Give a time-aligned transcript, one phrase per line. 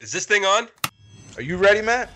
[0.00, 0.68] Is this thing on?
[1.36, 2.08] Are you ready, Matt?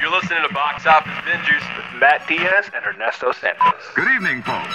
[0.00, 3.80] You're listening to Box Office Bingers with Matt Diaz and Ernesto Santos.
[3.94, 4.74] Good evening, folks.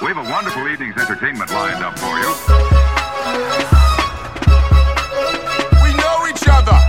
[0.00, 2.32] We have a wonderful evening's entertainment lined up for you.
[5.84, 6.80] We know each other.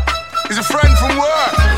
[0.47, 1.68] He's a friend from work.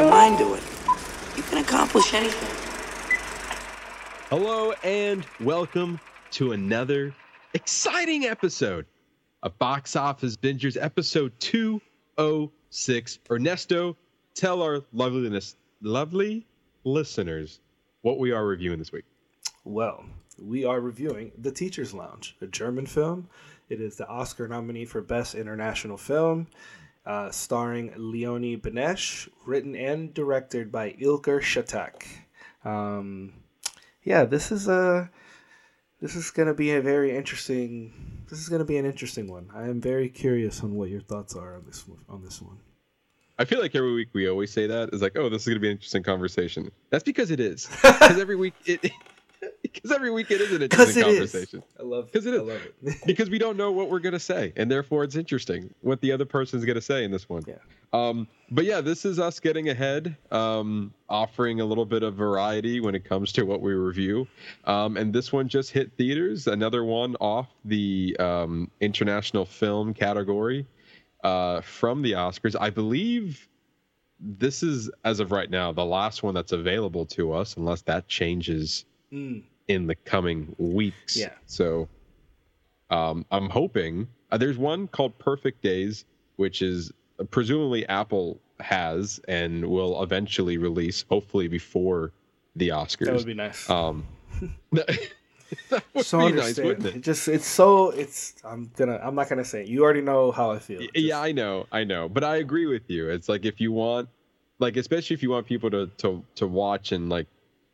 [0.00, 0.62] Your mind to it,
[1.36, 2.48] you can accomplish anything.
[4.30, 6.00] Hello and welcome
[6.30, 7.14] to another
[7.52, 8.86] exciting episode
[9.42, 13.18] of Box Office Bingers, episode 206.
[13.30, 13.94] Ernesto,
[14.34, 16.46] tell our loveliness, lovely
[16.84, 17.60] listeners
[18.00, 19.04] what we are reviewing this week.
[19.66, 20.06] Well,
[20.42, 23.28] we are reviewing The Teacher's Lounge, a German film.
[23.68, 26.46] It is the Oscar nominee for Best International Film,
[27.06, 32.04] uh, starring Leonie Benesch, written and directed by İlker Çatak.
[32.64, 33.32] Um,
[34.04, 35.10] yeah, this is a
[36.00, 37.92] this is going to be a very interesting.
[38.28, 39.48] This is going to be an interesting one.
[39.54, 42.58] I am very curious on what your thoughts are on this one, on this one.
[43.38, 45.56] I feel like every week we always say that is like, oh, this is going
[45.56, 46.70] to be an interesting conversation.
[46.90, 47.68] That's because it is.
[47.82, 48.92] Because every week it.
[49.62, 51.32] Because every week it is an 'Cause interesting it is.
[51.32, 51.62] conversation.
[51.78, 52.40] I love 'Cause it is.
[52.40, 52.96] I love it.
[53.06, 56.24] because we don't know what we're gonna say, and therefore it's interesting what the other
[56.26, 57.42] person's gonna say in this one.
[57.46, 57.54] Yeah.
[57.92, 62.80] Um, but yeah, this is us getting ahead, um, offering a little bit of variety
[62.80, 64.26] when it comes to what we review.
[64.64, 66.46] Um, and this one just hit theaters.
[66.46, 70.66] Another one off the um, international film category
[71.24, 72.56] uh, from the Oscars.
[72.60, 73.48] I believe
[74.18, 78.06] this is, as of right now, the last one that's available to us, unless that
[78.08, 81.16] changes Mm, in the coming weeks.
[81.16, 81.32] Yeah.
[81.46, 81.88] So
[82.90, 86.04] um, I'm hoping uh, there's one called Perfect Days,
[86.36, 92.12] which is uh, presumably Apple has and will eventually release, hopefully before
[92.56, 93.06] the Oscars.
[93.06, 93.68] that would be nice.
[93.70, 94.06] Um,
[94.72, 97.02] that would so be nice, wouldn't it it?
[97.02, 99.68] just it's so it's I'm gonna I'm not gonna say it.
[99.68, 100.80] You already know how I feel.
[100.80, 103.10] Just- yeah, I know, I know, but I agree with you.
[103.10, 104.08] It's like if you want,
[104.58, 107.26] like, especially if you want people to to to watch and like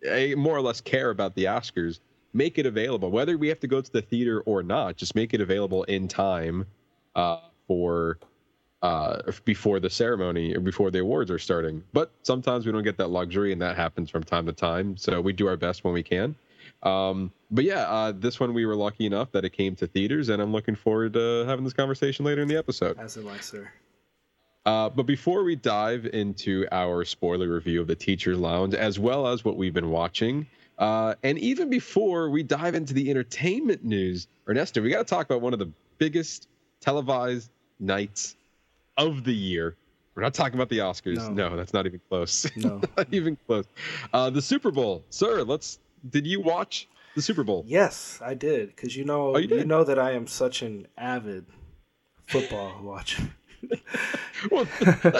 [0.04, 2.00] eh, more or less care about the Oscars,
[2.32, 3.10] make it available.
[3.10, 6.08] Whether we have to go to the theater or not, just make it available in
[6.08, 6.66] time
[7.14, 8.18] uh, for
[8.82, 11.82] uh, before the ceremony or before the awards are starting.
[11.92, 14.96] But sometimes we don't get that luxury, and that happens from time to time.
[14.96, 16.36] So we do our best when we can.
[16.82, 20.28] Um, but yeah, uh, this one we were lucky enough that it came to theaters,
[20.28, 22.98] and I'm looking forward to having this conversation later in the episode.
[22.98, 23.70] as in like sir.
[24.66, 29.28] Uh, but before we dive into our spoiler review of the Teacher's Lounge, as well
[29.28, 30.46] as what we've been watching,
[30.78, 35.24] uh, and even before we dive into the entertainment news, Ernesto, we got to talk
[35.26, 36.48] about one of the biggest
[36.80, 38.36] televised nights
[38.98, 39.76] of the year.
[40.16, 41.16] We're not talking about the Oscars.
[41.30, 41.48] No.
[41.50, 42.50] No, that's not even close.
[42.56, 42.80] No.
[42.96, 43.66] not even close.
[44.12, 45.42] Uh, the Super Bowl, sir.
[45.42, 45.78] Let's.
[46.10, 47.64] Did you watch the Super Bowl?
[47.66, 50.86] Yes, I did because you know Oh, you you, know that I am such an
[50.98, 51.46] avid
[52.26, 53.30] football watcher.
[54.50, 54.66] Well,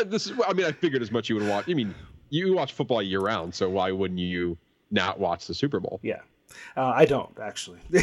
[0.07, 0.33] this is.
[0.47, 1.65] I mean, I figured as much you would watch.
[1.69, 1.95] I mean,
[2.31, 4.57] you watch football year round, so why wouldn't you
[4.91, 6.01] not watch the Super Bowl?
[6.03, 6.21] Yeah.
[6.77, 7.81] Uh, I don't actually.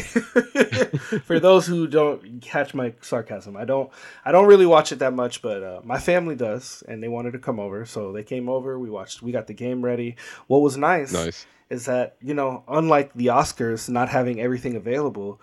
[1.24, 3.90] For those who don't catch my sarcasm, I don't.
[4.24, 7.32] I don't really watch it that much, but uh, my family does, and they wanted
[7.32, 8.78] to come over, so they came over.
[8.78, 9.22] We watched.
[9.22, 10.16] We got the game ready.
[10.46, 11.46] What was nice, Nice.
[11.70, 15.40] is that you know, unlike the Oscars not having everything available,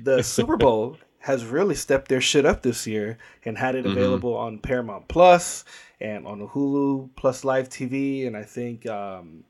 [0.00, 4.36] the Super Bowl has really stepped their shit up this year and had it available
[4.36, 5.64] on Paramount Plus
[5.98, 9.44] and on Hulu Plus Live TV, and I think um,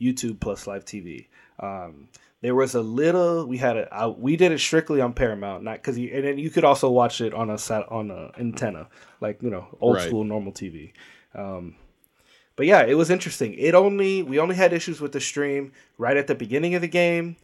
[0.00, 1.26] YouTube Plus Live TV.
[1.60, 2.08] Um,
[2.40, 3.46] there was a little.
[3.46, 3.94] We had a.
[4.04, 6.10] Uh, we did it strictly on Paramount, not because you.
[6.14, 8.88] And then you could also watch it on a sat on a antenna,
[9.20, 10.06] like you know, old Right.
[10.06, 10.92] school normal TV.
[11.34, 11.74] Um,
[12.56, 13.52] but yeah, it was interesting.
[13.54, 16.88] It only we only had issues with the stream right at the beginning of the
[16.88, 17.36] game,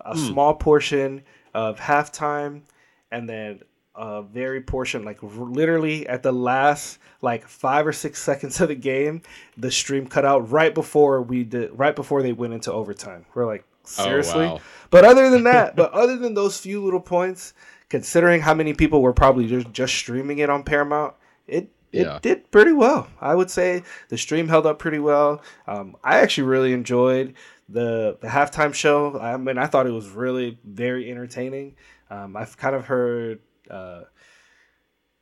[0.00, 1.22] a small portion
[1.54, 2.62] of halftime,
[3.10, 3.60] and then
[3.94, 8.68] a very portion like r- literally at the last like five or six seconds of
[8.68, 9.22] the game,
[9.56, 13.24] the stream cut out right before we did right before they went into overtime.
[13.34, 14.60] We're like seriously, wow.
[14.90, 17.54] but other than that, but other than those few little points,
[17.88, 21.14] considering how many people were probably just just streaming it on Paramount,
[21.46, 22.18] it it Yeah.
[22.20, 23.08] did pretty well.
[23.20, 25.42] I would say the stream held up pretty well.
[25.66, 27.34] Um, I actually really enjoyed
[27.68, 29.18] the the halftime show.
[29.18, 31.74] I mean, I thought it was really very entertaining.
[32.10, 33.40] Um, I've kind of heard
[33.70, 34.02] uh,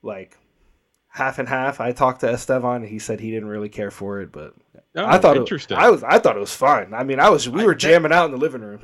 [0.03, 0.37] like
[1.09, 1.81] half and half.
[1.81, 4.55] I talked to Esteban, and he said he didn't really care for it, but
[4.99, 5.77] Oh, I thought interesting.
[5.77, 6.95] It, I was I thought it was fun.
[6.95, 8.81] I mean, I was we were jamming out in the living room.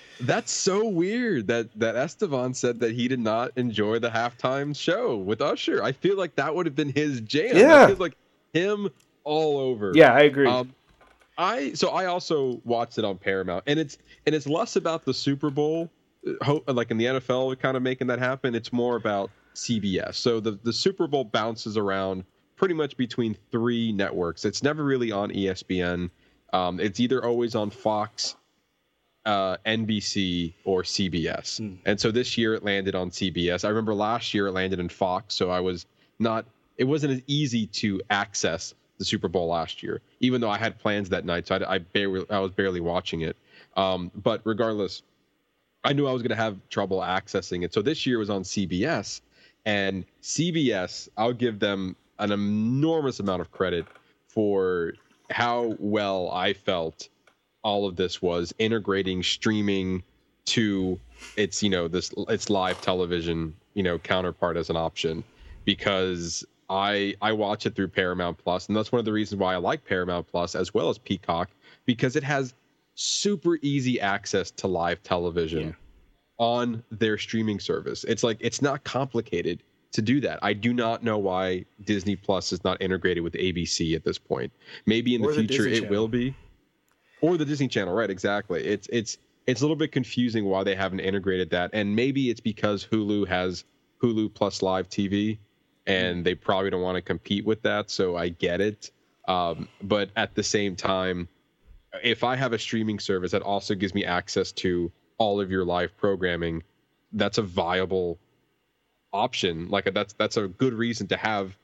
[0.20, 5.16] That's so weird that that Esteban said that he did not enjoy the halftime show
[5.16, 5.82] with Usher.
[5.82, 7.56] I feel like that would have been his jam.
[7.56, 7.94] Yeah.
[7.98, 8.16] Like
[8.52, 8.90] him
[9.24, 9.92] all over.
[9.94, 10.46] yeah, I agree.
[10.46, 10.74] Um,
[11.38, 13.96] I so I also watched it on Paramount, and it's
[14.26, 15.90] and it's less about the Super Bowl,
[16.66, 18.54] like in the NFL, kind of making that happen.
[18.54, 20.14] It's more about CBS.
[20.14, 22.24] So the the Super Bowl bounces around
[22.56, 24.44] pretty much between three networks.
[24.44, 26.10] It's never really on ESPN.
[26.52, 28.36] Um, it's either always on Fox,
[29.24, 31.60] uh, NBC, or CBS.
[31.84, 33.64] And so this year it landed on CBS.
[33.64, 35.86] I remember last year it landed in Fox, so I was
[36.18, 36.46] not.
[36.78, 40.78] It wasn't as easy to access the Super Bowl last year, even though I had
[40.78, 41.46] plans that night.
[41.46, 43.36] So I, I barely, I was barely watching it.
[43.76, 45.02] Um, but regardless,
[45.86, 47.72] I knew I was going to have trouble accessing it.
[47.72, 49.20] So this year was on CBS,
[49.64, 53.86] and CBS, I'll give them an enormous amount of credit
[54.26, 54.94] for
[55.30, 57.08] how well I felt
[57.62, 60.02] all of this was integrating streaming
[60.46, 60.98] to
[61.36, 65.24] its you know this its live television you know counterpart as an option
[65.64, 69.54] because I I watch it through Paramount Plus and that's one of the reasons why
[69.54, 71.48] I like Paramount Plus as well as Peacock
[71.86, 72.54] because it has
[72.96, 75.76] super easy access to live television
[76.38, 78.04] on their streaming service.
[78.04, 79.62] It's like it's not complicated
[79.92, 80.38] to do that.
[80.42, 84.52] I do not know why Disney Plus is not integrated with ABC at this point.
[84.86, 85.90] Maybe in the the future Disney it Channel.
[85.90, 86.34] will be.
[87.20, 88.64] Or the Disney Channel, right, exactly.
[88.64, 91.70] It's it's it's a little bit confusing why they haven't integrated that.
[91.72, 93.64] And maybe it's because Hulu has
[94.02, 95.38] Hulu plus live TV
[95.86, 98.90] and they probably don't want to compete with that, so I get it.
[99.28, 101.28] Um, but at the same time,
[102.02, 105.64] if I have a streaming service that also gives me access to all of your
[105.64, 106.62] live programming,
[107.12, 108.18] that's a viable
[109.12, 109.68] option.
[109.68, 111.56] Like that's that's a good reason to have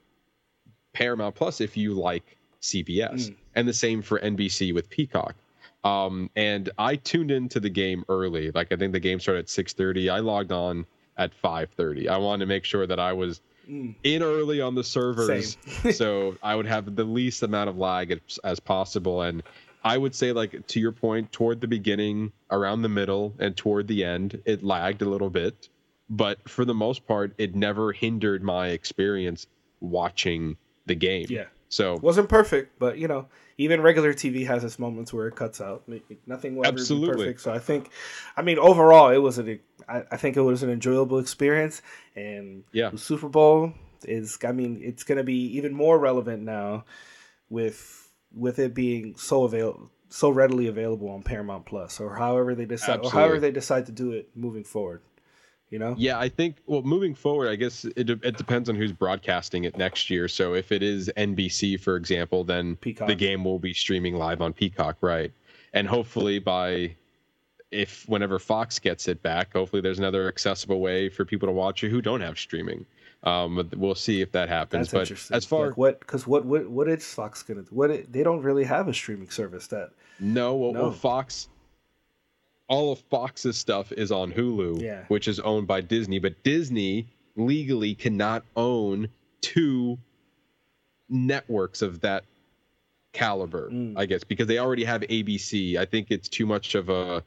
[0.92, 5.34] Paramount Plus if you like CBS, and the same for NBC with Peacock.
[5.84, 8.52] Um, and I tuned into the game early.
[8.52, 10.10] Like I think the game started at 6:30.
[10.10, 10.86] I logged on
[11.16, 12.08] at 5:30.
[12.08, 15.56] I wanted to make sure that I was in early on the servers,
[15.92, 19.22] so I would have the least amount of lag as, as possible.
[19.22, 19.42] And
[19.84, 23.88] I would say, like to your point, toward the beginning, around the middle, and toward
[23.88, 25.68] the end, it lagged a little bit.
[26.08, 29.46] But for the most part, it never hindered my experience
[29.80, 30.56] watching
[30.86, 31.26] the game.
[31.28, 31.46] Yeah.
[31.68, 35.58] So wasn't perfect, but you know, even regular TV has its moments where it cuts
[35.58, 35.88] out.
[36.26, 37.08] Nothing will ever Absolutely.
[37.08, 37.40] be perfect.
[37.40, 37.88] So I think,
[38.36, 39.58] I mean, overall, it was an.
[39.88, 41.80] I, I think it was an enjoyable experience,
[42.14, 42.90] and Yeah.
[42.90, 43.72] the Super Bowl
[44.04, 44.38] is.
[44.44, 46.84] I mean, it's going to be even more relevant now,
[47.48, 48.01] with
[48.34, 53.00] with it being so avail so readily available on Paramount Plus, or however they decide,
[53.02, 55.00] or however they decide to do it moving forward.
[55.70, 55.94] You know.
[55.96, 59.78] Yeah, I think well, moving forward, I guess it it depends on who's broadcasting it
[59.78, 60.28] next year.
[60.28, 63.08] So if it is NBC, for example, then Peacock.
[63.08, 65.32] the game will be streaming live on Peacock, right?
[65.72, 66.94] And hopefully by
[67.70, 71.82] if whenever Fox gets it back, hopefully there's another accessible way for people to watch
[71.82, 72.84] it who don't have streaming.
[73.24, 74.88] Um, but we'll see if that happens.
[74.88, 75.36] That's but interesting.
[75.36, 77.62] as far like what, because what, what, what is Fox gonna?
[77.62, 77.68] do?
[77.70, 79.90] What it, they don't really have a streaming service that.
[80.18, 81.48] No, well, well, Fox,
[82.68, 85.04] all of Fox's stuff is on Hulu, Yeah.
[85.08, 86.18] which is owned by Disney.
[86.18, 89.08] But Disney legally cannot own
[89.40, 89.98] two
[91.08, 92.24] networks of that
[93.12, 93.94] caliber, Mm.
[93.96, 95.76] I guess, because they already have ABC.
[95.76, 97.22] I think it's too much of a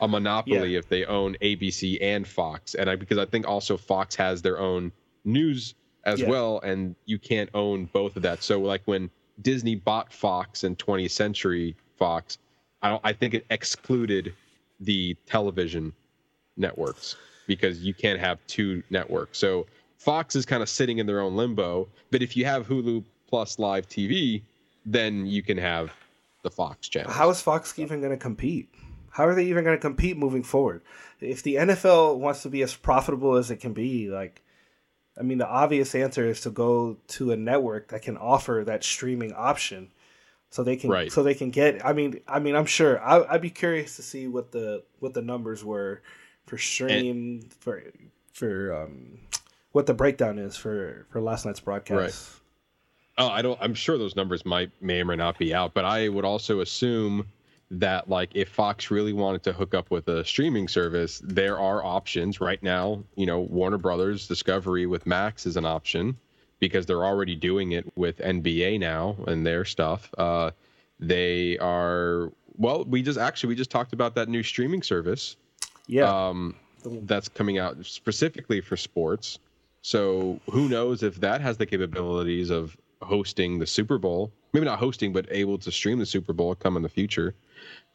[0.00, 0.78] a monopoly Yeah.
[0.78, 4.58] if they own ABC and Fox, and I because I think also Fox has their
[4.58, 4.92] own
[5.24, 6.28] news as Yeah.
[6.28, 8.42] well, and you can't own both of that.
[8.42, 9.10] So like when
[9.42, 12.38] Disney bought Fox and 20th Century Fox,
[12.82, 14.34] I don't I think it excluded
[14.80, 15.92] the television
[16.56, 17.16] networks
[17.46, 19.38] because you can't have two networks.
[19.38, 19.66] So
[19.98, 21.88] Fox is kind of sitting in their own limbo.
[22.10, 24.42] But if you have Hulu plus live TV,
[24.84, 25.92] then you can have
[26.42, 27.10] the Fox channel.
[27.10, 28.68] How is Fox even going to compete?
[29.10, 30.82] How are they even going to compete moving forward?
[31.20, 34.42] If the NFL wants to be as profitable as it can be, like,
[35.18, 38.82] I mean, the obvious answer is to go to a network that can offer that
[38.82, 39.90] streaming option,
[40.50, 41.12] so they can, Right.
[41.12, 41.84] so they can get.
[41.84, 43.00] I mean, I mean, I'm sure.
[43.02, 46.02] I, I'd be curious to see what the what the numbers were
[46.46, 47.82] for stream for
[48.32, 49.20] for um
[49.72, 52.30] what the breakdown is for for last night's broadcast.
[53.16, 53.58] Oh, I don't.
[53.62, 56.60] I'm sure those numbers might may or may not be out, but I would also
[56.60, 57.26] assume
[57.70, 61.84] that like if Fox really wanted to hook up with a streaming service, there are
[61.84, 63.02] options right now.
[63.16, 66.16] You know, Warner Brothers Discovery with Max is an option
[66.60, 70.10] because they're already doing it with NBA now and their stuff.
[70.16, 70.50] Uh,
[71.00, 72.84] they are well.
[72.84, 75.36] We just actually we just talked about that new streaming service
[75.86, 76.54] Yeah, um,
[76.84, 79.38] that's coming out specifically for sports.
[79.82, 84.32] So who knows if that has the capabilities of hosting the Super Bowl?
[84.52, 87.34] Maybe not hosting, but able to stream the Super Bowl come in the future.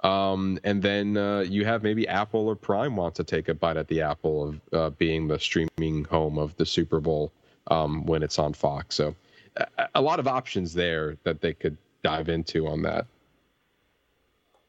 [0.04, 3.76] Um, and then uh, you have maybe Apple or Prime wants to take a bite
[3.78, 7.34] at the apple of uh, being the streaming home of the Super Bowl
[7.68, 8.96] um, when it's on Fox.
[8.96, 9.14] So
[9.58, 13.06] a, a lot of options there that they could dive into on that.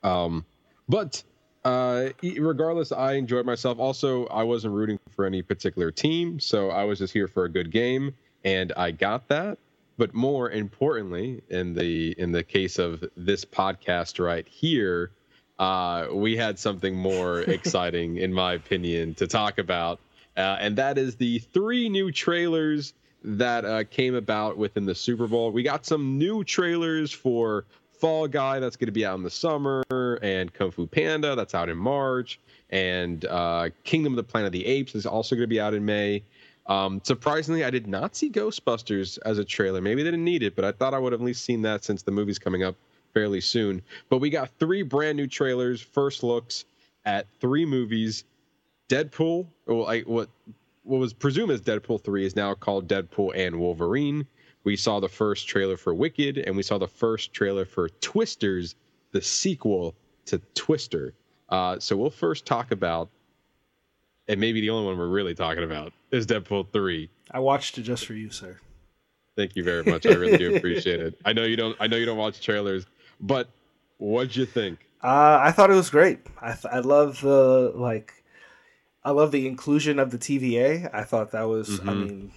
[0.02, 0.44] Um,
[0.88, 1.22] but
[1.64, 3.78] uh, regardless, I enjoyed myself.
[3.78, 7.48] Also, I wasn't rooting for any particular team, so I was just here for a
[7.48, 9.58] good game, and I got that.
[9.98, 15.10] But more importantly, in the in the case of this podcast right here,
[15.60, 20.00] uh, we had something more exciting, in my opinion, to talk about,
[20.36, 25.26] uh, and that is the three new trailers that uh, came about within the Super
[25.26, 25.52] Bowl.
[25.52, 29.30] We got some new trailers for Fall Guy that's going to be out in the
[29.30, 29.84] summer,
[30.22, 32.40] and Kung Fu Panda that's out in March,
[32.70, 35.74] and uh, Kingdom of the Planet of the Apes is also going to be out
[35.74, 36.22] in May.
[36.66, 39.82] Um, surprisingly, I did not see Ghostbusters as a trailer.
[39.82, 41.84] Maybe they didn't need it, but I thought I would have at least seen that
[41.84, 42.76] since the movie's coming up
[43.12, 43.82] fairly soon.
[44.08, 46.64] But we got three brand new trailers, first looks
[47.04, 48.24] at three movies.
[48.88, 50.28] Deadpool, well, I, what
[50.82, 54.26] what was presumed as Deadpool 3 is now called Deadpool and Wolverine.
[54.64, 58.74] We saw the first trailer for Wicked, and we saw the first trailer for Twisters,
[59.12, 59.94] the sequel
[60.26, 61.14] to Twister.
[61.48, 63.08] Uh, so we'll first talk about,
[64.28, 67.08] and maybe the only one we're really talking about is Deadpool 3.
[67.30, 68.58] I watched it just for you, sir.
[69.36, 70.06] Thank you very much.
[70.06, 71.18] I really do appreciate it.
[71.24, 71.76] I know you don't.
[71.80, 72.84] I know you don't watch trailers,
[73.20, 73.48] but
[73.98, 74.78] what'd you think?
[75.02, 76.20] Uh, I thought it was great.
[76.40, 78.12] I th- I love the like,
[79.04, 80.90] I love the inclusion of the TVA.
[80.92, 81.80] I thought that was.
[81.80, 81.96] I Mhm.
[82.00, 82.32] mean,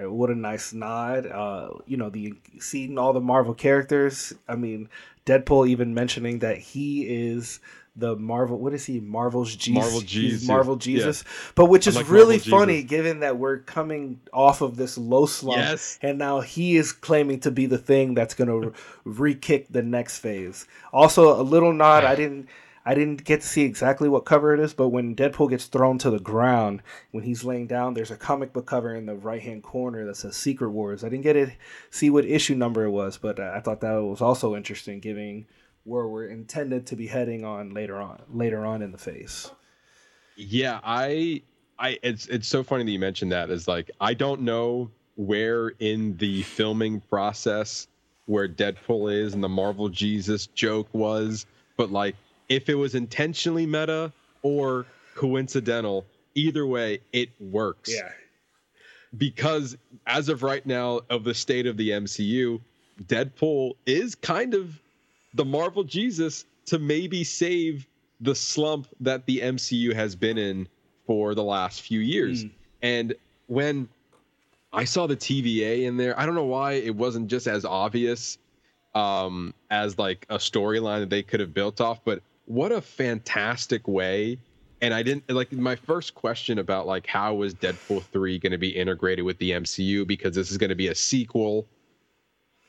[0.00, 1.26] uh, what a nice nod.
[1.26, 4.32] Uh, you know, the seeing all the Marvel characters.
[4.48, 4.88] I mean,
[5.26, 7.58] Deadpool even mentioning that he is
[7.96, 8.58] the Marvel.
[8.58, 9.00] What is he?
[9.00, 9.74] Marvel's Jesus.
[9.82, 11.12] Marvel Jesus, Marvel yeah.
[11.54, 12.90] But which is like really Marvel funny, Jesus.
[12.90, 15.98] given that we're coming off of this low slump, Yes.
[16.02, 18.72] and now he is claiming to be the thing that's going to
[19.04, 20.66] re-kick the next phase.
[20.92, 22.04] Also, a little nod.
[22.04, 22.48] I didn't.
[22.88, 25.98] I didn't get to see exactly what cover it is, but when Deadpool gets thrown
[25.98, 29.42] to the ground, when he's laying down, there's a comic book cover in the right
[29.42, 31.02] hand corner that says Secret Wars.
[31.02, 31.50] I didn't get to
[31.90, 35.46] see what issue number it was, but I thought that was also interesting, giving
[35.86, 39.50] where we're intended to be heading on later on, later on in the phase.
[40.36, 41.42] Yeah, I
[41.78, 43.50] I it's it's so funny that you mentioned that.
[43.50, 47.88] Is like I don't know where in the filming process
[48.26, 52.16] where Deadpool is and the Marvel Jesus joke was, but like
[52.48, 54.12] if it was intentionally meta
[54.42, 57.94] or coincidental, either way it works.
[57.94, 58.10] Yeah.
[59.16, 62.60] Because as of right now of the state of the MCU,
[63.04, 64.80] Deadpool is kind of
[65.36, 67.86] the Marvel Jesus to maybe save
[68.20, 70.66] the slump that the MCU has been in
[71.06, 72.44] for the last few years.
[72.82, 73.14] And
[73.46, 73.88] when
[74.72, 78.38] I saw the TVA in there, I don't know why it wasn't just as obvious
[78.94, 83.86] um, as like a storyline that they could have built off, but what a fantastic
[83.86, 84.38] way.
[84.80, 88.58] And I didn't like my first question about like how was Deadpool 3 going to
[88.58, 91.66] be integrated with the MCU because this is going to be a sequel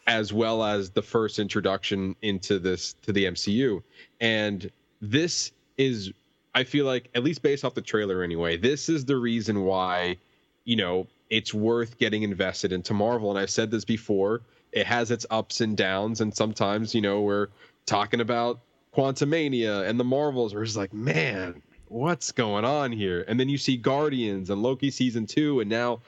[0.08, 3.84] as well as the first introduction into this to the MCU.
[4.20, 4.72] And
[5.02, 6.12] this is
[6.56, 10.18] I feel like at least based off the trailer anyway, this is the reason why,
[10.64, 13.30] you know, it's worth getting invested into Marvel.
[13.30, 17.22] And I've said this before, it has its ups and downs and sometimes, you know,
[17.22, 17.50] we're
[17.86, 18.60] talking about
[18.96, 23.24] Quantumania and the Marvels where it's like, man, what's going on here?
[23.28, 26.00] And then you see Guardians and Loki season 2 and now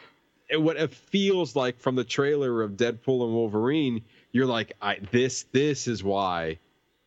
[0.54, 4.02] what it feels like from the trailer of Deadpool and Wolverine,
[4.32, 4.74] you're like,
[5.12, 6.58] this this is why,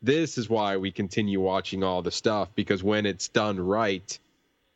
[0.03, 4.19] this is why we continue watching all the stuff because when it's done right,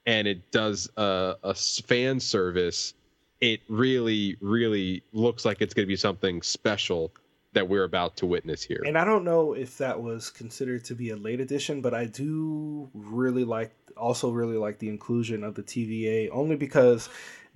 [0.06, 2.94] and it does a fan service,
[3.40, 7.10] it really really looks like it's going to be something special
[7.56, 8.82] that we're about to witness here.
[8.86, 12.04] And I don't know if that was considered to be a late addition, but I
[12.04, 17.08] do really like, also really like the inclusion of the TVA, only because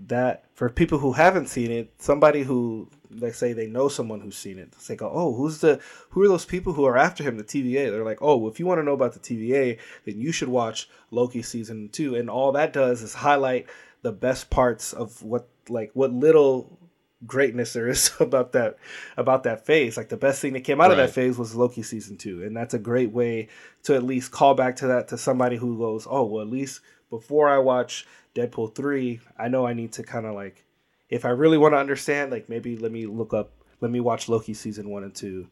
[0.06, 2.88] that for people who haven't seen it, somebody who
[3.18, 5.80] let's say they know someone who's seen it, they go, "Oh, who's the
[6.10, 7.90] who are those people who are after him?" The TVA.
[7.90, 10.88] They're like, "Oh, if you want to know about the TVA, then you should watch
[11.10, 12.14] Loki season two.
[12.14, 13.66] And all that does is highlight
[14.00, 16.78] the best parts of what like what little
[17.26, 18.76] greatness there is about that
[19.16, 19.96] about that phase.
[19.96, 22.56] Like the best thing that came out of that phase was Loki season two, and
[22.56, 23.48] that's a great way
[23.84, 26.80] to at least call back to that to somebody who goes, "Oh, well, at least
[27.10, 30.64] before I watch Deadpool three, I know I need to kind of like,
[31.08, 33.50] if I really want to understand, like maybe let me look up,
[33.80, 35.48] let me watch Loki season one and two,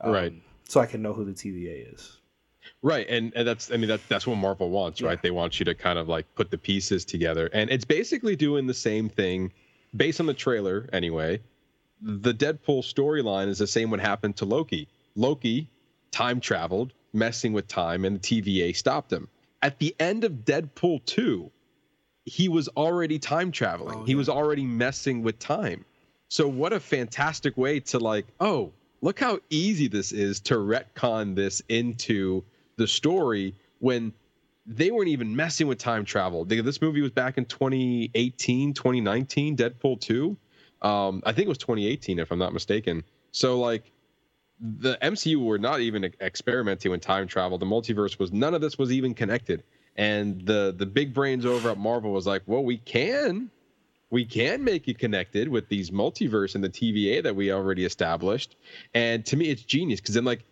[0.00, 0.32] um, Right.
[0.68, 2.18] So I can know who the TVA is.
[2.82, 5.20] Right, and, and that's I mean that that's what Marvel wants, right?
[5.20, 8.66] They want you to kind of like put the pieces together, and it's basically doing
[8.66, 9.52] the same thing
[9.94, 11.40] based on the trailer anyway,
[12.00, 14.88] the Deadpool storyline is the same what happened to Loki.
[15.16, 15.68] Loki
[16.10, 19.28] time traveled, messing with time, and the TVA stopped him.
[19.62, 21.50] At the end of Deadpool 2,
[22.24, 23.98] he was already time traveling.
[23.98, 25.84] Oh, he was already messing with time.
[26.28, 31.34] So what a fantastic way to like, oh, look how easy this is to retcon
[31.34, 32.44] this into
[32.76, 34.12] the story when
[34.68, 36.44] they weren't even messing with time travel.
[36.44, 40.36] They- This movie was back in 2018, 2019, Deadpool 2.
[40.82, 43.02] Um, I think it was 2018 if I'm not mistaken.
[43.32, 43.90] So like
[44.60, 47.58] the MCU were not even experimenting with time travel.
[47.58, 49.62] The multiverse was none of this was even connected.
[49.96, 53.50] And the the big brains over at Marvel was like, well, we can,
[54.10, 58.56] we can make it connected with these multiverse and the TVA that we already established.
[58.94, 60.44] And to me, it's genius because then like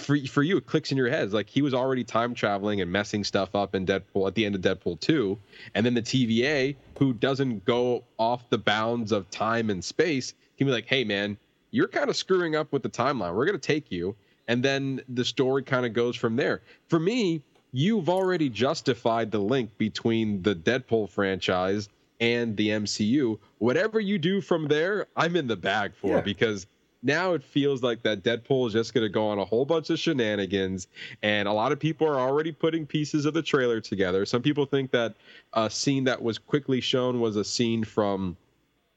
[0.00, 1.24] for for you, it clicks in your head.
[1.24, 4.44] It's like he was already time traveling and messing stuff up in Deadpool at the
[4.46, 5.38] end of Deadpool two,
[5.74, 10.66] and then the TVA, who doesn't go off the bounds of time and space, can
[10.66, 11.36] be like, hey man,
[11.70, 13.34] you're kind of screwing up with the timeline.
[13.34, 14.14] We're gonna take you,
[14.48, 16.60] and then the story kind of goes from there.
[16.88, 21.88] For me, you've already justified the link between the Deadpool franchise
[22.20, 23.38] and the MCU.
[23.58, 26.20] Whatever you do from there, I'm in the bag for Yeah.
[26.20, 26.66] because
[27.02, 29.90] now it feels like that Deadpool is just going to go on a whole bunch
[29.90, 30.86] of shenanigans,
[31.22, 34.24] and a lot of people are already putting pieces of the trailer together.
[34.24, 35.14] Some people think that
[35.52, 38.36] a scene that was quickly shown was a scene from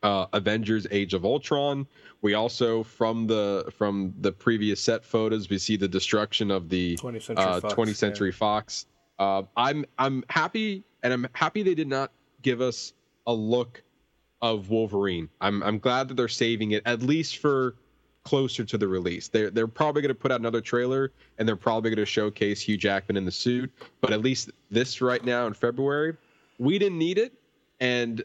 [0.04, 1.88] uh, Avengers: Age of Ultron.
[2.22, 6.96] We also from the from the previous set photos we see the destruction of the
[6.98, 8.32] 20th Century uh, Fox, 20th yeah.
[8.32, 8.86] Fox.
[9.18, 12.94] Uh, I'm I'm happy and I'm happy they did not give us
[13.26, 13.82] a look
[14.42, 15.30] of Wolverine.
[15.42, 17.76] I'm I'm glad that they're saving it at least for
[18.26, 19.30] closer to the release.
[19.30, 22.60] They're they're probably going to put out another trailer and they're probably going to showcase
[22.60, 23.72] Hugh Jackman in the suit.
[24.02, 26.18] But at least this right now in February,
[26.58, 27.32] we didn't need it,
[27.80, 28.22] and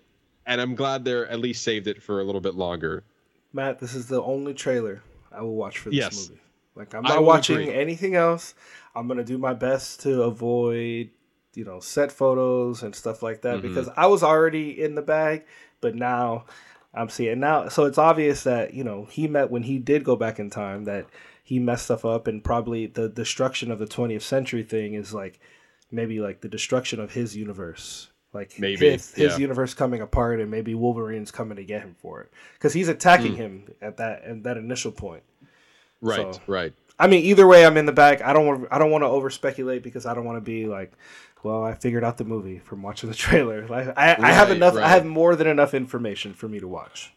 [0.47, 3.05] and I'm glad they're at least saved it for a little bit longer.
[3.53, 6.29] Matt, this is the only trailer I will watch for this Yes.
[6.29, 6.41] movie.
[6.75, 7.73] Like I'm not watching agree.
[7.73, 8.55] anything else.
[8.95, 11.11] I'm gonna do my best to avoid,
[11.55, 13.69] you know, set photos and stuff like that Mm-hmm.
[13.69, 15.45] because I was already in the bag,
[15.81, 16.47] but now
[16.93, 17.69] I'm seeing now.
[17.69, 20.85] So it's obvious that you know he met when he did go back in time
[20.85, 21.07] that
[21.45, 25.41] he messed stuff up and probably the destruction of the 20th century thing is like
[25.91, 28.09] maybe like the destruction of his universe.
[28.33, 29.39] Like Maybe, his, his yeah.
[29.39, 33.33] universe coming apart and maybe Wolverine's coming to get him for it because he's attacking
[33.33, 33.39] Hmm.
[33.39, 35.25] him at that at that initial point.
[36.01, 36.73] Right, So- right.
[36.99, 38.21] I mean, either way, I'm in the back.
[38.23, 40.67] I don't want I don't want to over speculate because I don't want to be
[40.67, 40.93] like,
[41.43, 43.67] well, I figured out the movie from watching the trailer.
[43.67, 44.75] Like I, I have enough.
[44.75, 44.85] right.
[44.85, 47.13] I have more than enough information for me to watch.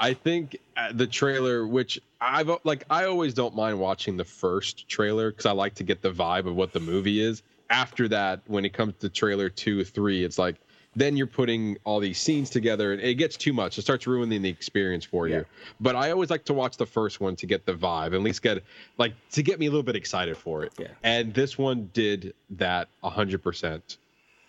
[0.00, 4.88] I think uh, the trailer, which I've like, I always don't mind watching the first
[4.88, 7.42] trailer because I like to get the vibe of what the movie is.
[7.70, 10.56] After that, when it comes to trailer two, three, it's like
[10.98, 13.78] then you're putting all these scenes together and it gets too much.
[13.78, 15.38] It starts ruining the experience for Yeah.
[15.38, 15.44] you.
[15.80, 18.42] But I always like to watch the first one to get the vibe, at least
[18.42, 18.62] get
[18.98, 20.72] like to get me a little bit excited for it.
[20.78, 20.88] Yeah.
[21.02, 23.98] And this one did that a hundred percent.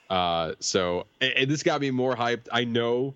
[0.10, 2.48] Uh, so and this got me more hyped.
[2.52, 3.14] I know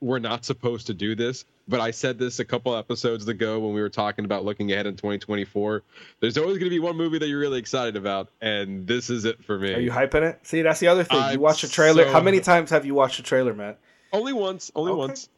[0.00, 3.72] we're not supposed to do this, but I said this a couple episodes ago when
[3.74, 5.82] we were talking about looking ahead in 2024.
[6.20, 9.24] There's always going to be one movie that you're really excited about, and this is
[9.24, 9.74] it for me.
[9.74, 10.40] Are you hyping it?
[10.42, 11.18] See, that's the other thing.
[11.18, 12.04] you I'm watch the trailer.
[12.04, 13.78] so- How many times have you watched the trailer, Matt?
[14.12, 14.70] Only once.
[14.74, 14.98] Only Okay.
[14.98, 15.28] once.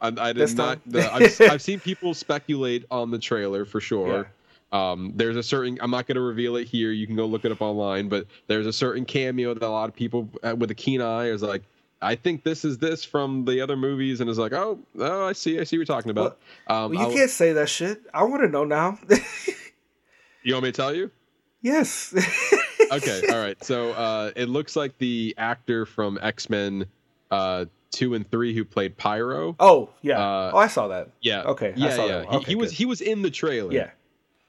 [0.00, 0.82] I, I This did not.
[0.84, 0.92] time.
[0.92, 4.30] The, I've, I've seen people speculate on the trailer for sure.
[4.72, 5.78] Um, there's a certain.
[5.80, 6.90] I'm not going to reveal it here.
[6.90, 8.08] You can go look it up online.
[8.08, 11.26] But there's a certain cameo that a lot of people uh, with a keen eye
[11.28, 11.62] is like.
[12.02, 15.32] I think this is this from the other movies, and it's like, oh, oh, I
[15.32, 16.38] see, I see what you're talking about.
[16.66, 18.02] um, Well, you I'll- can't say that shit.
[18.12, 18.98] I want to know now.
[20.42, 21.10] you want me to tell you?
[21.62, 22.14] yes.
[22.92, 26.86] okay all right so uh it looks like the actor from x-men
[27.32, 30.20] uh two and three who played pyro oh yeah.
[30.20, 31.08] Uh, oh, I saw that.
[31.20, 32.40] yeah Okay, I yeah saw yeah that one.
[32.42, 33.90] he, he was he was in the trailer Yeah.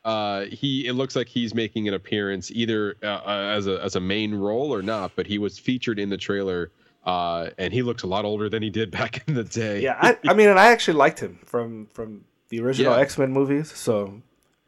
[0.05, 3.95] uh he it looks like he's making an appearance either uh, uh, as a as
[3.95, 6.69] a main role or not but he was featured in the trailer
[7.07, 9.97] uh and he looks a lot older than he did back in the day Yeah.
[9.99, 13.01] I, I mean, and I actually liked him from from the original Yeah.
[13.01, 13.71] X Men movies.
[13.75, 14.21] So,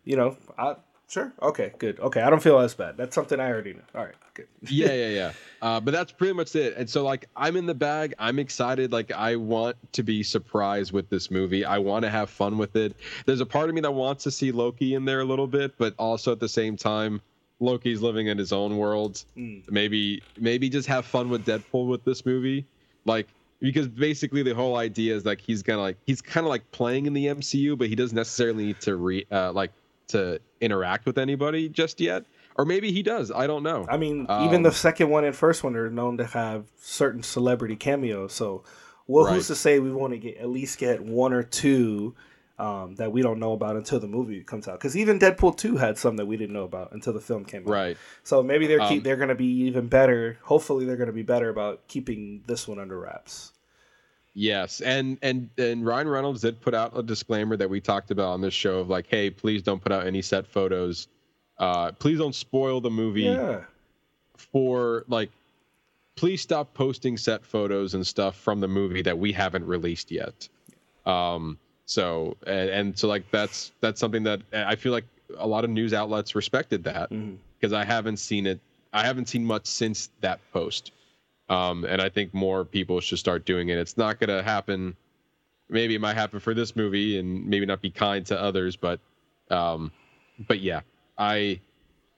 [0.06, 0.76] you know, I
[1.08, 1.34] sure.
[1.42, 2.00] Okay, good.
[2.00, 2.96] Okay, I don't feel as bad.
[2.98, 3.82] That's something I already know.
[3.96, 4.48] All right, good.
[4.70, 5.32] yeah, yeah, yeah.
[5.62, 6.76] Uh, but that's pretty much it.
[6.78, 8.14] And so, like, I'm in the bag.
[8.20, 8.92] I'm excited.
[8.92, 11.66] Like, I want to be surprised with this movie.
[11.66, 12.96] I want to have fun with it.
[13.26, 15.78] There's a part of me that wants to see Loki in there a little bit,
[15.78, 17.22] but also at the same time,
[17.60, 19.24] Loki's living in his own world.
[19.70, 22.66] Maybe, maybe just have fun with Deadpool with this movie.
[23.06, 23.28] Like,
[23.60, 27.06] because basically the whole idea is like he's gonna like he's kind of like playing
[27.08, 29.72] in the MCU, but he doesn't necessarily need to re uh, like
[30.10, 32.24] to interact with anybody just yet.
[32.56, 33.32] Or maybe he does.
[33.32, 33.86] I don't know.
[33.90, 37.24] I mean, even the Um, second one and first one are known to have certain
[37.24, 38.34] celebrity cameos.
[38.34, 38.64] So,
[39.08, 39.36] Well, Right.
[39.36, 42.16] who's to say we want to get at least get one or two
[42.60, 44.80] um, that we don't know about until the movie comes out?
[44.80, 47.62] Because even Deadpool two had some that we didn't know about until the film came
[47.64, 47.70] out.
[47.70, 47.98] Right.
[48.24, 50.38] So maybe they're Um, keep, they're going to be even better.
[50.44, 53.54] Hopefully, they're going to be better about keeping this one under wraps.
[54.36, 58.30] Yes, and and and Ryan Reynolds did put out a disclaimer that we talked about
[58.30, 61.08] on this show of like, hey, please don't put out any set photos.
[61.58, 63.62] Uh, please don't spoil the movie Yeah.
[64.38, 65.32] for like.
[66.16, 70.50] Please stop posting set photos and stuff from the movie that we haven't released yet.
[71.06, 71.58] Um,
[71.90, 75.06] so and, and so like that's that's something that I feel like
[75.38, 77.10] a lot of news outlets respected that
[77.60, 78.60] because I haven't seen it.
[78.94, 80.92] I haven't seen much since that post.
[81.50, 83.78] Um, and I think more people should start doing it.
[83.80, 84.96] It's not going to happen.
[85.68, 89.00] Maybe it might happen for this movie, and maybe not be kind to others, but,
[89.50, 89.92] um,
[90.48, 90.82] but yeah,
[91.18, 91.60] I,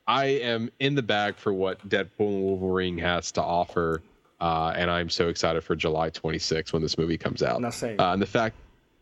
[0.05, 4.01] I am in the bag for what Deadpool and Wolverine has to offer,
[4.41, 7.61] uh, and I'm so excited for July 26th when this movie comes out.
[7.61, 8.55] Not saying- Uh, and the fact,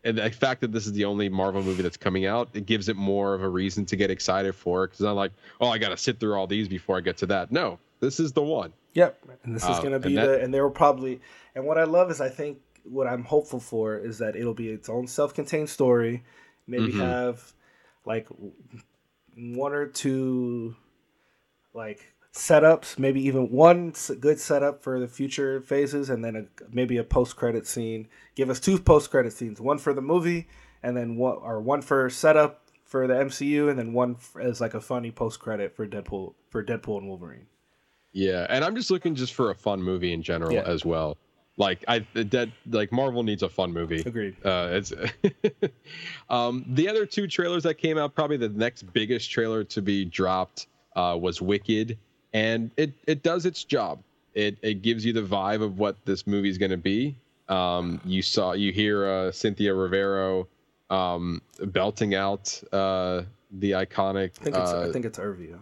[0.04, 2.88] and the fact that this is the only Marvel movie that's coming out, it gives
[2.88, 4.88] it more of a reason to get excited for it.
[4.92, 7.26] Because I'm like, oh, I got to sit through all these before I get to
[7.26, 7.52] that.
[7.52, 8.72] No, this is the one.
[8.94, 9.22] Yep.
[9.44, 11.20] And this is Uh, going to and be that- the, and they will probably,
[11.54, 14.70] and what I love is I think what I'm hopeful for is that it'll be
[14.70, 16.24] its own self contained story.
[16.66, 17.00] Maybe Mhm.
[17.00, 17.52] have
[18.06, 18.26] like
[19.36, 20.74] one or two
[21.74, 22.00] like
[22.32, 27.04] setups, maybe even one good setup for the future phases, and then a, maybe a
[27.04, 28.08] post credit scene.
[28.34, 30.48] Give us two post credit scenes, one for the movie,
[30.82, 34.74] and then one or one for setup for the MCU, and then one as like
[34.74, 37.46] a funny post credit for Deadpool for Deadpool and Wolverine.
[38.12, 40.62] Yeah, and I'm just looking just for a fun movie in general Yeah.
[40.66, 41.16] as well.
[41.56, 44.02] Like I the dead like Marvel needs a fun movie.
[44.06, 44.36] Agreed.
[44.44, 44.92] Uh, it's
[46.30, 48.14] um, the other two trailers that came out.
[48.14, 51.98] Probably the next biggest trailer to be dropped uh, was Wicked,
[52.32, 54.00] and it it does its job.
[54.34, 57.16] It it gives you the vibe of what this movie is going to be.
[57.48, 60.46] Um, you saw you hear uh, Cynthia Rivero
[60.88, 64.32] um, belting out uh, the iconic.
[64.40, 65.58] I think it's uh, I think it's Irvio.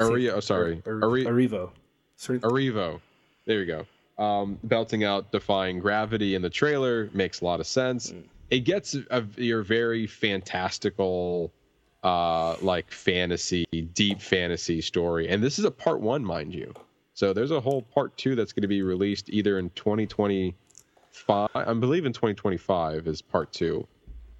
[0.00, 1.70] Aria, oh, sorry, Ar- Ari- Erivo.
[2.16, 2.38] Sorry.
[2.40, 3.00] Erivo.
[3.46, 4.22] There you go.
[4.22, 8.12] Um, belting out Defying Gravity in the trailer makes a lot of sense.
[8.50, 11.52] It gets a, your very fantastical,
[12.02, 15.28] uh, like fantasy, deep fantasy story.
[15.28, 16.72] And this is a part one, mind you.
[17.14, 21.72] So there's a whole part two that's going to be released either in 2025, I
[21.74, 23.86] believe in 2025 is part two.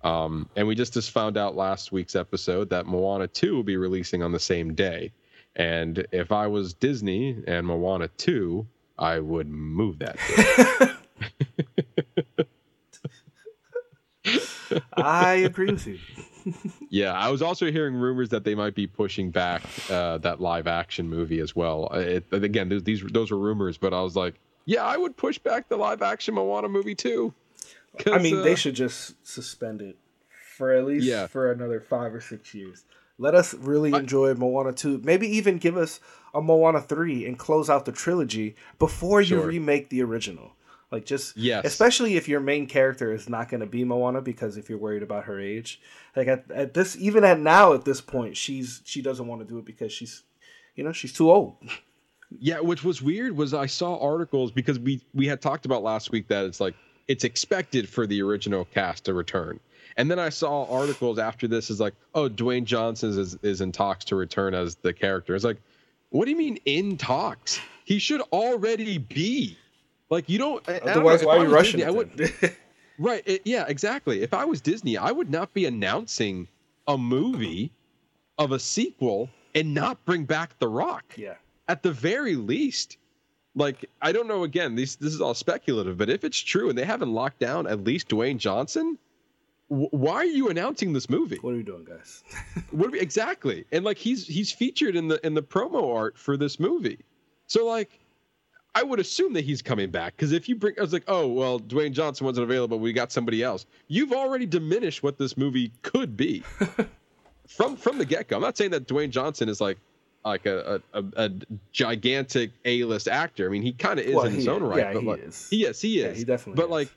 [0.03, 3.77] Um, and we just just found out last week's episode that Moana 2 will be
[3.77, 5.13] releasing on the same day.
[5.57, 8.65] And if I was Disney and Moana 2,
[8.97, 10.19] I would move that.
[14.97, 15.99] I agree with you.
[16.91, 20.67] Yeah, I was also hearing rumors that they might be pushing back uh, that live
[20.67, 21.89] action movie as well.
[21.93, 24.35] Uh, It, again, those, these those were rumors, but I was like,
[24.65, 27.35] yeah, I would push back the live action Moana movie too.
[28.07, 29.97] I mean, uh, they should just suspend it
[30.57, 31.27] for at least Yeah.
[31.27, 32.85] for another five or six years.
[33.21, 35.01] Let us really enjoy Moana 2.
[35.03, 35.99] Maybe even give us
[36.33, 40.53] a Moana 3 and close out the trilogy before you remake the original.
[40.91, 41.65] Like just Yes.
[41.67, 45.03] especially if your main character is not going to be Moana because if you're worried
[45.03, 45.81] about her age.
[46.17, 49.47] Like at, at this even at now at this point she's she doesn't want to
[49.47, 50.23] do it because she's
[50.75, 51.57] you know, she's too old.
[52.39, 56.11] Yeah, which was weird was I saw articles because we we had talked about last
[56.11, 56.75] week that it's like
[57.09, 59.59] it's expected for the original cast to return.
[59.97, 63.73] And then I saw articles after this is like, oh, Dwayne Johnson is is in
[63.73, 65.35] talks to return as the character.
[65.35, 65.61] It's like,
[66.11, 67.61] what do you mean in talks?
[67.85, 69.57] He should already be.
[70.11, 70.67] Like you don't.
[70.69, 72.57] I- I don't know, Otherwise why are you rushing Disney, I would.
[73.01, 73.23] Right.
[73.27, 74.23] It, yeah, exactly.
[74.23, 76.49] If I was Disney, I would not be announcing
[76.89, 77.71] a movie
[78.39, 81.05] of a sequel and not bring back The Rock.
[81.17, 81.35] yeah.
[81.69, 82.97] At the very least.
[83.55, 86.77] Like, I don't know again, these this is all speculative, but if it's true and
[86.79, 88.99] they haven't locked down at least Dwayne Johnson,
[89.69, 91.39] wh- why are you announcing this movie?
[91.41, 92.25] What are we doing, guys?
[92.73, 93.65] What are we, exactly?
[93.71, 96.99] And like he's he's featured in the in the promo art for this movie.
[97.47, 97.91] So like
[98.75, 101.27] I would assume that he's coming back because if you bring, I was like, oh
[101.27, 102.79] well, Dwayne Johnson wasn't available.
[102.79, 103.67] We got somebody else.
[103.89, 106.43] You've already diminished what this movie could be
[107.49, 108.37] from from the get go.
[108.37, 109.79] I'm not saying that Dwayne Johnson is like
[110.25, 111.31] like a a, a,
[111.73, 113.47] gigantic A list actor.
[113.47, 114.69] I mean, he kind of is Well, in his he own is.
[114.69, 114.79] right.
[114.79, 115.49] Yeah, but he like, is.
[115.51, 116.05] Yes, he is.
[116.05, 116.71] Yeah, he definitely But is.
[116.71, 116.89] like,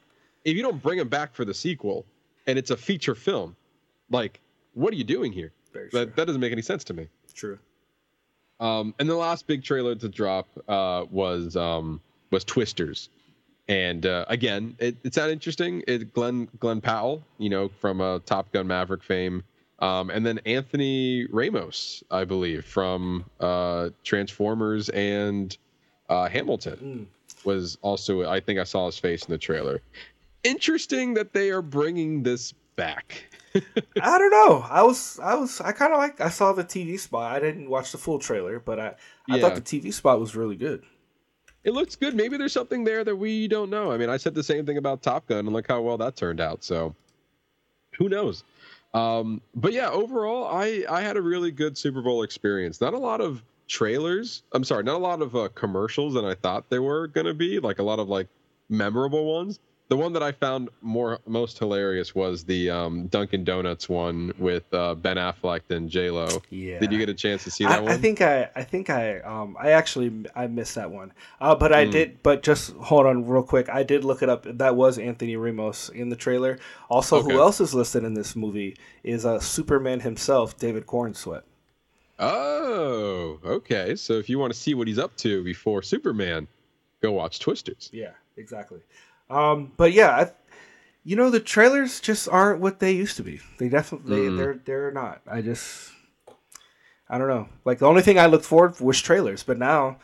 [0.43, 2.05] if you don't bring him back for the sequel,
[2.47, 3.55] and it's a feature film,
[4.09, 4.39] like,
[4.73, 5.51] what are you doing here?
[5.93, 7.07] That that doesn't make any sense to me.
[7.33, 7.57] True.
[8.61, 13.09] Um, and the last big trailer to drop uh, was um, was Twisters,
[13.67, 15.83] and uh, again, it, it sounded interesting.
[15.87, 19.43] It Glen Glen Powell, you know, from uh, Top Gun Maverick fame,
[19.79, 25.57] um, and then Anthony Ramos, I believe, from uh, Transformers and
[26.07, 27.07] uh, Hamilton.
[27.43, 29.81] was also I think I saw his face in the trailer.
[30.43, 33.25] Interesting that they are bringing this back.
[34.01, 34.65] I don't know.
[34.69, 36.19] I was, I was, I kind of like.
[36.21, 37.31] I saw the TV spot.
[37.31, 38.95] I didn't watch the full trailer, but I,
[39.29, 39.41] I Yeah.
[39.41, 40.83] thought the TV spot was really good.
[41.63, 42.15] It looks good.
[42.15, 43.91] Maybe there's something there that we don't know.
[43.91, 46.15] I mean, I said the same thing about Top Gun, and look how well that
[46.15, 46.63] turned out.
[46.63, 46.95] So,
[47.97, 48.43] who knows?
[48.93, 52.81] Um, but yeah, overall, I I had a really good Super Bowl experience.
[52.81, 54.43] Not a lot of trailers.
[54.53, 57.59] I'm sorry, not a lot of uh, commercials than I thought there were gonna be.
[57.59, 58.27] Like a lot of like
[58.69, 59.59] memorable ones.
[59.91, 64.63] The one that I found more most hilarious was the um, Dunkin' Donuts one with
[64.73, 66.41] uh, Ben Affleck and J Lo.
[66.49, 66.79] Yeah.
[66.79, 67.91] Did you get a chance to see I, that one?
[67.91, 71.11] I think I, I think I, um, I actually I missed that one.
[71.41, 71.91] Uh, but I Mm.
[71.91, 72.23] did.
[72.23, 73.67] But just hold on real quick.
[73.67, 74.45] I did look it up.
[74.47, 76.57] That was Anthony Ramos in the trailer.
[76.89, 77.29] Also, Okay.
[77.33, 81.41] who else is listed in this movie is uh, Superman himself, David Corenswet.
[82.17, 83.97] Oh, okay.
[83.97, 86.47] So if you want to see what he's up to before Superman,
[87.01, 87.89] go watch Twisters.
[87.91, 88.79] Yeah, exactly.
[89.31, 90.31] Um, but yeah, I,
[91.03, 93.39] you know the trailers just aren't what they used to be.
[93.57, 94.37] They definitely Mm.
[94.37, 95.21] they're they're not.
[95.29, 95.91] I just
[97.09, 97.49] I don't know.
[97.65, 99.97] Like the only thing I looked forward was trailers, but now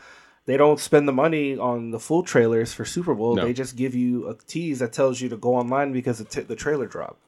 [0.46, 3.36] they don't spend the money on the full trailers for Super Bowl.
[3.36, 3.44] No.
[3.44, 6.40] They just give you a tease that tells you to go online because the, t-
[6.40, 7.20] the trailer dropped.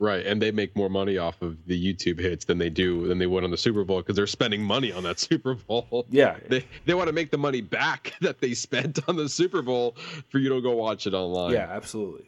[0.00, 3.18] Right, and they make more money off of the YouTube hits than they do than
[3.18, 6.06] they would on the Super Bowl because they're spending money on that Super Bowl.
[6.08, 6.36] Yeah.
[6.48, 9.96] they they want to make the money back that they spent on the Super Bowl
[10.28, 11.52] for you to go watch it online.
[11.54, 12.26] Yeah, absolutely.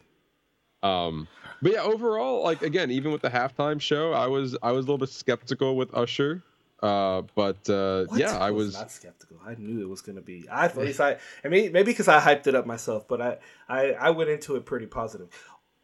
[0.83, 1.27] Um,
[1.61, 4.87] but yeah, overall, like again, even with the halftime show, I was I was a
[4.87, 6.43] little bit skeptical with Usher.
[6.83, 8.19] Uh, but uh, What?
[8.19, 8.73] yeah, I was.
[8.73, 9.37] not skeptical.
[9.45, 10.49] I knew it was going to be.
[10.49, 11.17] I at least I.
[11.45, 13.37] I mean, maybe because I hyped it up myself, but I,
[13.69, 15.27] I, I went into it pretty positive.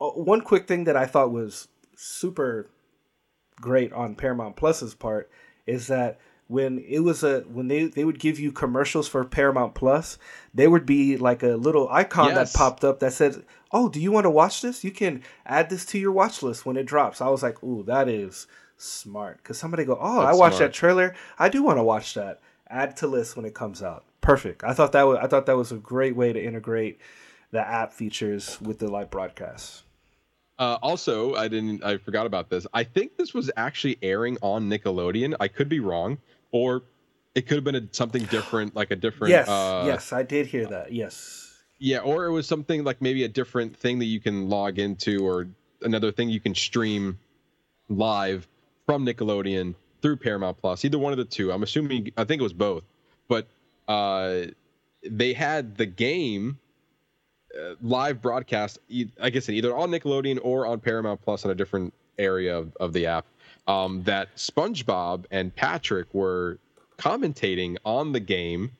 [0.02, 1.67] Uh, one quick thing that I thought was
[2.00, 2.70] super
[3.60, 5.30] great on Paramount Plus's part
[5.66, 9.74] is that when it was a when they they would give you commercials for Paramount
[9.76, 10.18] Plus,
[10.54, 12.54] there would be like a little icon Yes.
[12.54, 14.84] that popped up that said, "Oh, do you want to watch this?
[14.84, 17.84] You can add this to your watch list when it drops." I was like, "Ooh,
[17.84, 20.72] that is smart." Because somebody go, "Oh, That's I watched smart.
[20.72, 21.16] that trailer.
[21.38, 22.40] I do want to watch that.
[22.70, 24.64] Add to list when it comes out." Perfect.
[24.64, 27.00] I thought that was I thought that was a great way to integrate
[27.52, 29.84] the app features with the live broadcast.
[30.60, 31.84] Uh, also, I didn't.
[31.84, 32.65] I forgot about this.
[32.74, 35.36] I think this was actually airing on Nickelodeon.
[35.39, 36.17] I could be wrong,
[36.52, 36.84] or
[37.36, 39.32] it could have been a, something different, like a different.
[39.32, 40.91] Yes, uh, yes, I did hear that.
[40.91, 41.43] Yes.
[41.80, 45.24] Yeah, or it was something like maybe a different thing that you can log into,
[45.24, 45.48] or
[45.84, 47.20] another thing you can stream
[47.88, 48.48] live
[48.88, 50.84] from Nickelodeon through Paramount Plus.
[50.84, 51.52] Either one of the two.
[51.52, 52.12] I'm assuming.
[52.17, 52.84] I think it was both,
[53.28, 53.48] but
[53.88, 54.46] uh,
[55.04, 56.58] they had the game
[57.82, 58.80] live broadcast.
[59.22, 62.93] I guess either on Nickelodeon or on Paramount Plus on a different area of, of
[62.93, 63.26] the app.
[63.67, 66.58] Um, that SpongeBob and Patrick were
[66.98, 68.72] commentating on the game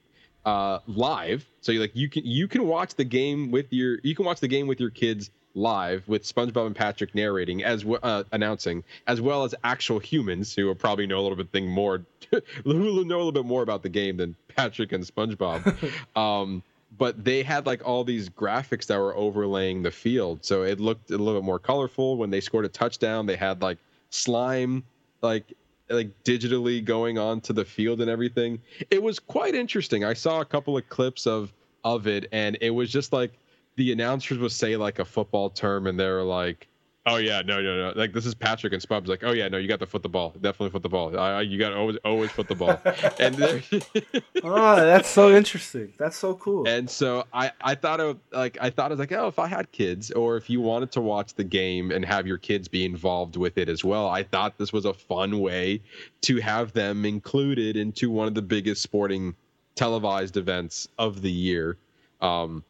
[0.45, 1.45] uh, live.
[1.61, 4.39] So you like you can you can watch the game with your you can watch
[4.39, 8.83] the game with your kids live with SpongeBob and Patrick narrating as well uh, announcing
[9.07, 12.05] as well as actual humans who will probably know a little bit thing more
[12.63, 15.95] who know a little bit more about the game than Patrick and SpongeBob.
[16.15, 16.63] um,
[16.97, 21.12] but they had like all these graphics that were overlaying the field, so it looked
[21.12, 22.17] a little bit more colorful.
[22.17, 23.78] When they scored a touchdown, they had like
[24.10, 24.84] slime
[25.21, 25.54] like
[25.89, 28.60] like digitally going onto the field and everything.
[28.91, 30.04] It was quite interesting.
[30.04, 33.32] I saw a couple of clips of of it and it was just like
[33.76, 36.67] the announcers would say like a football term and they were like
[37.09, 37.93] Oh yeah, no, no, no.
[37.95, 40.09] Like this is Patrick and Spub's like, oh yeah, no, you got to foot the
[40.09, 41.17] ball, definitely foot the ball.
[41.17, 42.79] I, I, you got to always, always foot the ball.
[43.19, 43.63] and they're-
[44.43, 45.93] Oh, that's so interesting.
[45.97, 46.67] That's so cool.
[46.67, 49.47] and so I, I thought of like I thought I was like, oh, if I
[49.47, 52.83] had kids, or if you wanted to watch the game and have your kids be
[52.83, 55.81] involved with it as well, I thought this was a fun way
[56.23, 59.33] to have them included into one of the biggest sporting
[59.75, 61.77] televised events of the year.
[62.19, 62.63] Um,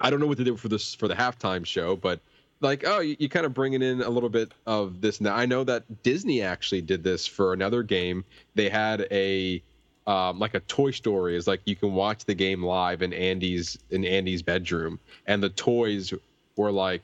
[0.00, 2.20] I don't know what to do for this for the halftime show, but
[2.62, 5.34] like, oh, you, you kind of bringing in a little bit of this now.
[5.34, 8.24] I know that Disney actually did this for another game.
[8.54, 9.62] They had a
[10.06, 13.78] um, like a Toy Story is like you can watch the game live in Andy's
[13.90, 16.12] in Andy's bedroom, and the toys
[16.56, 17.02] were like,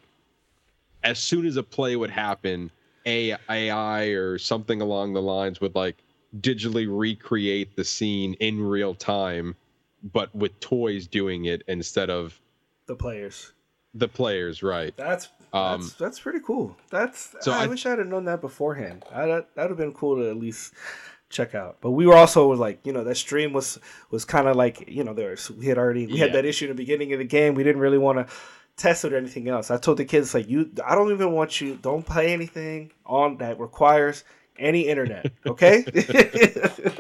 [1.05, 2.71] as soon as a play would happen,
[3.07, 5.97] A- AI or something along the lines would like
[6.40, 9.55] digitally recreate the scene in real time,
[10.12, 12.38] but with toys doing it instead of
[12.87, 13.53] the players.
[13.94, 14.94] the players, right?
[14.97, 16.76] That's Um, that's that's pretty cool.
[16.90, 19.04] That's so I, I- wish I'd have known that beforehand.
[19.14, 20.74] I, that would have been cool to at least
[21.30, 21.76] check out.
[21.80, 23.78] But we were also like, you know, that stream was
[24.11, 26.24] was kind of like, you know, there's we had already we Yeah.
[26.26, 27.54] had that issue in the beginning of the game.
[27.54, 28.34] We didn't really want to
[28.76, 29.70] test it or anything else.
[29.70, 31.76] I told the kids like, you, I don't even want you.
[31.82, 34.22] Don't play anything on that requires
[34.58, 35.30] any internet.
[35.46, 35.84] Okay.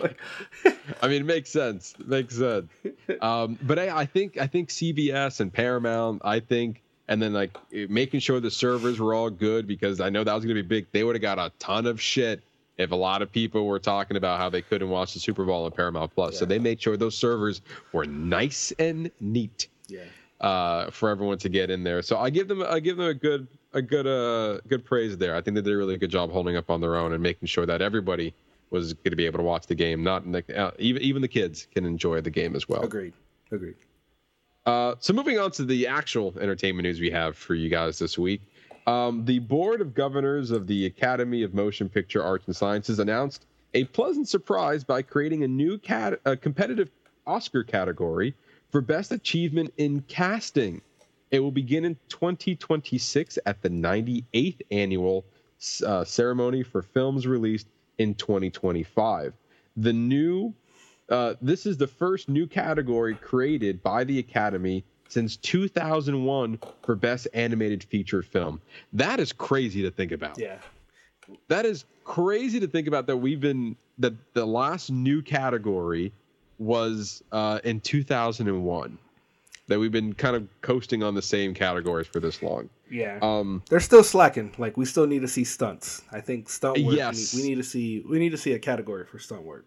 [0.02, 0.18] Like,
[1.02, 1.94] I mean, it makes sense.
[1.98, 2.68] It makes sense.
[3.20, 6.22] Um, but I, I think I think CBS and Paramount.
[6.24, 10.24] I think, and then like making sure the servers were all good because I know
[10.24, 10.86] that was going to be big.
[10.92, 12.42] They would have got a ton of shit
[12.76, 15.64] if a lot of people were talking about how they couldn't watch the Super Bowl
[15.64, 16.38] on Paramount Plus.
[16.38, 17.60] So they made sure those servers
[17.92, 20.04] were nice and neat yeah.
[20.40, 22.02] uh, for everyone to get in there.
[22.02, 25.34] So I give them I give them a good a good uh good praise there.
[25.34, 27.48] I think they did a really good job holding up on their own and making
[27.48, 28.32] sure that everybody
[28.70, 30.04] was going to be able to watch the game.
[30.04, 32.82] Not the, uh, even even the kids can enjoy the game as well.
[32.82, 33.14] Agreed.
[33.50, 33.76] Agreed.
[34.68, 38.18] Uh, so moving on to the actual entertainment news we have for you guys this
[38.18, 38.42] week.
[38.86, 43.46] Um, the board of governors of the Academy of Motion Picture Arts and Sciences announced
[43.72, 46.90] a pleasant surprise by creating a new cat- a competitive
[47.26, 48.34] Oscar category
[48.70, 50.82] for best achievement in casting.
[51.30, 55.24] It will begin in 2026 at the 98th annual
[55.86, 59.32] uh, ceremony for films released in 2025.
[59.78, 60.52] The new
[61.08, 67.28] uh, this is the first new category created by the Academy since 2001 for Best
[67.34, 68.60] Animated Feature Film.
[68.92, 70.38] That is crazy to think about.
[70.38, 70.58] Yeah.
[71.48, 76.12] That is crazy to think about that we've been that the last new category
[76.58, 78.98] was uh, in 2001.
[79.66, 82.70] That we've been kind of coasting on the same categories for this long.
[82.90, 83.18] Yeah.
[83.20, 84.54] Um, They're still slacking.
[84.56, 86.02] Like we still need to see stunts.
[86.10, 86.86] I think stunt work.
[86.86, 87.34] we Yes.
[87.34, 88.00] need- We need to see.
[88.08, 89.66] We need to see a category for stunt work.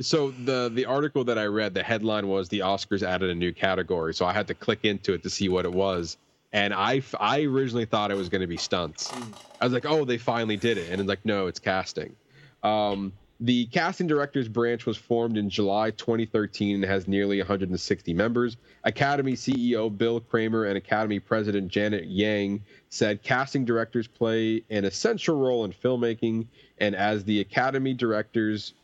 [0.00, 3.52] So the the article that I read, the headline was the Oscars added a new
[3.52, 4.12] category.
[4.12, 6.16] So I had to click into it to see what it was,
[6.52, 9.12] and I, I originally thought it was going to be stunts.
[9.60, 12.16] I was like, oh, they finally did it, and it's like, no, it's casting.
[12.62, 18.56] Um, the casting directors branch was formed in July 2013 and has nearly 160 members.
[18.84, 25.36] Academy CEO Bill Kramer and Academy President Janet Yang said casting directors play an essential
[25.36, 26.46] role in filmmaking,
[26.78, 28.74] and as the Academy directors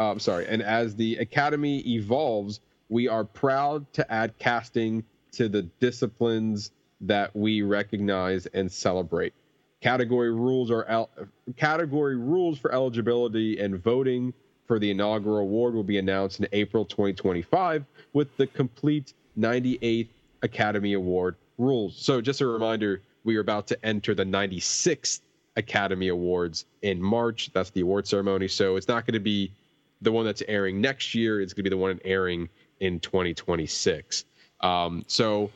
[0.00, 5.48] uh, I'm sorry, and as the academy evolves, we are proud to add casting to
[5.48, 9.34] the disciplines that we recognize and celebrate.
[9.82, 11.10] Category rules are el-
[11.56, 14.32] category rules for eligibility and voting
[14.66, 17.84] for the inaugural award will be announced in April 2025
[18.14, 20.08] with the complete 98th
[20.42, 21.96] Academy Award rules.
[21.96, 25.20] So just a reminder, we are about to enter the 96th
[25.56, 27.50] Academy Awards in March.
[27.52, 28.48] That's the award ceremony.
[28.48, 29.52] So it's not going to be
[30.00, 31.40] the one that's airing next year.
[31.40, 32.48] is going to be the one airing
[32.80, 34.24] in 2026.
[34.60, 35.50] Um, so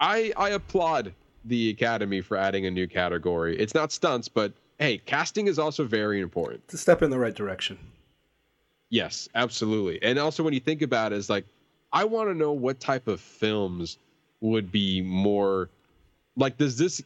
[0.00, 1.12] I I applaud
[1.44, 3.58] the Academy for adding a new category.
[3.58, 6.62] It's not stunts, but hey, casting is also very important.
[6.66, 7.78] It's a step in the right direction.
[8.90, 10.02] Yes, absolutely.
[10.02, 11.44] And also when you think about it, it's like
[11.92, 13.98] I want to know what type of films
[14.40, 15.68] would be more
[16.36, 17.02] like does this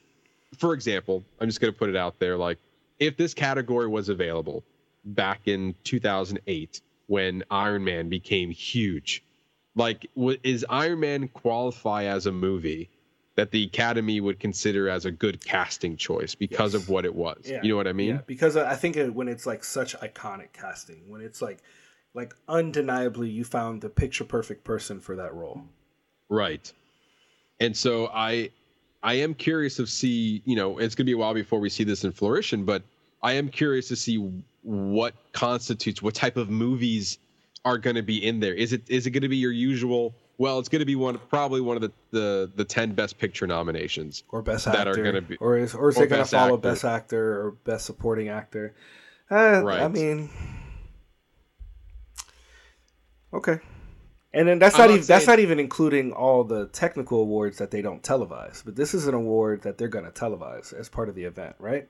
[0.58, 2.58] for example, I'm just going to put it out there like
[2.98, 4.62] if this category was available
[5.04, 9.24] back in 2008 when Iron Man became huge,
[9.74, 12.90] like w- is Iron Man qualify as a movie
[13.34, 17.42] that the Academy would consider as a good casting choice because of what it was?
[17.44, 17.60] Yeah.
[17.62, 18.16] You know what I mean?
[18.16, 21.58] Yeah, because I think when it's like such iconic casting, when it's like,
[22.14, 25.62] like undeniably, you found the picture perfect person for that role.
[26.28, 26.70] Right.
[27.58, 28.50] And so I
[29.02, 31.70] I am curious to see, you know, it's going to be a while before we
[31.70, 32.82] see this in fruition, but
[33.22, 34.18] I am curious to see
[34.62, 37.18] what constitutes what type of movies
[37.64, 38.54] are going to be in there.
[38.54, 41.18] Is it is it going to be your usual well, it's going to be one
[41.28, 44.96] probably one of the the the 10 best picture nominations or best that actor, are
[44.96, 46.68] going to be or is or is or it going to best follow actor.
[46.68, 48.74] best actor or best supporting actor?
[49.30, 50.30] Uh, I mean,
[53.32, 53.60] okay.
[54.34, 57.58] And then that's I'm not, not even that's not even including all the technical awards
[57.58, 58.64] that they don't televise.
[58.64, 61.56] But this is an award that they're going to televise as part of the event,
[61.58, 61.88] right?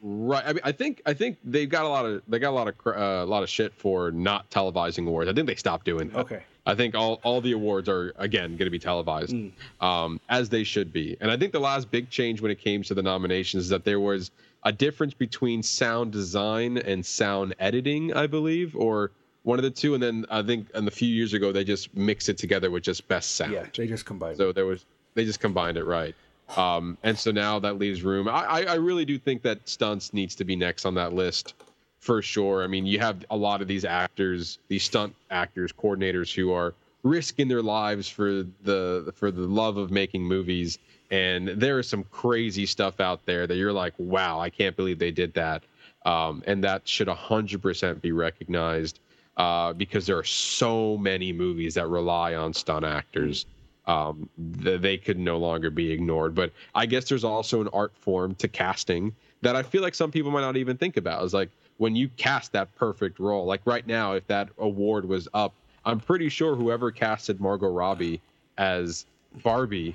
[0.00, 0.44] Right.
[0.44, 2.68] I mean, I think I think they've got a lot of they got a lot
[2.68, 5.30] of uh, a lot of shit for not televising awards.
[5.30, 6.18] I think they stopped doing that.
[6.18, 6.42] Okay.
[6.66, 9.34] I think all all the awards are again going to be televised,
[9.80, 11.16] um, as they should be.
[11.20, 13.84] And I think the last big change when it came to the nominations is that
[13.84, 14.30] there was
[14.64, 19.12] a difference between sound design and sound editing, I believe, or
[19.44, 19.94] one of the two.
[19.94, 22.82] And then I think and a few years ago they just mixed it together with
[22.82, 23.52] just best sound.
[23.52, 24.36] Yeah, they just combined.
[24.36, 26.14] So there was they just combined it right.
[26.56, 28.28] Um, and so now that leaves room.
[28.28, 31.54] I, I, really do think that stunts needs to be next on that list
[31.98, 32.62] for sure.
[32.62, 36.74] I mean, you have a lot of these actors, these stunt actors, coordinators who are
[37.02, 40.78] risking their lives for the for the love of making movies.
[41.10, 44.98] And there is some crazy stuff out there that you're like, wow, I can't believe
[44.98, 45.64] they did that.
[46.04, 49.00] Um, and that should 100% be recognized
[49.36, 53.46] uh, because there are so many movies that rely on stunt actors
[53.86, 54.28] um,
[54.62, 56.34] th- they could no longer be ignored.
[56.34, 60.10] But I guess there's also an art form to casting that I feel like some
[60.10, 61.24] people might not even think about.
[61.24, 63.46] Is like when you cast that perfect role.
[63.46, 68.20] Like right now, if that award was up, I'm pretty sure whoever casted Margot Robbie
[68.58, 69.06] as
[69.42, 69.94] Barbie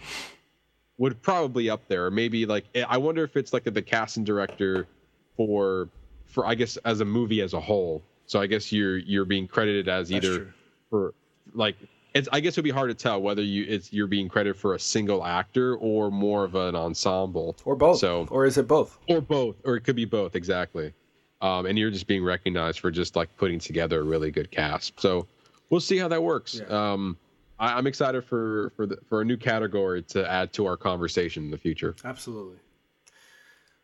[0.98, 2.06] would probably up there.
[2.06, 4.88] Or maybe like I wonder if it's like the casting director
[5.36, 5.90] for
[6.28, 8.02] for I guess as a movie as a whole.
[8.26, 10.54] So I guess you're you're being credited as either
[10.90, 11.14] for
[11.54, 11.76] like
[12.14, 14.74] it's I guess it'd be hard to tell whether you it's you're being credited for
[14.76, 18.00] a single actor or more of an ensemble Or both.
[18.00, 18.98] So or is it both?
[19.08, 20.94] or both or it could be both exactly.
[21.42, 25.00] Um, and you're just being recognized for just like putting together a really good cast.
[25.00, 25.28] So
[25.70, 26.62] we'll see how that works.
[26.62, 26.92] Yeah.
[26.94, 27.18] Um,
[27.60, 31.44] I, I'm excited for for the, for a new category to add to our conversation
[31.46, 31.96] in the future.
[32.06, 32.58] Absolutely.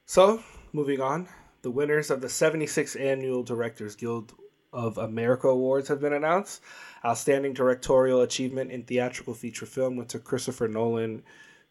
[0.06, 1.28] So, moving on,
[1.64, 4.34] the winners of the 76th Annual Directors Guild
[4.74, 6.62] of America Awards have been announced.
[7.06, 11.24] Outstanding Directorial Achievement in Theatrical Feature Film went to Christopher Nolan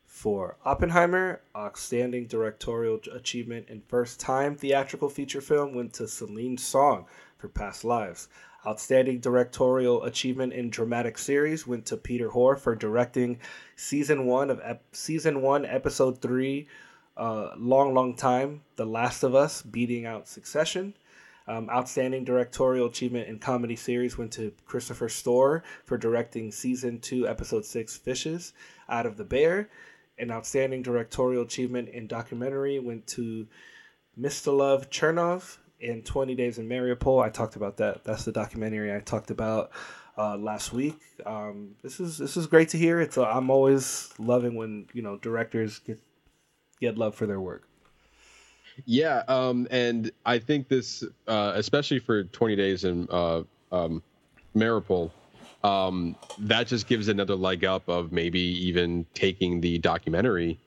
[0.05, 1.41] for Oppenheimer.
[1.57, 7.07] Outstanding Directorial Achievement in First Time Theatrical Feature Film went to Celine Song
[7.39, 8.29] for Past Lives.
[8.67, 13.39] Outstanding Directorial Achievement in Dramatic Series went to Peter Hoare for directing
[13.77, 16.67] season one of ep- season one, episode three,
[17.17, 20.95] uh, long, long time, The Last of Us, beating out Succession.
[21.49, 27.29] Um, outstanding directorial achievement in comedy series went to Christopher Storer for directing season two,
[27.29, 28.53] episode six, Fishes
[28.89, 29.69] Out of the Bear.
[30.19, 33.47] An outstanding directorial achievement in documentary went to
[34.19, 37.23] Mstyslav Chernov in 20 Days in Mariupol.
[37.23, 38.03] I talked about that.
[38.03, 39.71] That's the documentary I talked about
[40.19, 40.99] uh, last week.
[41.25, 43.01] Um, this is this is great to hear.
[43.01, 46.01] It's uh, I'm always loving when you know directors get
[46.81, 47.69] get love for their work.
[48.85, 54.03] Yeah, um, and I think this, uh, especially for 20 days in uh, um,
[54.55, 55.11] Mariupol,
[55.65, 60.59] um, that just gives another leg up of maybe even taking the documentary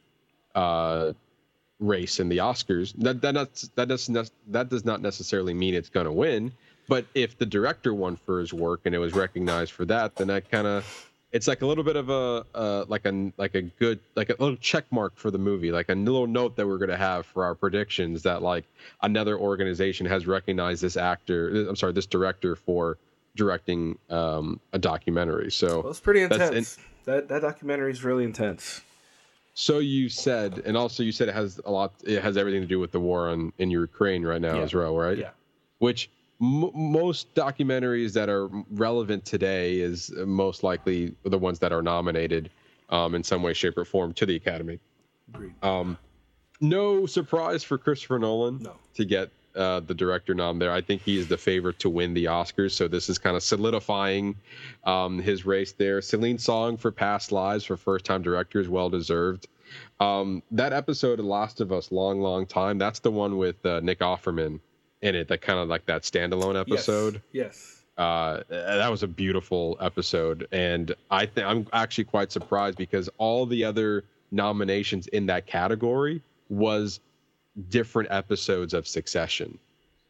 [0.55, 1.13] uh,
[1.79, 2.93] race in the Oscars.
[2.97, 6.51] That that that does that does not necessarily mean it's going to win.
[6.87, 10.27] But if the director won for his work and it was recognized for that, then
[10.27, 13.61] that kind of it's like a little bit of a uh, like a like a
[13.61, 16.77] good like a little check mark for the movie, like a little note that we're
[16.79, 18.65] gonna have for our predictions that like
[19.01, 21.67] another organization has recognized this actor.
[21.69, 22.97] I'm sorry, this director for
[23.35, 25.51] directing um, a documentary.
[25.51, 26.77] So Well, it's pretty intense.
[27.05, 28.81] that that documentary is really intense.
[29.53, 31.91] So you said, and also you said it has a lot.
[32.05, 34.63] It has everything to do with the war on in Ukraine right now Yeah.
[34.63, 35.17] as well, right?
[35.17, 35.31] Yeah.
[35.79, 36.09] Which
[36.41, 42.49] m- most documentaries that are relevant today is most likely the ones that are nominated
[42.89, 44.79] um, in some way, shape, or form to the Academy.
[45.33, 45.53] Agreed.
[45.63, 45.97] Um,
[46.61, 48.73] no surprise for Christopher Nolan No.
[48.95, 50.71] to get uh, the director nom there.
[50.71, 52.71] I think he is the favorite to win the Oscars.
[52.71, 54.35] So this is kind of solidifying
[54.83, 56.01] um, his race there.
[56.01, 59.47] Celine Song for Past Lives for first time directors, well deserved.
[59.99, 62.77] Um, that episode of Last of Us, long, long time.
[62.77, 64.59] That's the one with uh, Nick Offerman
[65.01, 65.27] in it.
[65.27, 67.83] That kind of like that standalone episode Yes.
[67.97, 73.45] uh, that was a beautiful episode, and I think I'm actually quite surprised because all
[73.45, 76.99] the other nominations in that category was
[77.69, 79.57] different episodes of Succession.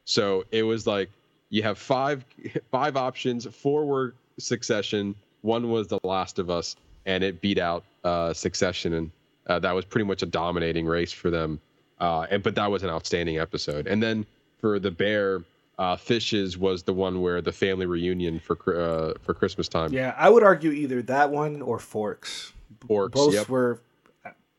[0.05, 1.09] So it was like
[1.49, 2.25] you have five
[2.71, 3.45] five options.
[3.47, 5.15] Four were Succession.
[5.41, 6.75] One was The Last of Us,
[7.05, 9.11] and it beat out uh, Succession, and
[9.47, 11.59] uh, that was pretty much a dominating race for them.
[11.99, 13.87] Uh, and but that was an outstanding episode.
[13.87, 14.25] And then
[14.59, 15.43] for the Bear,
[15.77, 19.93] uh, Fishes was the one where the family reunion for uh, for Christmas time.
[19.93, 22.53] Yeah, I would argue either that one or Forks.
[22.87, 23.49] Forks, Both yep.
[23.49, 23.81] were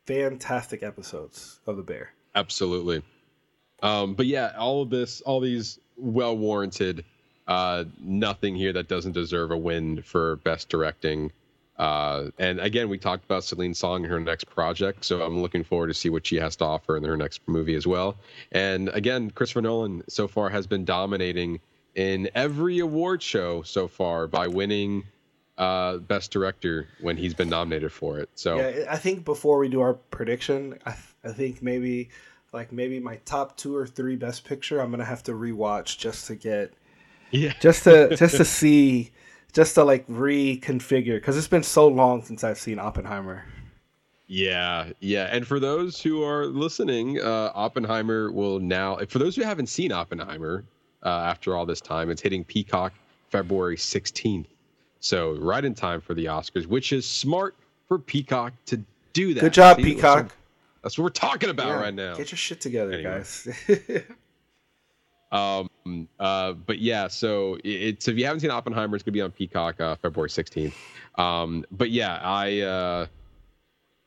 [0.06, 2.12] fantastic episodes of The Bear.
[2.34, 3.02] Absolutely.
[3.82, 7.04] Um, but yeah, all of this, all these well warranted.
[7.46, 11.32] Uh, nothing here that doesn't deserve a win for best directing.
[11.80, 15.64] Uh, and again, we talked about Celine Song in her next project, so I'm looking
[15.64, 18.16] forward to see what she has to offer in her next movie as well.
[18.52, 21.58] And again, Christopher Nolan so far has been dominating
[21.94, 25.04] in every award show so far by winning
[25.56, 28.28] uh, best director when he's been nominated for it.
[28.34, 32.10] So Yeah, I think before we do our prediction, I, I think maybe
[32.52, 36.26] like maybe my top two or three best picture, I'm gonna have to rewatch just
[36.26, 36.74] to get
[37.30, 39.12] yeah, just to just to see
[39.52, 43.44] just to like reconfigure because it's been so long since I've seen Oppenheimer.
[44.26, 45.28] Yeah, yeah.
[45.32, 49.90] And for those who are listening, uh, Oppenheimer will now, for those who haven't seen
[49.90, 50.64] Oppenheimer
[51.04, 52.92] uh, after all this time, it's hitting Peacock
[53.30, 54.46] February 16th.
[55.00, 57.56] So right in time for the Oscars, which is smart
[57.88, 58.80] for Peacock to
[59.12, 59.40] do that.
[59.40, 60.32] Good job, See, Peacock.
[60.82, 62.14] That's what we're talking about Yeah, right now.
[62.14, 63.10] Get your shit together, Anyway.
[63.10, 63.48] guys.
[65.32, 65.69] Um,
[66.18, 69.80] uh, but yeah, so it's if you haven't seen Oppenheimer, it's gonna be on Peacock
[69.80, 70.72] uh, February 16th.
[71.16, 73.06] Um, but yeah, I uh,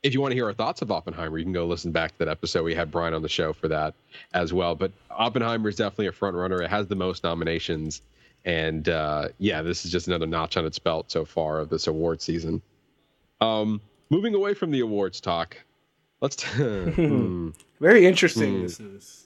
[0.02, 2.18] if you want to hear our thoughts of Oppenheimer, you can go listen back to
[2.18, 2.62] that episode.
[2.62, 3.94] We had Brian on the show for that
[4.32, 4.74] as well.
[4.74, 6.60] But Oppenheimer is definitely a front runner.
[6.62, 8.02] It has the most nominations,
[8.44, 11.86] and uh, yeah, this is just another notch on its belt so far of this
[11.86, 12.62] award season.
[13.40, 15.56] Um, moving away from the awards talk,
[16.20, 16.36] let's.
[16.36, 17.50] T- hmm.
[17.80, 18.56] Very interesting.
[18.56, 18.62] Hmm.
[18.62, 19.23] This is.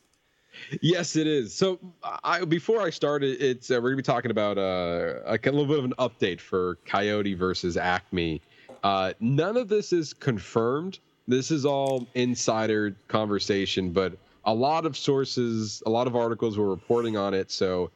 [0.80, 1.54] Yes, it is.
[1.54, 1.78] So,
[2.24, 5.66] I before I started, it's uh, we're gonna be talking about uh, like a little
[5.66, 8.40] bit of an update for Coyote versus Acme.
[8.82, 10.98] Uh, none of this is confirmed.
[11.26, 16.68] This is all insider conversation, but a lot of sources, a lot of articles were
[16.68, 17.50] reporting on it.
[17.50, 17.90] So,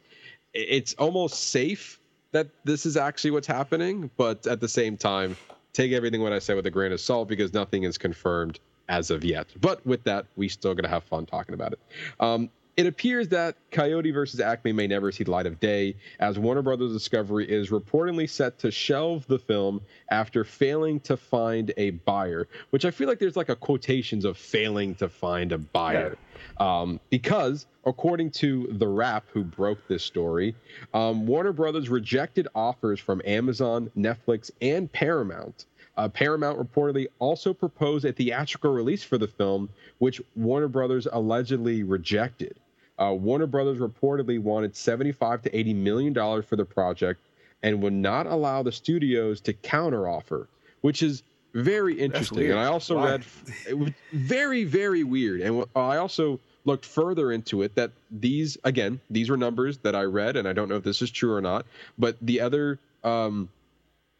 [0.55, 1.99] it's almost safe
[2.33, 4.11] that this is actually what's happening.
[4.17, 5.37] But at the same time,
[5.73, 8.59] take everything what I say with a grain of salt because nothing is confirmed
[8.89, 9.47] as of yet.
[9.61, 11.79] But with that, we still gonna have fun talking about it.
[12.21, 16.39] Um, it appears that Coyote versus Acme may never see the light of day, as
[16.39, 21.91] Warner Brothers Discovery is reportedly set to shelve the film after failing to find a
[21.91, 22.49] buyer.
[22.71, 26.17] Which I feel like there's like a quotations of failing to find a buyer,
[26.59, 30.55] um, because according to the Wrap, who broke this story,
[30.95, 35.67] um, Warner Brothers rejected offers from Amazon, Netflix, and Paramount.
[35.97, 39.69] Uh, Paramount reportedly also proposed a theatrical release for the film,
[39.99, 42.57] which Warner Brothers allegedly rejected.
[43.03, 47.21] Uh, Warner Brothers reportedly wanted 75 to 80 million dollars for the project
[47.63, 50.47] and would not allow the studios to counteroffer,
[50.83, 52.51] which is very interesting.
[52.51, 53.11] And I also Why?
[53.11, 53.25] read
[53.69, 55.41] it was very very weird.
[55.41, 60.03] And I also looked further into it that these again these were numbers that I
[60.03, 61.67] read, and I don't know if this is true or not.
[61.99, 63.49] But the other um,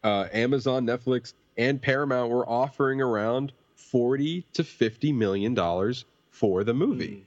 [0.03, 6.73] uh, Amazon, Netflix, and Paramount were offering around 40 to 50 million dollars for the
[6.73, 7.25] movie.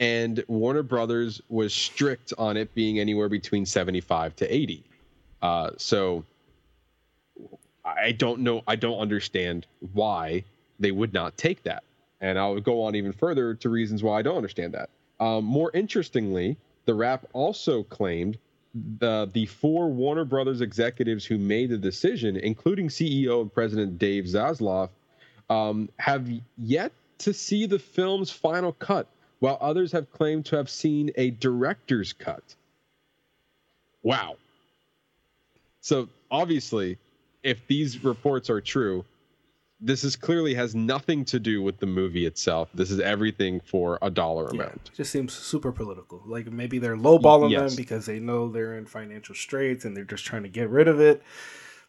[0.00, 4.84] And Warner Brothers was strict on it being anywhere between 75 to 80.
[5.42, 6.24] Uh, so
[7.84, 10.44] I don't know, I don't understand why
[10.78, 11.82] they would not take that.
[12.20, 14.90] And I'll go on even further to reasons why I don't understand that.
[15.20, 18.38] Um, more interestingly, the Wrap also claimed
[18.74, 24.24] the the four Warner Brothers executives who made the decision, including CEO and President Dave
[24.24, 24.90] Zaslav,
[25.50, 29.08] um, have yet to see the film's final cut,
[29.40, 32.42] while others have claimed to have seen a director's cut.
[34.02, 34.36] Wow.
[35.80, 36.98] So obviously,
[37.42, 39.04] if these reports are true,
[39.80, 42.68] this is clearly has nothing to do with the movie itself.
[42.74, 44.90] This is everything for a dollar Yeah, amount.
[44.96, 46.20] just seems super political.
[46.26, 47.70] Like maybe they're lowballing Yes.
[47.70, 50.88] them because they know they're in financial straits and they're just trying to get rid
[50.88, 51.22] of it.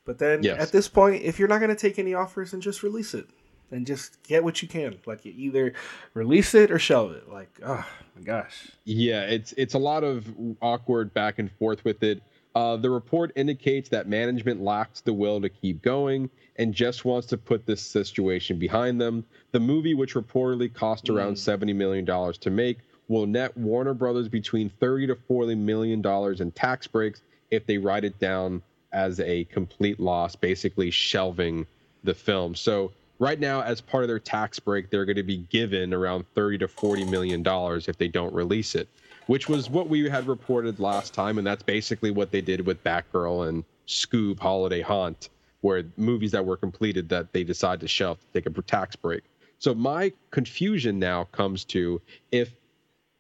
[0.06, 0.60] But then Yes.
[0.60, 3.28] at this point, if you're not going to take any offers, then just release it
[3.72, 4.98] and just get what you can.
[5.06, 5.74] Like you either
[6.14, 7.30] release it or shelve it.
[7.30, 8.68] Like, oh my gosh.
[8.86, 10.26] Yeah, it's it's a lot of
[10.62, 12.22] awkward back and forth with it.
[12.56, 17.28] Uh, the report indicates that management lacks the will to keep going and just wants
[17.28, 19.24] to put this situation behind them.
[19.52, 24.28] The movie, which reportedly cost around seventy million dollars to make, will net Warner Brothers
[24.28, 28.62] between thirty to forty million dollars in tax breaks if they write it down
[28.92, 31.68] as a complete loss, basically shelving
[32.04, 32.56] the film.
[32.56, 36.26] So right now, as part of their tax break, they're going to be given around
[36.34, 38.88] 30 to 40 million dollars if they don't release it,
[39.28, 42.84] which was what we had reported last time, and that's basically what they did with
[42.84, 45.30] Batgirl and Scoob Holiday Haunt,
[45.62, 49.24] where movies that were completed that they decide to shelf to take a tax break.
[49.60, 52.02] So my confusion now comes to
[52.32, 52.52] if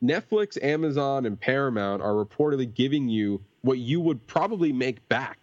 [0.01, 5.38] Netflix, Amazon, and Paramount are reportedly giving you what you would probably make back.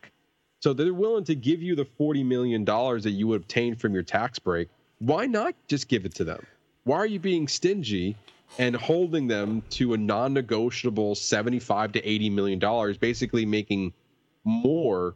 [0.61, 4.03] So they're willing to give you the $40 million that you would obtain from your
[4.03, 4.69] tax break.
[4.99, 6.45] Why not just give it to them?
[6.85, 8.17] Why are you being stingy
[8.59, 13.93] and holding them to a non negotiable 75 to 80 million dollars, basically making
[14.45, 15.15] more,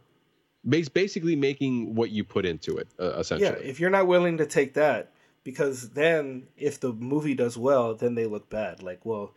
[0.67, 3.49] basically making what you put into it, uh, essentially?
[3.49, 5.11] Yeah, if you're not willing to take that,
[5.43, 8.83] because then if the movie does well, then they look bad.
[8.83, 9.33] Like, well,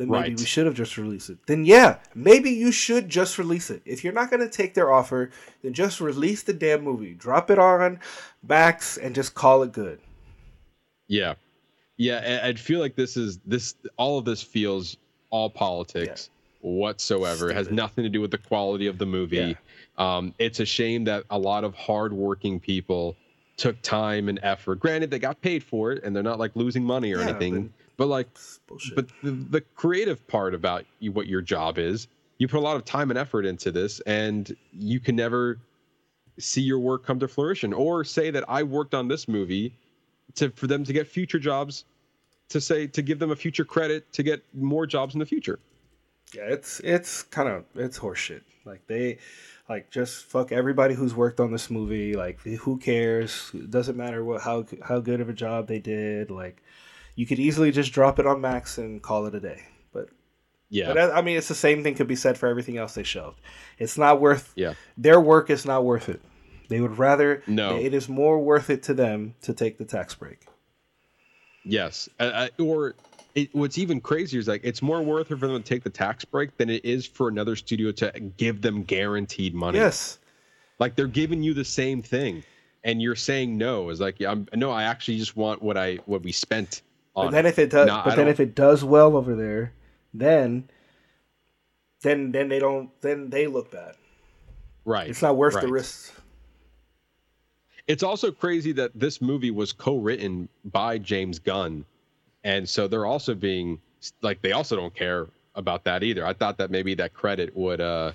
[0.00, 0.38] then maybe Right.
[0.38, 1.36] we should have just released it.
[1.46, 3.82] Then yeah, maybe you should just release it.
[3.84, 5.30] If you're not gonna take their offer,
[5.62, 7.12] then just release the damn movie.
[7.12, 8.00] Drop it on
[8.42, 10.00] Max and just call it good.
[11.06, 11.34] Yeah,
[11.98, 12.40] yeah.
[12.42, 13.74] I- I'd feel like this is this.
[13.98, 14.96] All of this feels
[15.28, 16.30] all politics
[16.62, 17.50] whatsoever.
[17.50, 19.56] It has nothing to do with the quality of the movie.
[19.98, 23.16] Um, it's a shame that a lot of hardworking people
[23.58, 24.80] took time and effort.
[24.80, 27.72] Granted, they got paid for it, and they're not like losing money or Yeah, anything.
[28.00, 28.28] But, like,
[28.66, 28.96] bullshit.
[28.96, 32.76] but the, the creative part about you, what your job is, you put a lot
[32.76, 35.58] of time and effort into this, and you can never
[36.38, 39.74] see your work come to fruition, or say that I worked on this movie
[40.36, 41.84] to for them to get future jobs,
[42.48, 45.58] to say to give them a future credit to get more jobs in the future.
[46.34, 48.44] Yeah, it's it's kind of it's horseshit.
[48.64, 49.18] Like they,
[49.68, 52.14] like just fuck everybody who's worked on this movie.
[52.14, 53.50] Like who cares?
[53.52, 56.30] It doesn't matter what how how good of a job they did.
[56.30, 56.62] Like
[57.16, 59.62] you could easily just drop it on Max and call it a day.
[59.92, 60.08] But
[60.68, 60.88] Yeah.
[60.88, 63.02] but I, I mean, it's the same thing could be said for everything else they
[63.02, 63.40] shelved.
[63.78, 64.52] It's not worth.
[64.56, 64.74] Yeah.
[64.96, 66.20] Their work is not worth it.
[66.68, 67.42] They would rather.
[67.46, 67.76] No.
[67.76, 70.46] It is more worth it to them to take the tax break.
[71.64, 72.08] Yes,
[72.58, 72.94] or
[73.34, 75.90] it, what's even crazier is like it's more worth it for them to take the
[75.90, 79.78] tax break than it is for another studio to give them guaranteed money.
[79.78, 80.18] Yes.
[80.78, 82.42] like they're giving you the same thing,
[82.82, 83.90] and you're saying no.
[83.90, 86.80] Is like, yeah, I'm, no, I actually just want what I what we spent.
[87.14, 89.34] But then if it does, No, I but then don't- if it does well over
[89.34, 89.72] there,
[90.14, 90.68] then,
[92.02, 92.90] then then they don't.
[93.02, 93.94] Then they look bad.
[94.84, 96.14] right, It's not worth the risk.
[97.86, 101.84] It's also crazy that this movie was co-written by James Gunn,
[102.44, 103.80] and so they're also being
[104.22, 106.24] like they also don't care about that either.
[106.24, 108.12] I thought that maybe that credit would uh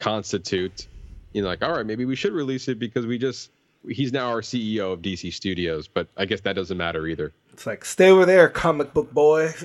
[0.00, 0.88] constitute,
[1.32, 3.50] you know, like all right, maybe we should release it because we just
[3.88, 7.32] he's now our CEO of DC Studios, but I guess that doesn't matter either.
[7.52, 9.52] It's like stay over there, comic book boy.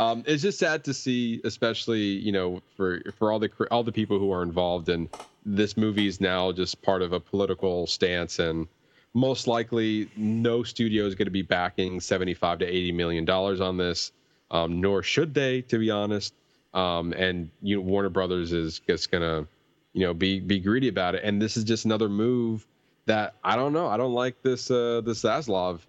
[0.00, 3.92] Um, it's just sad to see, especially you know, for for all the all the
[3.92, 5.10] people who are involved, in
[5.44, 8.66] this movie is now just part of a political stance, and
[9.12, 13.60] most likely no studio is going to be backing seventy five to eighty million dollars
[13.60, 14.10] on this,
[14.50, 16.32] um, nor should they, to be honest.
[16.72, 19.46] Um, and you know, Warner Brothers is just gonna,
[19.92, 22.66] you know, be be greedy about it, and this is just another move
[23.10, 23.88] that I don't know.
[23.88, 25.80] I don't like this uh, this Zaslav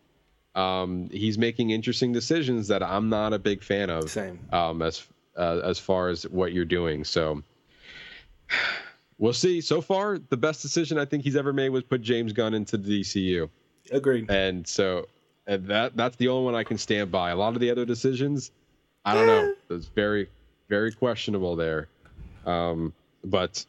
[0.55, 4.09] um, he's making interesting decisions that I'm not a big fan of.
[4.09, 4.39] Same.
[4.51, 5.05] Um, as
[5.37, 7.41] uh, as far as what you're doing, so
[9.17, 9.61] we'll see.
[9.61, 12.77] So far, the best decision I think he's ever made was put James Gunn into
[12.77, 13.49] the DCU,
[13.91, 14.29] Agreed.
[14.29, 15.07] and so
[15.47, 17.31] and that that's the only one I can stand by.
[17.31, 18.51] A lot of the other decisions,
[19.05, 19.53] I don't know.
[19.69, 20.27] It's very
[20.67, 21.87] very questionable there.
[22.45, 22.93] Um,
[23.23, 23.65] but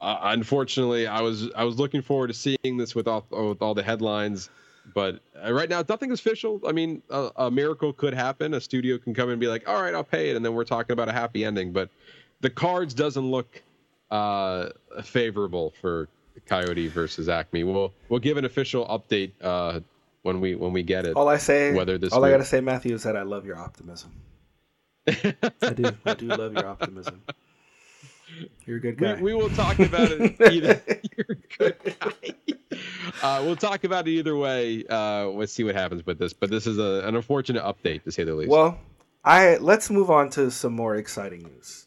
[0.00, 3.74] uh, unfortunately, I was I was looking forward to seeing this with all with all
[3.74, 4.50] the headlines.
[4.94, 6.60] But uh, right now, nothing is official.
[6.66, 8.54] I mean, a, a miracle could happen.
[8.54, 10.64] A studio can come and be like, "All right, I'll pay it," and then we're
[10.64, 11.72] talking about a happy ending.
[11.72, 11.90] But
[12.40, 13.62] the cards doesn't look
[14.10, 14.70] uh,
[15.02, 16.08] favorable for
[16.46, 17.64] Coyote versus Acme.
[17.64, 19.80] We'll we'll give an official update uh,
[20.22, 21.14] when we when we get it.
[21.14, 23.58] All I say, whether this all I gotta say, Matthew, is that I love your
[23.58, 24.12] optimism.
[25.06, 25.92] I do.
[26.06, 27.22] I do love your optimism.
[28.66, 29.14] You're a good guy.
[29.14, 30.80] We, we will talk about it either.
[31.16, 32.76] You're a good guy.
[33.22, 34.84] Uh, we'll talk about it either way.
[34.88, 36.32] Uh, let's see what happens with this.
[36.32, 38.50] But this is a, an unfortunate update, to say the least.
[38.50, 38.78] well,
[39.24, 41.86] I let's move on to some more exciting news.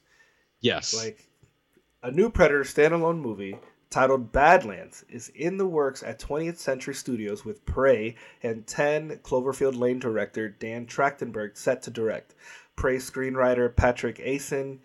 [0.62, 0.94] yes.
[0.94, 1.28] Like
[2.04, 3.58] a new Predator standalone movie
[3.90, 9.78] titled Badlands is in the works at 20th Century Studios with Prey and 10 Cloverfield
[9.78, 12.36] Lane director Dan Trachtenberg set to direct.
[12.76, 14.80] Prey screenwriter Patrick Aison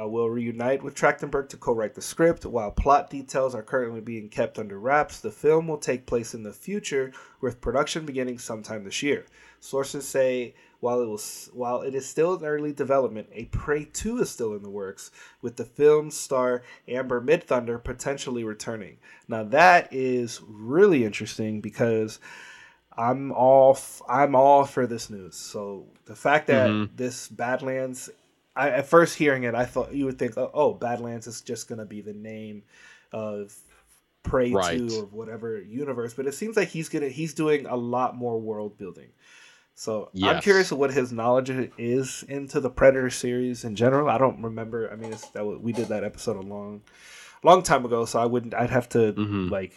[0.00, 2.44] uh, will reunite with Trachtenberg to co-write the script.
[2.44, 6.42] While plot details are currently being kept under wraps, the film will take place in
[6.42, 9.26] the future, with production beginning sometime this year.
[9.60, 14.18] Sources say while it was while it is still in early development, a Prey 2
[14.18, 18.98] is still in the works, with the film's star Amber Midthunder potentially returning.
[19.28, 22.18] Now that is really interesting because
[22.96, 25.34] I'm all f- I'm all for this news.
[25.36, 26.90] So the fact that Mhm.
[26.94, 28.10] this Badlands,
[28.56, 31.68] I, at first hearing it, I thought you would think, oh, oh, Badlands is just
[31.68, 32.62] gonna be the name
[33.12, 33.54] of
[34.22, 34.78] Prey Right.
[34.78, 38.40] Two or whatever universe, but it seems like he's gonna he's doing a lot more
[38.40, 39.08] world building.
[39.76, 44.08] So I'm curious what his knowledge is into the Predator series in general.
[44.08, 44.88] I don't remember.
[44.90, 46.82] I mean, it's, that we did that episode a long,
[47.42, 48.54] long time ago, so I wouldn't.
[48.54, 49.50] I'd have to Mhm.
[49.50, 49.72] like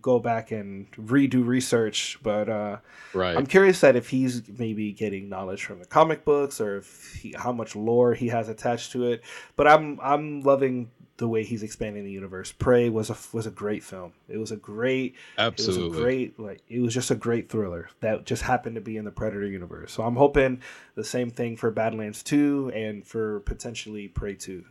[0.00, 2.18] go back and redo research.
[2.22, 2.78] But uh,
[3.12, 3.36] right.
[3.36, 7.34] I'm curious that if he's maybe getting knowledge from the comic books or if he,
[7.36, 9.22] how much lore he has attached to it.
[9.56, 12.52] But I'm I'm loving the way he's expanding the universe.
[12.52, 14.12] Prey was a was a great film.
[14.28, 15.98] It was a great it was Absolutely.
[15.98, 19.04] a great like it was just a great thriller that just happened to be in
[19.04, 19.92] the Predator universe.
[19.92, 20.62] So I'm hoping
[20.94, 24.64] the same thing for Badlands 2 and for potentially Prey 2.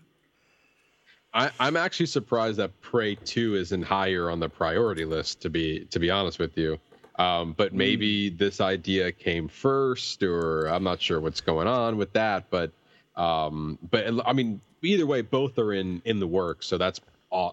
[1.34, 5.42] I, I'm actually surprised that Prey 2 isn't higher on the priority list.
[5.42, 6.78] To be to be honest with you,
[7.18, 12.12] um, but maybe this idea came first, or I'm not sure what's going on with
[12.14, 12.50] that.
[12.50, 12.72] But
[13.16, 17.00] um, but I mean, either way, both are in in the works, so that's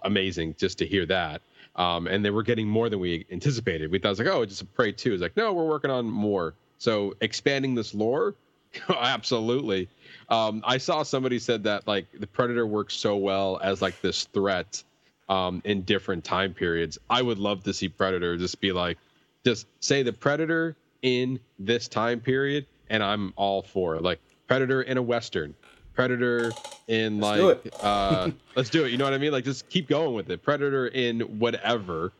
[0.03, 1.41] amazing just to hear that.
[1.75, 3.91] Um, and they were getting more than we anticipated.
[3.91, 5.13] We thought it was like, oh, it's just a Prey 2.
[5.13, 6.53] It's like, no, we're working on more.
[6.77, 8.35] So expanding this lore,
[8.89, 9.87] absolutely.
[10.29, 14.25] Um, I saw somebody said that like the Predator works so well as like this
[14.25, 14.83] threat
[15.27, 16.97] um, in different time periods.
[17.09, 18.97] I would love to see Predator just be like,
[19.43, 24.03] just say the Predator in this time period, and I'm all for it.
[24.03, 25.55] Like Predator in a western,
[25.93, 26.51] Predator
[26.87, 28.91] in Let's do like uh, let's do it.
[28.91, 29.31] You know what I mean?
[29.31, 30.43] Like just keep going with it.
[30.43, 32.11] Predator in whatever,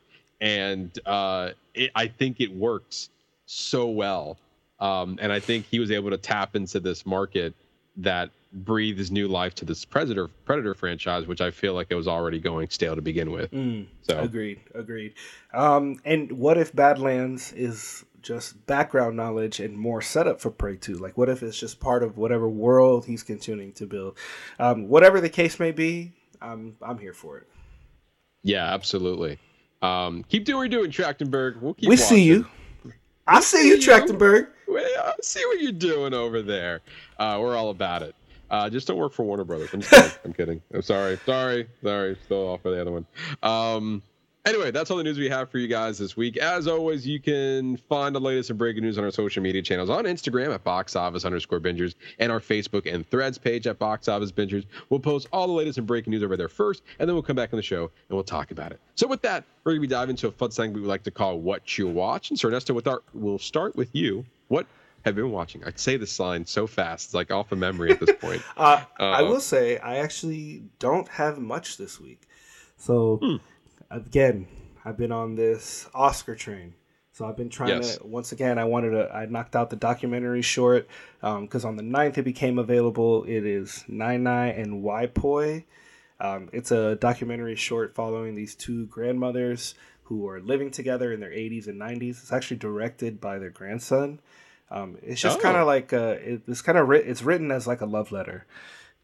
[0.42, 3.10] and uh, it, I think it works
[3.46, 4.38] so well.
[4.80, 7.54] Um, and I think he was able to tap into this market
[8.00, 12.08] that breathes new life to this Predator Predator franchise, which I feel like it was
[12.08, 13.52] already going stale to begin with.
[13.52, 15.14] Mm, So agreed, agreed.
[15.54, 20.96] Um, and what if Badlands is just background knowledge and more setup for Prey 2?
[20.98, 24.18] Like, what if it's just part of whatever world he's continuing to build?
[24.60, 27.48] Um, whatever the case may be, I'm I'm here for it.
[28.44, 29.38] yeah, absolutely.
[29.82, 31.62] Um, keep doing what you're doing, Trachtenberg.
[31.62, 32.48] We'll keep we see you.
[33.28, 34.48] I see you, Trachtenberg.
[35.22, 36.82] See what you're doing over there.
[37.18, 38.16] Uh, we're all about it.
[38.50, 39.70] Uh, just don't work for Warner Brothers.
[39.74, 40.12] I'm, kidding.
[40.26, 40.62] I'm kidding.
[40.74, 41.20] I'm sorry.
[41.26, 41.68] Sorry.
[41.84, 42.18] Sorry.
[42.26, 43.06] Still off for the other one.
[43.44, 44.02] Um,
[44.50, 46.38] anyway, that's all the news we have for you guys this week.
[46.38, 49.90] As always, you can find the latest and breaking news on our social media channels
[49.90, 54.08] on Instagram at box office underscore bingers and our Facebook and threads page at box
[54.08, 54.66] office bingers.
[54.90, 57.36] We'll post all the latest and breaking news over there first, and then we'll come
[57.36, 58.80] back on the show and we'll talk about it.
[58.96, 61.12] So with that, we're gonna be diving into a fun segment we would like to
[61.12, 62.30] call What You Watch.
[62.32, 64.26] And so Ernesto, with our we'll start with you.
[64.48, 64.66] What
[65.06, 65.64] have you been watching?
[65.64, 68.42] I'd say this line so fast, it's like off of memory at this point.
[68.58, 72.22] Uh, I Uh, will say I actually don't have much this week.
[72.78, 73.36] So Hmm.
[73.92, 74.48] Again,
[74.86, 76.76] I've been on this Oscar train.
[77.12, 77.98] So I've been trying Yes.
[77.98, 78.58] to once again.
[78.58, 79.14] I wanted to.
[79.14, 80.88] I knocked out the documentary short
[81.22, 83.24] because on the 9th it became available.
[83.26, 85.62] It is Nai Nai and Wai Po.
[86.22, 89.74] Um, it's a documentary short following these two grandmothers
[90.04, 92.22] who are living together in their 80s and 90s.
[92.22, 94.20] It's actually directed by their grandson.
[94.72, 95.42] Um, it's just Oh.
[95.42, 98.12] kind of like uh, it, it's kind of writ- it's written as like a love
[98.12, 98.46] letter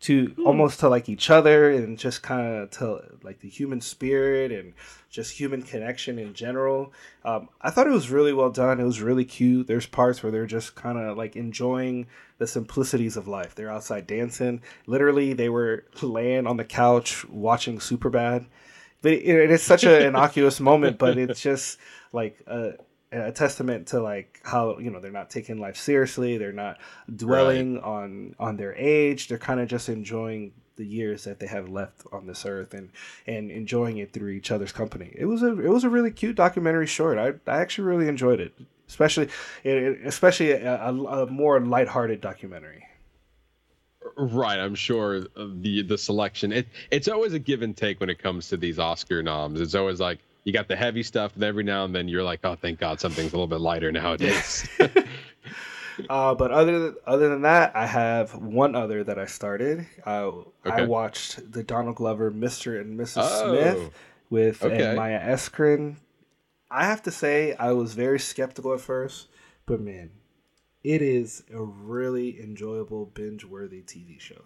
[0.02, 4.52] to almost to like each other and just kind of to like the human spirit
[4.52, 4.74] and
[5.10, 6.92] just human connection in general.
[7.24, 8.80] Um, I thought it was really well done.
[8.80, 9.68] It was really cute.
[9.68, 13.56] There's parts where they're just kind of like enjoying the simplicities of life.
[13.56, 14.62] They're outside dancing.
[14.86, 18.46] Literally, they were laying on the couch watching Superbad.
[19.02, 21.80] But it, it is such an innocuous moment, but it's just
[22.12, 22.74] like a,
[23.16, 26.38] a testament to like how you know they're not taking life seriously.
[26.38, 26.78] They're not
[27.16, 29.28] dwelling on on their age.
[29.28, 32.90] They're kind of just enjoying the years that they have left on this earth and
[33.28, 35.14] and enjoying it through each other's company.
[35.16, 37.18] It was a it was a really cute documentary short.
[37.18, 38.54] I I actually really enjoyed it,
[38.88, 39.30] especially
[39.64, 42.86] it, especially a, a, a more lighthearted documentary.
[44.18, 46.52] Right, I'm sure the the selection.
[46.52, 49.60] It it's always a give and take when it comes to these Oscar noms.
[49.60, 52.40] It's always like you got the heavy stuff, and every now and then you're like,
[52.46, 54.68] oh, thank God, something's a little bit lighter nowadays.
[56.10, 59.88] Uh, but other than, other than that, I have one other that I started.
[60.06, 60.32] Uh,
[60.66, 60.86] I Okay.
[60.86, 62.80] watched the Donald Glover Mr.
[62.80, 63.22] and Mrs.
[63.22, 63.92] Oh, Smith
[64.30, 64.94] with uh, okay.
[64.96, 65.98] Maya Erskine.
[66.70, 69.28] I have to say, I was very skeptical at first,
[69.66, 70.12] but man,
[70.84, 74.44] it is a really enjoyable, binge-worthy TV show.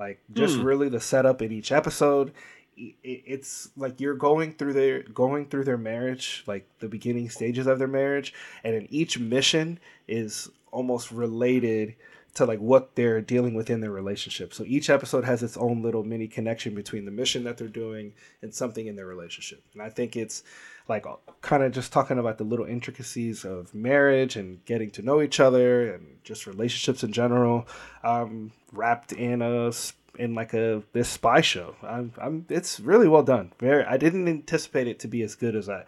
[0.00, 0.64] Like just Hmm.
[0.64, 2.32] really the setup in each episode.
[2.76, 7.78] It's like you're going through their going through their marriage, like the beginning stages of
[7.78, 8.32] their marriage,
[8.64, 11.94] and in each mission is almost related
[12.34, 14.54] to like what they're dealing with in their relationship.
[14.54, 18.14] So each episode has its own little mini connection between the mission that they're doing
[18.40, 19.62] and something in their relationship.
[19.74, 20.42] And I think it's
[20.88, 21.04] like
[21.42, 25.40] kind of just talking about the little intricacies of marriage and getting to know each
[25.40, 27.68] other and just relationships in general,
[28.02, 29.70] um, wrapped in a
[30.18, 31.76] in like a this spy show.
[31.82, 33.52] I'm, I'm it's really well done.
[33.58, 35.84] Very, I didn't anticipate it to be as good as I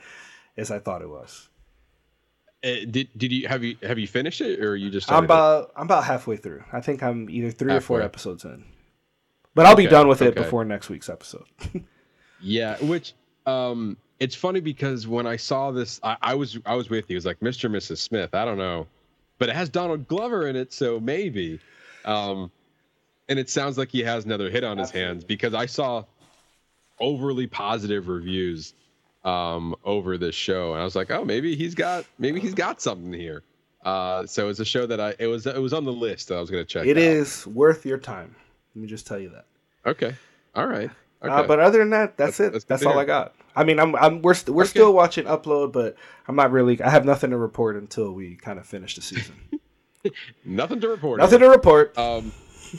[0.56, 1.48] as I thought it was.
[2.64, 5.24] Uh, did did you have you have you finished it or you just I'm started
[5.24, 5.26] it?
[5.26, 6.64] about I'm about halfway through.
[6.72, 8.64] I think I'm either three or four episodes in.
[9.54, 11.44] But I'll be done with it before next week's episode.
[12.40, 13.14] Yeah, which
[13.46, 17.14] um it's funny because when I saw this I, I was I was with you.
[17.14, 17.64] It was like Mr.
[17.64, 17.98] and Mrs.
[17.98, 18.34] Smith.
[18.34, 18.86] I don't know.
[19.38, 21.58] But it has Donald Glover in it, so maybe.
[22.04, 22.50] Um
[23.28, 26.04] and it sounds like he has another hit on his hands because I saw
[27.00, 28.74] overly positive reviews
[29.24, 32.82] um over this show and I was like, "Oh, maybe he's got maybe he's got
[32.82, 33.42] something here."
[33.84, 36.36] Uh so it's a show that I it was it was on the list that
[36.36, 37.02] I was going to check It out.
[37.02, 38.34] is worth your time.
[38.74, 39.46] Let me just tell you that.
[39.86, 40.14] Okay.
[40.54, 40.90] All right.
[41.22, 41.32] Okay.
[41.32, 42.52] Uh, but other than that, that's, That's- it.
[42.68, 43.34] that's That's, all I got.
[43.56, 44.70] I mean, I'm, I'm we're st- we're Okay.
[44.70, 45.96] still watching upload, but
[46.28, 46.82] I'm not really.
[46.82, 49.34] I have nothing to report until we kind of finish the season.
[50.44, 51.20] Nothing to report.
[51.20, 51.96] nothing to report.
[51.96, 52.30] um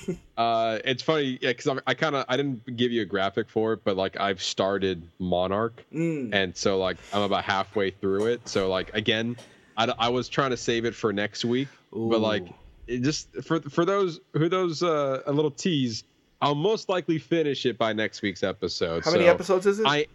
[0.38, 3.74] uh it's funny yeah because i kind of i didn't give you a graphic for
[3.74, 6.34] it but like i've started monarch Mm.
[6.34, 9.38] and so like i'm about halfway through it so like again
[9.78, 12.46] i, I was trying to save it for next week but like
[12.88, 16.04] it just for for those who those uh a little tease
[16.42, 19.86] i'll most likely finish it by next week's episode How many episodes is it?
[19.88, 20.06] i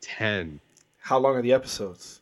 [0.00, 0.60] 10
[0.98, 2.20] How long are the episodes?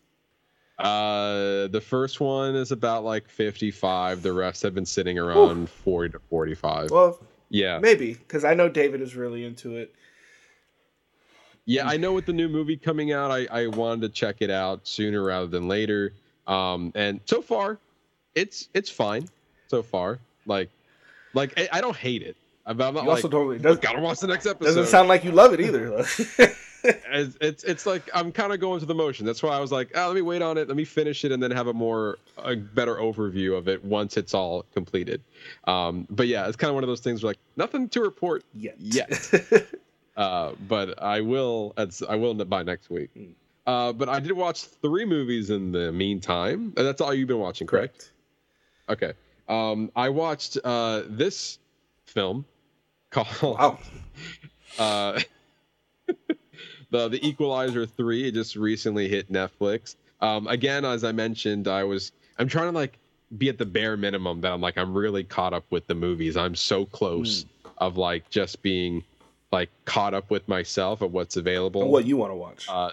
[0.82, 4.22] Uh, the first one is about like 55.
[4.22, 6.90] The rest have been sitting around 40 to 45.
[6.90, 7.18] Well,
[7.50, 9.94] yeah, maybe because I know David is really into it.
[11.66, 11.86] yeah.
[11.86, 14.86] I know with the new movie coming out, I I wanted to check it out
[14.86, 16.14] sooner rather than later.
[16.46, 17.78] Um, and so far,
[18.34, 19.28] it's it's fine.
[19.68, 20.70] So far, like
[21.34, 22.36] like I, I don't hate it.
[22.66, 23.72] I'm, I'm not You also totally don't.
[23.72, 24.66] Does, gotta watch the next episode.
[24.66, 26.04] doesn't sound like you love it either.
[26.84, 29.26] it's, it's it's like I'm kind of going through the motion.
[29.26, 31.32] That's why I was like, oh, let me wait on it, let me finish it,
[31.32, 35.22] and then have a more a better overview of it once it's all completed.
[35.64, 38.44] Um, but yeah, it's kind of one of those things where like nothing to report
[38.54, 38.76] Yet.
[38.78, 39.32] yet.
[40.16, 41.74] uh, but I will.
[42.08, 43.10] I will by next week.
[43.66, 46.72] Uh, but I did watch three movies in the meantime.
[46.76, 48.12] And that's all you've been watching, correct?
[48.88, 49.12] Okay.
[49.48, 51.58] Um, I watched uh, this
[52.06, 52.44] film
[53.10, 53.78] called Wow.
[54.78, 55.20] uh,
[56.92, 58.28] the the Equalizer three.
[58.28, 59.96] It just recently hit Netflix.
[60.20, 62.98] Um, again, as I mentioned, I was I'm trying to like
[63.38, 66.36] be at the bare minimum that I'm like I'm really caught up with the movies.
[66.36, 67.46] I'm so close
[67.78, 69.02] of like just being
[69.50, 72.66] like caught up with myself of what's available And what you want to watch?
[72.68, 72.90] uh,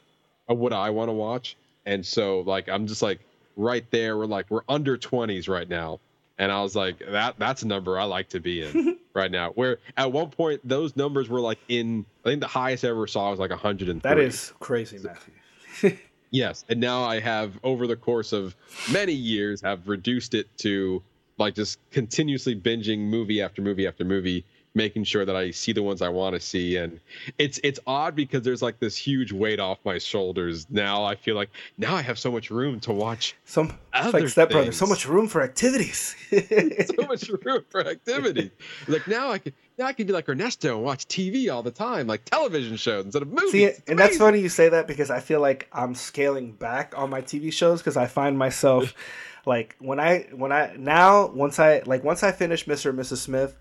[0.47, 1.55] of what I want to watch.
[1.85, 3.19] And so like I'm just like
[3.57, 4.17] right there.
[4.17, 5.99] We're like we're under 20s right now.
[6.39, 9.51] And I was like, that that's a number I like to be in right now.
[9.51, 13.05] Where at one point those numbers were like in I think the highest I ever
[13.05, 13.99] saw was like 103.
[14.09, 15.97] that is crazy, Matthew.
[16.31, 18.55] Yes, and now I have over the course of
[18.91, 21.01] many years have reduced it to
[21.39, 25.83] like just continuously binging movie after movie after movie, making sure that I see the
[25.83, 26.77] ones I want to see.
[26.77, 26.99] And
[27.37, 30.67] it's it's odd because there's like this huge weight off my shoulders.
[30.69, 34.29] Now I feel like now I have so much room to watch Some Other like
[34.29, 34.77] Step Brothers.
[34.77, 36.15] So much room for activities.
[36.29, 38.51] so much room for activity.
[38.87, 41.71] Like now I can now I can be like Ernesto and watch TV all the
[41.71, 43.51] time, like television shows instead of movies.
[43.51, 46.93] See, It's and that's funny you say that because I feel like I'm scaling back
[46.97, 48.93] on my TV shows because I find myself
[49.45, 52.89] like when I when I now once I like once I finish Mr.
[52.89, 53.17] and Mrs.
[53.17, 53.55] Smith,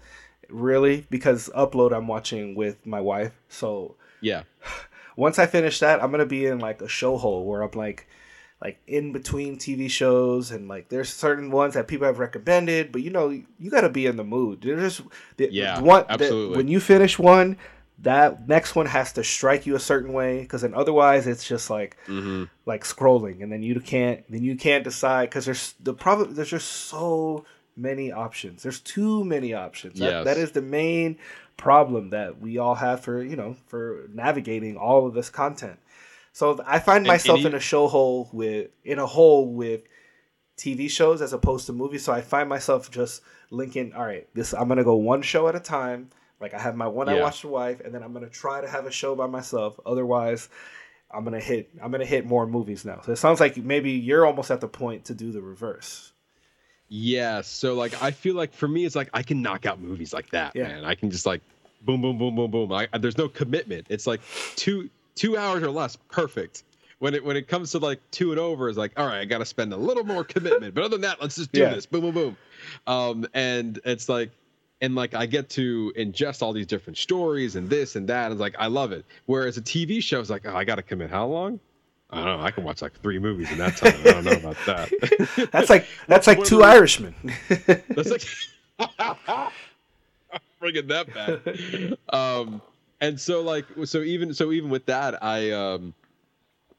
[0.48, 3.32] really because upload I'm watching with my wife.
[3.48, 4.42] So Yeah.
[5.16, 8.06] once I finish that, I'm gonna be in like a show hole where I'm like
[8.60, 13.02] like in between TV shows and like there's certain ones that people have recommended, but
[13.02, 14.62] you know you got to be in the mood.
[14.62, 16.56] There's just the, Yeah, the one the- absolutely.
[16.56, 17.56] when you finish one,
[18.00, 21.68] that next one has to strike you a certain way because then otherwise it's just
[21.70, 25.94] like hmm like scrolling and then you can't then you can't decide because there's the
[25.94, 27.44] problem there's just so
[27.78, 30.24] many options there's too many options That- Yes.
[30.24, 31.16] that is the main
[31.56, 35.78] problem that we all have for you know for navigating all of this content
[36.32, 39.82] so i find myself and in a show hole with in a hole with
[40.56, 44.52] tv shows as opposed to movies so i find myself just linking all right this
[44.54, 46.10] i'm gonna go one show at a time
[46.40, 47.22] like i have my one i Yeah.
[47.22, 50.48] watch the wife and then i'm gonna try to have a show by myself otherwise
[51.10, 53.00] I'm gonna hit I'm gonna hit more movies now.
[53.02, 56.12] So it sounds like maybe you're almost at the point to do the reverse.
[56.88, 60.12] Yeah, so like I feel like for me it's like I can knock out movies
[60.12, 60.68] like that, Yeah.
[60.68, 60.84] man.
[60.84, 61.42] I can just like
[61.82, 62.72] boom, boom, boom, boom, boom.
[62.72, 63.86] I, there's no commitment.
[63.90, 64.20] It's like
[64.56, 66.64] two two hours or less, perfect.
[66.98, 69.24] When it when it comes to like two and over, it's like all right, I
[69.26, 70.74] got to spend a little more commitment.
[70.74, 71.68] But other than that, let's just do Yeah.
[71.74, 72.36] this, boom, boom, boom.
[72.86, 74.30] Um, and it's like,
[74.80, 78.32] and like I get to ingest all these different stories and this and that.
[78.32, 79.04] It's like I love it.
[79.26, 81.60] Whereas a TV show is like, oh, I got to commit how long?
[82.10, 82.40] I don't know.
[82.40, 83.94] I can watch like three movies in that time.
[84.00, 85.48] I don't know about that.
[85.52, 87.14] That's like that's like two Irishmen.
[87.48, 88.24] That's like
[90.60, 91.98] bringing that back.
[92.14, 92.62] Um,
[93.00, 95.92] and so like so even so even with that, I um,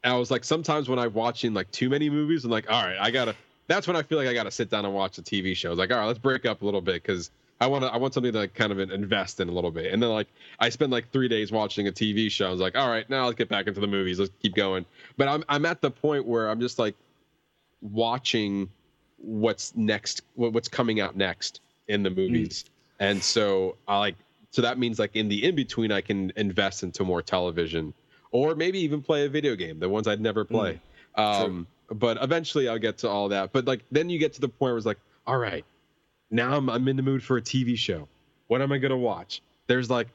[0.03, 2.97] I was like sometimes when I'm watching like too many movies, I'm like, all right,
[2.99, 3.35] I gotta.
[3.67, 5.69] That's when I feel like I gotta sit down and watch a TV show.
[5.69, 7.29] It's like, all right, let's break up a little bit because
[7.61, 7.93] I want to.
[7.93, 9.91] I want something to like, kind of invest in a little bit.
[9.91, 10.27] And then like
[10.59, 12.47] I spend like three days watching a TV show.
[12.47, 14.19] I was like, all right, now let's get back into the movies.
[14.19, 14.85] Let's keep going.
[15.17, 16.95] But I'm I'm at the point where I'm just like
[17.81, 18.69] watching
[19.21, 22.65] what's next what's coming out next in the movies
[22.99, 24.15] and so i like
[24.51, 27.93] so that means like in the in between i can invest into more television
[28.31, 30.79] or maybe even play a video game the ones i'd never play
[31.15, 34.47] um but eventually i'll get to all that but like then you get to the
[34.47, 35.65] point where it's like all right
[36.31, 38.07] now i'm, I'm in the mood for a tv show.
[38.47, 39.41] What am i going to watch?
[39.67, 40.07] There's like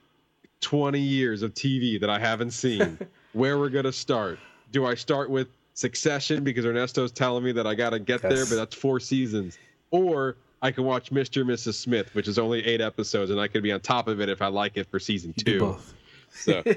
[0.60, 2.98] 20 years of tv that i haven't seen.
[3.32, 4.38] Where we're going to start?
[4.72, 8.46] Do i start with succession because ernesto's telling me that i got to get there
[8.46, 9.58] but that's four seasons.
[9.90, 13.48] Or i can watch mr and mrs smith which is only eight episodes and i
[13.48, 15.58] could be on top of it if i like it for season two.
[15.58, 15.94] both.
[16.30, 16.62] so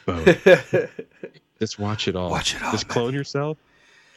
[0.06, 0.90] both.
[1.58, 2.30] just watch it all.
[2.30, 3.56] Watch it all, just clone yourself.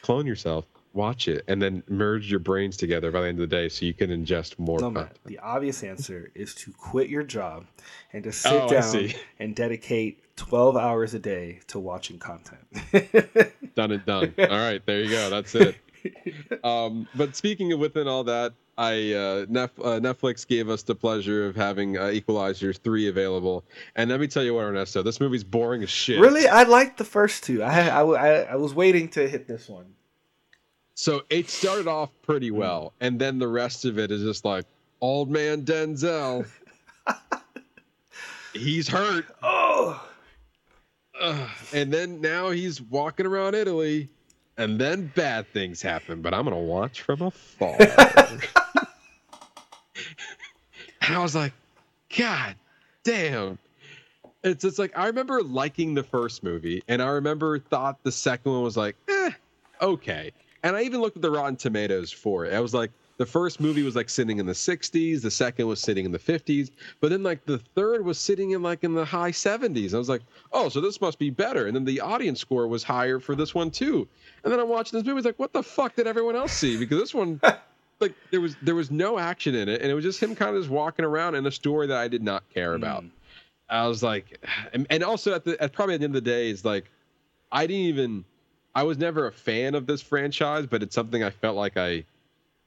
[0.02, 3.56] Clone yourself watch it and then merge your brains together by the end of the
[3.56, 5.08] day so you can ingest more No, content.
[5.08, 7.66] Matt, the obvious answer is to quit your job
[8.12, 12.60] and to sit Oh, down and dedicate 12 hours a day to watching content.
[13.74, 14.34] done and done.
[14.38, 15.30] All right, there you go.
[15.30, 15.76] That's it.
[16.62, 20.94] Um, but speaking of within all that, I uh, Nef- uh, Netflix gave us the
[20.94, 23.64] pleasure of having uh, Equalizers three available,
[23.96, 26.20] and let me tell you what, Ernesto, this movie's boring as shit.
[26.20, 27.62] really, I liked the first two.
[27.62, 29.86] I, I, I- I was waiting to hit this one.
[30.94, 34.64] So it started off pretty well, and then the rest of it is just like
[35.00, 36.46] old man Denzel.
[38.54, 39.26] He's hurt.
[39.42, 40.00] Oh,
[41.20, 41.48] Ugh.
[41.72, 44.08] and then now he's walking around Italy,
[44.56, 46.22] and then bad things happen.
[46.22, 47.76] But I'm gonna watch from afar.
[47.80, 47.88] and
[51.08, 51.52] I was like,
[52.16, 52.54] God
[53.02, 53.58] damn.
[54.44, 58.52] It's it's like I remember liking the first movie, and I remember thought the second
[58.52, 59.30] one was like, eh,
[59.82, 60.30] okay.
[60.64, 62.54] And I even looked at the Rotten Tomatoes for it.
[62.54, 65.78] I was like, the first movie was like sitting in the 60s, the second was
[65.78, 69.04] sitting in the 50s, but then like the third was sitting in like in the
[69.04, 69.94] high 70s.
[69.94, 71.66] I was like, oh, so this must be better.
[71.66, 74.08] And then the audience score was higher for this one too.
[74.42, 76.76] And then I'm watching this movie, it's like, what the fuck did everyone else see?
[76.76, 77.40] Because this one,
[78.00, 80.56] like, there was there was no action in it, and it was just him kind
[80.56, 82.82] of just walking around in a story that I did not care hmm.
[82.82, 83.04] about.
[83.68, 84.42] I was like,
[84.72, 86.90] and, and also at the at probably at the end of the day, is like,
[87.52, 88.24] I didn't even,
[88.74, 92.04] I was never a fan of this franchise, but it's something I felt like I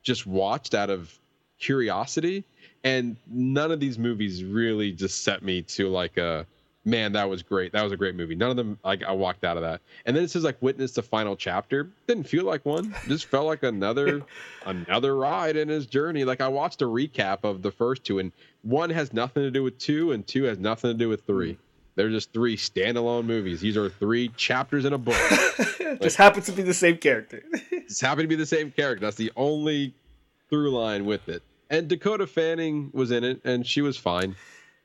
[0.03, 1.13] just watched out of
[1.59, 2.45] curiosity,
[2.83, 6.45] and none of these movies really just set me to like a
[6.87, 7.73] man that was great.
[7.73, 8.33] That was a great movie.
[8.33, 9.81] None of them like i walked out of that.
[10.05, 11.89] And then it says like witness the final chapter.
[12.07, 12.95] Didn't feel like one.
[13.07, 14.23] Just felt like another
[14.65, 16.23] another ride in his journey.
[16.23, 18.31] Like i watched a recap of the first two and
[18.61, 21.57] one has nothing to do with two and two has nothing to do with three
[21.97, 25.17] they're just three standalone movies these are three chapters in a book
[26.01, 27.43] just happens to be the same character.
[27.87, 29.05] just happy to be the same character.
[29.05, 29.93] That's the only
[30.49, 31.43] through line with it.
[31.69, 34.35] And Dakota Fanning was in it, and she was fine.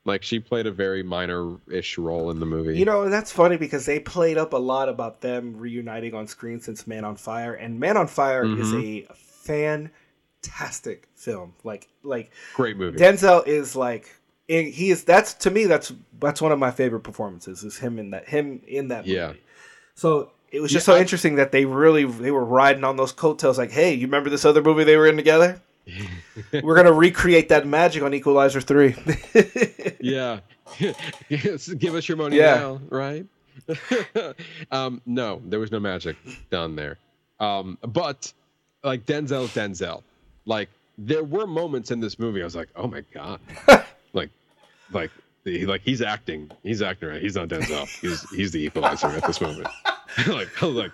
[0.05, 2.77] Like she played a very minor-ish role in the movie.
[2.77, 6.59] You know, that's funny because they played up a lot about them reuniting on screen
[6.59, 9.11] since Man on Fire, and Man on Fire is mm-hmm.
[9.11, 11.53] a fantastic film.
[11.63, 12.97] Like, like great movie.
[12.99, 14.13] Denzel is like
[14.47, 15.03] in- he is.
[15.03, 15.65] That's to me.
[15.65, 17.63] That's that's one of my favorite performances.
[17.63, 19.17] Is him in that him in that movie.
[19.17, 19.33] Yeah.
[19.95, 22.97] So it was just Yeah, so I- interesting that they really they were riding on
[22.97, 23.57] those coattails.
[23.57, 25.61] Like, hey, you remember this other movie they were in together?
[26.63, 28.95] we're gonna recreate that magic on Equalizer three.
[29.99, 30.39] yeah.
[31.29, 32.55] Give us your money Yeah.
[32.55, 33.25] now, right?
[34.71, 36.15] um, no, there was no magic
[36.49, 36.97] done there.
[37.39, 38.31] Um, but
[38.83, 40.03] like Denzel's Denzel.
[40.45, 43.39] Like there were moments in this movie I was like, oh my god,
[44.93, 45.11] like,
[45.45, 47.21] like, he, like he's acting, he's acting right.
[47.21, 47.87] He's not Denzel.
[47.99, 49.67] He's he's the equalizer at this moment.
[50.27, 50.91] like I was like,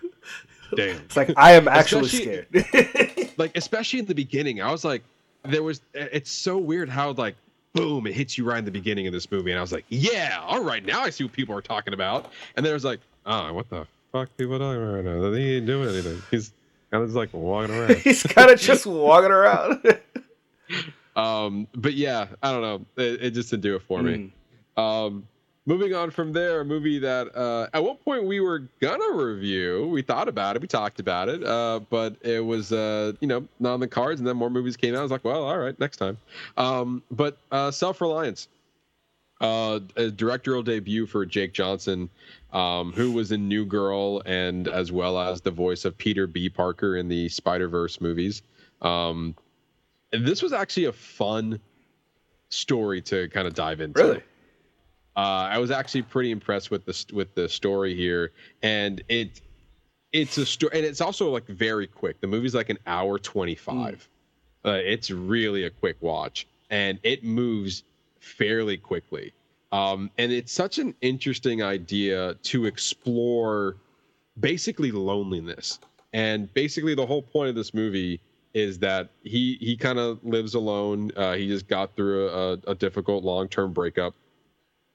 [0.75, 0.97] damn.
[0.97, 3.31] it's like I am actually Especially- scared.
[3.37, 5.01] like especially in the beginning i was like
[5.45, 7.35] there was it's so weird how like
[7.73, 9.85] boom it hits you right in the beginning of this movie and i was like
[9.87, 12.25] yeah all right now i see what people are talking about
[12.57, 15.31] and then it was like oh what the fuck people are talking about right now
[15.31, 16.51] he ain't doing anything he's
[16.91, 19.81] kind of just like walking around He's kind of just walking around.
[21.19, 22.85] Um but yeah i don't know.
[23.03, 24.31] It, it just didn't do it for me.
[24.77, 25.27] Um
[25.65, 29.87] moving on from there a movie that uh at one point we were gonna review.
[29.87, 30.61] We thought about it.
[30.61, 31.43] We talked about it.
[31.43, 34.77] Uh but it was uh you know not on the cards and then more movies
[34.77, 34.99] came out.
[34.99, 36.17] I was like well all right next time.
[36.57, 38.47] Um but uh self-reliance.
[39.41, 42.09] Uh a directorial debut for jake johnson
[42.51, 46.49] um who was in new girl and as well as the voice of peter b.
[46.49, 48.41] Parker in the spider-verse movies.
[48.81, 49.35] Um
[50.11, 51.59] this was actually a fun
[52.49, 54.01] story to kind of dive into.
[54.01, 54.23] Really?
[55.15, 58.31] Uh, I was actually pretty impressed with this with the story here,
[58.61, 59.41] and it
[60.11, 62.21] it's a story, and it's also like very quick.
[62.21, 64.07] The movie's like an hour twenty five.
[64.65, 67.83] Uh, it's really a quick watch, and it moves
[68.19, 69.33] fairly quickly.
[69.71, 73.77] Um, and it's such an interesting idea to explore
[74.39, 75.79] basically loneliness.
[76.11, 78.19] And basically, the whole point of this movie
[78.53, 81.11] is that he he kind of lives alone.
[81.15, 84.15] Uh, he just got through a, a difficult long term breakup.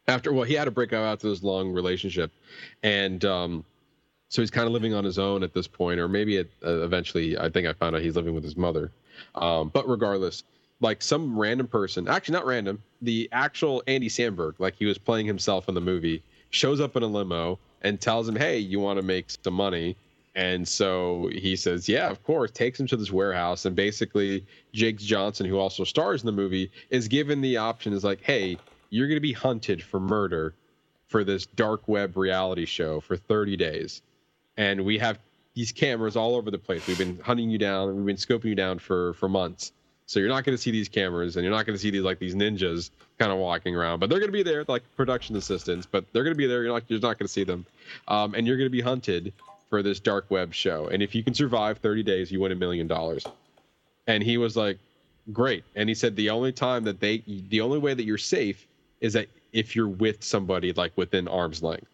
[0.06, 2.30] After well, he had a breakup after this long relationship,
[2.82, 3.64] and um,
[4.28, 6.82] so he's kind of living on his own at this point, or maybe it, uh,
[6.82, 7.38] eventually.
[7.38, 8.90] I think I found out he's living with his mother.
[9.36, 10.42] Um, but regardless,
[10.80, 15.26] like some random person, actually not random, the actual Andy Samberg, like he was playing
[15.26, 18.98] himself in the movie, shows up in a limo and tells him, "Hey, you want
[18.98, 19.96] to make some money?"
[20.34, 24.98] And so he says, "Yeah, of course." Takes him to this warehouse, and basically, Jake
[24.98, 28.58] Johnson, who also stars in the movie, is given the option: is like, "Hey,
[28.90, 30.54] you're going to be hunted for murder
[31.06, 34.02] for this dark web reality show for 30 days,
[34.56, 35.18] and we have
[35.54, 36.86] these cameras all over the place.
[36.86, 37.94] We've been hunting you down.
[37.94, 39.72] We've been scoping you down for for months.
[40.06, 42.02] So you're not going to see these cameras, and you're not going to see these
[42.02, 44.00] like these ninjas kind of walking around.
[44.00, 45.86] But they're going to be there, like production assistants.
[45.90, 46.62] But they're going to be there.
[46.62, 47.64] You're not you're not going to see them,
[48.08, 49.32] um, and you're going to be hunted
[49.68, 50.86] for this dark web show.
[50.88, 53.24] And if you can survive 30 days, you win a million dollars.
[54.06, 54.78] And he was like,
[55.32, 55.64] great.
[55.74, 58.66] And he said the only time that they, the only way that you're safe
[59.00, 61.86] is that if you're with somebody like within arm's length.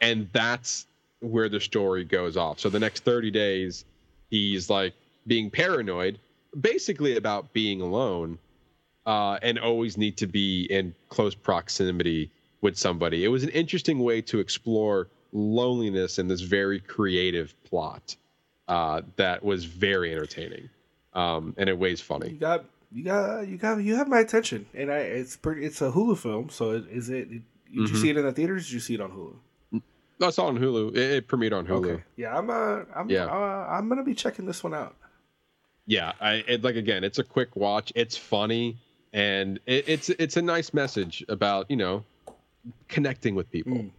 [0.00, 0.86] And that's
[1.20, 2.60] where the story goes off.
[2.60, 3.84] So the next 30 days,
[4.30, 4.94] he's like
[5.26, 6.18] being paranoid,
[6.60, 8.38] basically about being alone,
[9.06, 12.30] uh, and always need to be in close proximity
[12.60, 13.24] with somebody.
[13.24, 18.16] It was an interesting way to explore loneliness in this very creative plot
[18.68, 20.68] uh, that was very entertaining.
[21.12, 22.30] Um, and it weighs You funny.
[22.30, 25.64] got you got you got you have my attention, and I it's pretty.
[25.64, 27.28] It's a Hulu film, so it, is it?
[27.30, 28.00] Did you Mhm.
[28.00, 28.66] see it in the theaters?
[28.66, 29.82] Did you see it on Hulu?
[30.18, 30.90] No, it's on Hulu.
[30.96, 31.90] It, it premiered on Hulu.
[31.92, 32.02] Okay.
[32.16, 32.48] Yeah, I'm.
[32.50, 33.08] Uh, I'm.
[33.10, 33.26] Yeah.
[33.26, 34.94] Uh, I'm gonna be checking this one out.
[35.88, 38.76] yeah i it, like again it's a quick watch it's funny
[39.12, 42.02] and it, it's it's a nice message about you know
[42.88, 43.90] connecting with people Mm.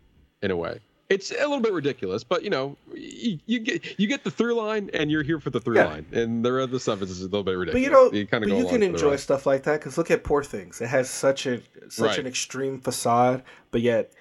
[0.41, 0.79] in a way
[1.09, 4.53] it's a little bit ridiculous but you know you, you get you get the through
[4.55, 5.85] line and you're here for the through Yeah.
[5.85, 8.43] line and the other stuff is a little bit ridiculous But you know, you kind
[8.43, 10.81] of you can enjoy stuff like that because look at Poor Things.
[10.81, 12.19] It has such a such Right.
[12.19, 14.11] an extreme facade, but yet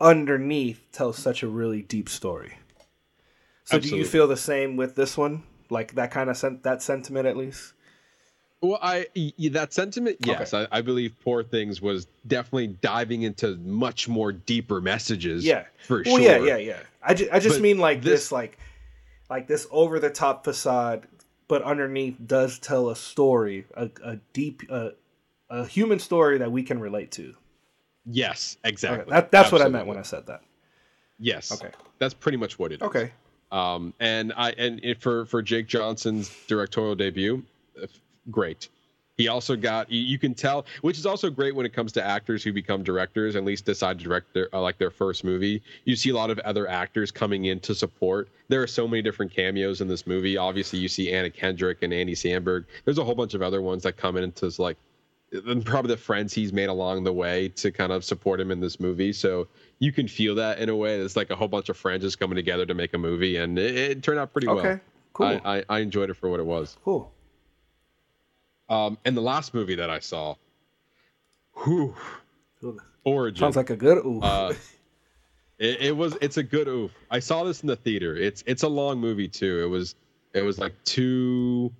[0.00, 2.58] underneath tells such a really deep story.
[3.64, 5.42] So do you feel the same with this one?
[5.70, 7.72] Like that kind of sen- that sentiment at least?
[8.64, 9.06] Well, I
[9.50, 14.80] that sentiment, yes, I, I believe "Poor Things" was definitely diving into much more deeper
[14.80, 15.44] messages.
[15.44, 15.64] Yeah.
[15.86, 16.20] for well, sure.
[16.20, 16.78] yeah, yeah, yeah.
[17.02, 18.58] I, ju- I just But mean like this, this- like
[19.28, 21.06] like this over the top facade,
[21.48, 24.90] but underneath does tell a story, a, a deep, uh,
[25.50, 27.34] a human story that we can relate to.
[28.06, 29.10] Yes, Okay, exactly.
[29.10, 30.42] that, that's what I meant when I said that.
[31.18, 31.52] Yes.
[31.52, 31.72] Okay.
[31.98, 32.82] That's pretty much what it is.
[32.82, 33.12] Okay.
[33.52, 37.44] Um, and I and it, for for Jake Johnson's directorial debut,
[38.30, 38.68] great.
[39.16, 42.42] He also got you, can tell, which is also great when it comes to actors
[42.42, 45.62] who become directors, at least decide to direct their uh, like their first movie.
[45.84, 48.28] You see a lot of other actors coming in to support.
[48.48, 50.36] There are so many different cameos in this movie.
[50.36, 52.64] Obviously, you see Anna Kendrick and Andy Samberg.
[52.84, 54.76] There's a whole bunch of other ones that come in to like
[55.46, 58.60] and probably the friends he's made along the way to kind of support him in
[58.60, 59.12] this movie.
[59.12, 59.48] So
[59.78, 60.98] you can feel that in a way.
[60.98, 63.58] It's like a whole bunch of friends just coming together to make a movie, and
[63.58, 64.58] it, it turned out pretty well.
[64.58, 64.80] Okay.
[65.12, 65.40] Cool.
[65.44, 66.76] I, I, I enjoyed it for what it was.
[66.84, 67.12] Cool.
[68.68, 70.36] Um, and the last movie that I saw,
[71.64, 71.94] whew,
[73.04, 73.40] Origin.
[73.40, 74.22] Sounds like a good oof.
[74.22, 74.54] Uh,
[75.58, 76.16] it, it was.
[76.20, 76.90] It's a good oof.
[77.10, 78.16] I saw this in the theater.
[78.16, 79.62] It's it's a long movie too.
[79.62, 79.94] It was
[80.32, 81.72] it was like two,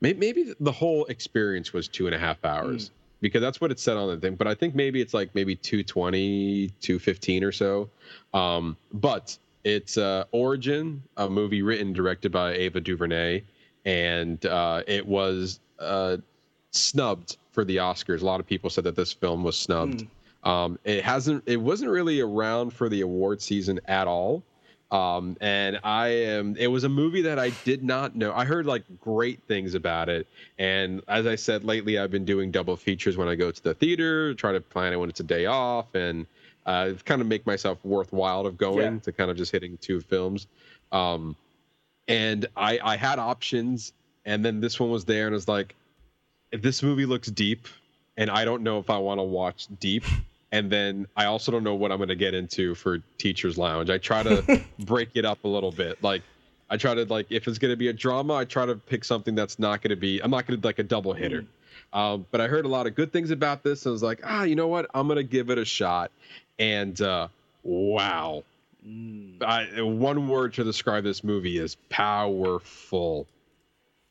[0.00, 2.90] maybe, maybe the whole experience was two and a half hours
[3.20, 4.34] because that's what it said on the thing.
[4.34, 7.88] But I think maybe it's like maybe 220, 215 or so.
[8.34, 13.42] Um, but it's uh, Origin, a movie written directed by Ava DuVernay,
[13.84, 16.18] and uh, it was uh,
[16.70, 18.22] snubbed for the Oscars.
[18.22, 20.06] A lot of people said that this film was snubbed.
[20.44, 21.42] Um, it hasn't.
[21.46, 24.42] It wasn't really around for the award season at all.
[24.90, 26.56] Um, and I am.
[26.56, 28.32] It was a movie that I did not know.
[28.32, 30.26] I heard like great things about it,
[30.58, 33.74] and as I said lately, I've been doing double features when I go to the
[33.74, 34.34] theater.
[34.34, 36.26] Try to plan it when it's a day off, and
[36.66, 38.98] uh, kind of make myself worthwhile of going Yeah.
[39.00, 40.46] to kind of just hitting two films.
[40.90, 41.36] Um,
[42.08, 43.92] and I I had options,
[44.24, 45.74] and then this one was there, and was like,
[46.52, 47.68] this movie looks deep,
[48.16, 50.04] and I don't know if I want to watch deep.
[50.52, 53.88] And then I also don't know what I'm going to get into for Teachers Lounge.
[53.88, 56.02] I try to break it up a little bit.
[56.02, 56.22] Like,
[56.68, 59.04] I try to like if it's going to be a drama, I try to pick
[59.04, 60.20] something that's not going to be.
[60.20, 61.44] I'm not going to like a double hitter.
[61.92, 63.84] Um, but I heard a lot of good things about this.
[63.84, 64.86] And I was like, ah, you know what?
[64.94, 66.12] I'm going to give it a shot.
[66.58, 67.28] And uh,
[67.62, 68.44] wow,
[69.40, 73.26] I, one word to describe this movie is powerful.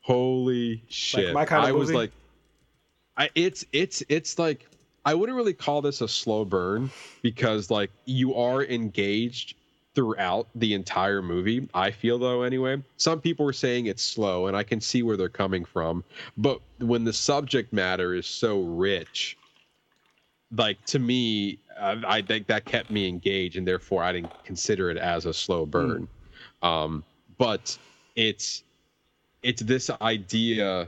[0.01, 1.33] Holy shit!
[1.33, 2.11] my kind of I was like,
[3.17, 4.67] I it's it's it's like
[5.05, 6.89] I wouldn't really call this a slow burn
[7.21, 9.55] because like you are engaged
[9.95, 11.67] throughout the entire movie.
[11.73, 12.81] I feel though anyway.
[12.97, 16.03] Some people were saying it's slow and I can see where they're coming from,
[16.37, 19.37] but when the subject matter is so rich
[20.55, 24.89] like to me uh, I think that kept me engaged and therefore I didn't consider
[24.89, 26.07] it as a slow burn.
[26.61, 27.03] Um
[27.37, 27.77] but
[28.15, 28.63] it's
[29.43, 30.87] it's this idea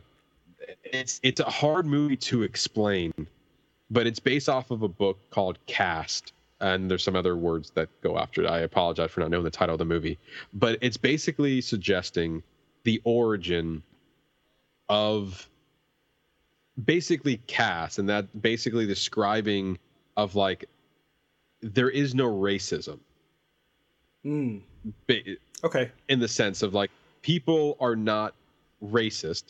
[0.83, 3.13] it's it's a hard movie to explain
[3.91, 7.89] but it's based off of a book called Caste, and there's some other words that
[8.01, 8.47] go after it.
[8.47, 10.17] I apologize for not knowing the title of the movie,
[10.53, 12.41] but it's basically suggesting
[12.83, 13.83] the origin
[14.87, 15.47] of
[16.85, 19.77] basically caste and that basically describing
[20.15, 20.65] of like
[21.61, 22.99] there is no racism.
[24.25, 24.61] Mm.
[25.63, 25.91] Okay.
[26.09, 26.91] in the sense of like
[27.21, 28.33] people are not
[28.83, 29.43] racist.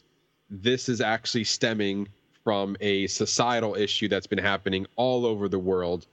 [0.50, 2.08] This is actually stemming
[2.44, 6.08] from a societal issue that's been happening all over the world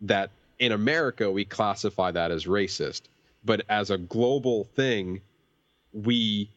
[0.00, 3.02] that in America we classify that as racist,
[3.44, 5.20] but as a global thing
[5.92, 6.48] we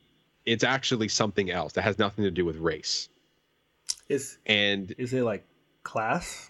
[0.45, 3.09] it's actually something else that has nothing to do with race.
[4.07, 5.43] Is And is it like
[5.83, 6.49] class?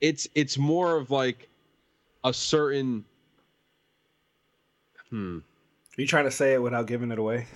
[0.00, 1.48] it's it's more of like
[2.24, 3.04] a certain
[5.10, 7.46] hmm Are you trying to say it without giving it away?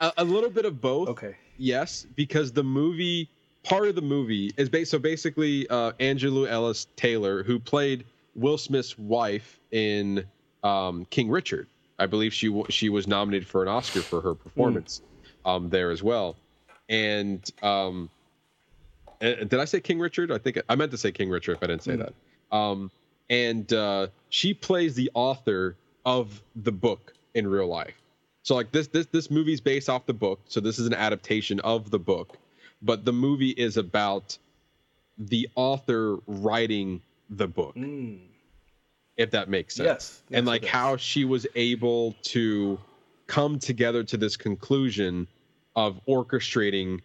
[0.00, 1.36] A, a little bit of both Okay.
[1.56, 3.28] yes because the movie
[3.64, 8.04] part of the movie is based so basically uh angela ellis taylor who played
[8.34, 10.24] will smith's wife in
[10.62, 11.66] um king richard.
[11.98, 15.00] I believe she she was nominated for an oscar for her performance
[15.44, 16.36] um there as well.
[16.88, 18.10] And um
[19.22, 20.30] uh, did i say king richard?
[20.30, 22.12] I think i meant to say king richard if i didn't say that.
[22.52, 22.90] Um
[23.30, 28.00] and uh she plays the author of the book in real life
[28.46, 31.58] so like this this this movie's based off the book, so this is an adaptation
[31.60, 32.38] of the book,
[32.80, 34.38] but the movie is about
[35.18, 38.20] the author writing the book, Mm.
[39.16, 39.86] if that makes sense.
[39.86, 42.78] Yes, yes, and like how she was able to
[43.26, 45.26] come together to this conclusion
[45.74, 47.00] of orchestrating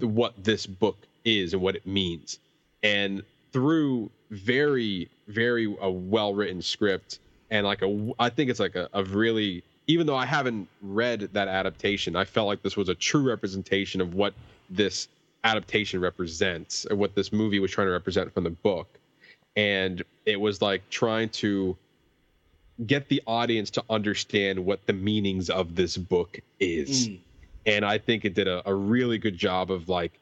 [0.00, 2.40] what this book is and what it means.
[2.82, 3.22] And
[3.54, 7.20] through very very a well written script
[7.50, 11.28] and like a I think it's like a, a really even though I haven't read
[11.32, 14.34] that adaptation, I felt like this was a true representation of what
[14.70, 15.08] this
[15.44, 18.88] adaptation represents and what this movie was trying to represent from the book.
[19.56, 21.76] And it was like trying to
[22.86, 27.08] get the audience to understand what the meanings of this book is.
[27.08, 27.18] Mm.
[27.66, 30.18] And I think it did a, a really good job of like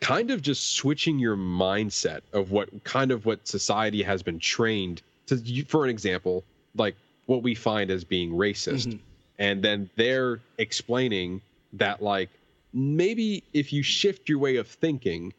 [0.00, 5.02] kind of just switching your mindset of what kind of what society has been trained
[5.26, 6.42] to for an example
[6.74, 6.96] like
[7.26, 8.98] what we find as being racist Mhm.
[9.38, 11.40] and then they're explaining
[11.74, 12.28] that like
[12.72, 15.32] maybe if you shift your way of thinking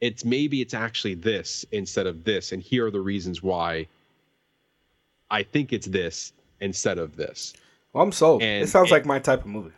[0.00, 3.86] it's maybe it's actually this instead of this and here are the reasons why
[5.30, 7.54] i think it's this instead of this
[7.92, 8.42] Well, I'm sold.
[8.42, 9.72] And it sounds it- like my type of movie.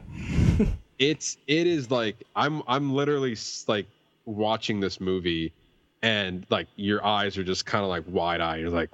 [0.99, 3.37] it's it is like i'm i'm literally
[3.67, 3.87] like
[4.27, 5.53] watching this movie
[6.03, 8.91] and like your eyes are just kind of like wide eyed you're like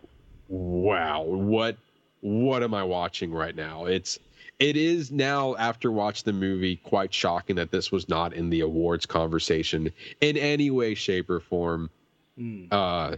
[0.49, 1.77] wow what
[2.21, 4.19] what am i watching right now it's
[4.59, 8.61] it is now after watching the movie quite shocking that this was not in the
[8.61, 9.91] awards conversation
[10.21, 11.91] in any way shape or form
[12.39, 12.69] Mm.
[12.71, 13.17] uh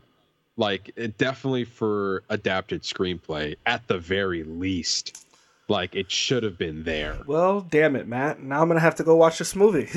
[0.57, 5.27] like it definitely for adapted screenplay at the very least
[5.69, 8.43] like it should have been there Well, damn it, Matt.
[8.43, 9.89] Now I'm gonna have to go watch this movie.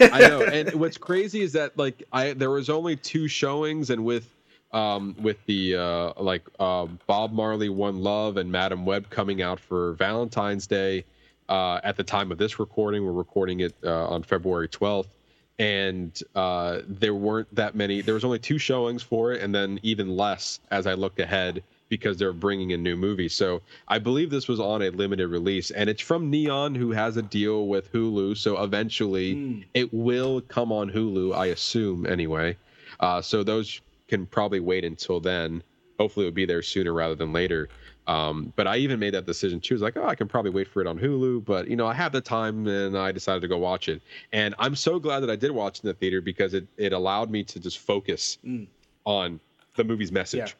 [0.00, 4.04] I know, and what's crazy is that like I there was only two showings, and
[4.04, 4.28] with
[4.72, 9.58] um with the uh like uh, Bob Marley One Love and Madame Web coming out
[9.58, 11.04] for Valentine's Day,
[11.48, 15.10] uh at the time of this recording, we're recording it uh, on February twelfth,
[15.58, 18.00] and uh there weren't that many.
[18.00, 21.62] There was only two showings for it, and then even less as I looked ahead
[21.88, 23.34] because they're bringing in new movies.
[23.34, 27.16] So I believe this was on a limited release, and it's from Neon, who has
[27.16, 28.36] a deal with Hulu.
[28.36, 29.64] So eventually, Mm.
[29.74, 32.56] it will come on Hulu, I assume, anyway.
[33.00, 33.80] Uh, so those
[34.10, 35.62] can probably wait until then.
[35.98, 37.68] Hopefully, it'll be there sooner rather than later.
[38.06, 39.74] Um, but I even made that decision too.
[39.74, 41.94] It's like, oh, I can probably wait for it on Hulu, but you know, I
[41.94, 44.02] have the time, and I decided to go watch it.
[44.32, 47.30] And I'm so glad that I did watch in the theater because it it allowed
[47.30, 48.66] me to just focus Mm.
[49.04, 49.40] on
[49.76, 50.52] the movie's message Yeah.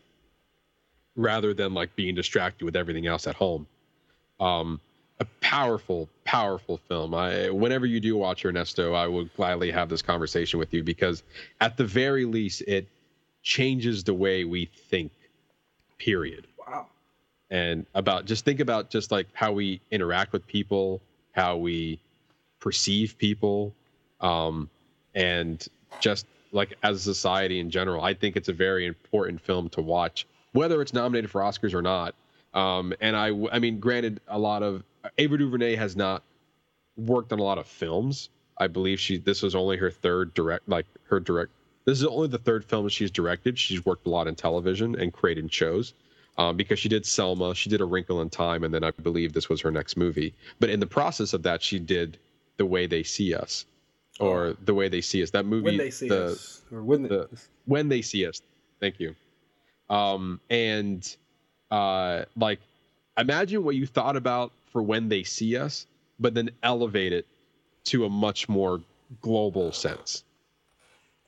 [1.16, 3.66] rather than like being distracted with everything else at home.
[4.38, 4.80] Um,
[5.18, 7.14] a powerful, powerful film.
[7.14, 11.22] I whenever you do watch Ernesto, I would gladly have this conversation with you because
[11.60, 12.86] at the very least, it
[13.42, 15.12] changes the way we think.
[15.98, 16.46] Period.
[16.66, 16.86] wow.
[17.50, 21.00] And about just think about just like how we interact with people,
[21.32, 21.98] how we
[22.58, 23.74] perceive people,
[24.20, 24.68] um,
[25.14, 25.66] and
[26.00, 28.02] just like as a society in general.
[28.02, 31.82] I think it's a very important film to watch, whether it's nominated for Oscars or
[31.82, 32.14] not.
[32.54, 34.82] Um, and I, I mean, granted, a lot of
[35.18, 36.22] Ava DuVernay has not
[36.96, 38.30] worked on a lot of films.
[38.58, 41.52] I believe she this was only her third direct, like her direct.
[41.84, 43.58] This is only the third film she's directed.
[43.58, 45.94] She's worked a lot in television and created shows.
[46.38, 49.32] Um, because she did Selma, she did A Wrinkle in Time, and then I believe
[49.32, 50.32] this was her next movie.
[50.58, 52.18] But in the process of that, she did
[52.56, 53.66] The Way They See Us,
[54.20, 55.30] or The Way They See Us.
[55.30, 57.28] That movie, When they see the, us, or when they, the
[57.66, 58.40] when they see us.
[58.78, 59.14] Thank you.
[59.90, 61.04] Um, and
[61.70, 62.60] uh, like,
[63.18, 65.86] imagine what you thought about for when they see us,
[66.20, 67.26] but then elevate it
[67.84, 68.80] to a much more
[69.20, 70.24] global sense.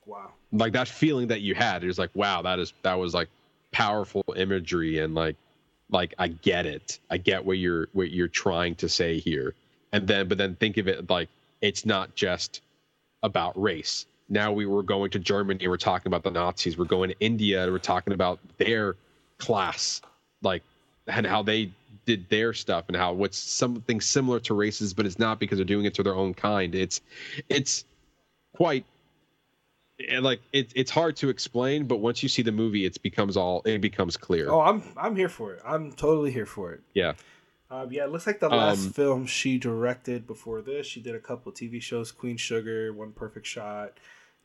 [0.05, 0.31] wow.
[0.53, 3.29] Like that feeling that you had It was like, wow, that is that was like
[3.71, 5.35] powerful imagery and like
[5.89, 6.99] like I get it.
[7.09, 9.55] I get what you're what you're trying to say here.
[9.91, 11.29] And then but then think of it like
[11.61, 12.61] it's not just
[13.23, 14.05] about race.
[14.29, 16.77] Now we were going to Germany, we're talking about the Nazis.
[16.77, 18.95] We're going to India, we're talking about their
[19.37, 20.01] class,
[20.41, 20.63] like
[21.07, 21.71] and how they
[22.05, 25.65] did their stuff and how what's something similar to races, but it's not because they're
[25.65, 26.75] doing it to their own kind.
[26.75, 27.01] It's
[27.49, 27.85] it's
[28.55, 28.85] quite
[30.09, 33.35] and like it, it's hard to explain, but once you see the movie, it becomes
[33.37, 34.49] all it becomes clear.
[34.49, 35.61] Oh, I'm I'm here for it.
[35.65, 36.81] I'm totally here for it.
[36.93, 37.13] Yeah.
[37.71, 40.85] Um, yeah, it looks like the last Um, film she directed before this.
[40.85, 43.97] She did a couple TV shows: Queen Sugar, One Perfect Shot,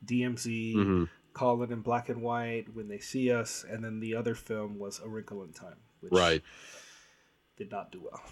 [0.05, 1.09] DMZ, Mhm.
[1.35, 4.99] Colin in Black and White, When They See Us, and then the other film was
[5.01, 6.43] A Wrinkle in Time, which Right.
[7.57, 8.23] did not do well.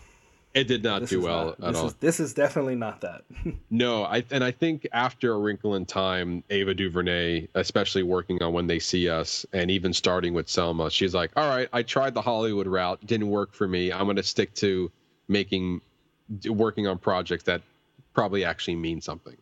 [0.57, 1.87] It did not This do well not- at this all.
[1.89, 3.23] Is, this is definitely not that.
[3.71, 8.53] No, I and I think after A Wrinkle in Time, Ava DuVernay, especially working on
[8.55, 12.15] When They See Us, and even starting with Selma, she's like, "All right, I tried
[12.15, 13.93] the Hollywood route, didn't work for me.
[13.93, 14.91] I'm going to stick to
[15.29, 15.83] making,
[16.47, 17.61] working on projects that
[18.15, 19.37] probably actually mean something.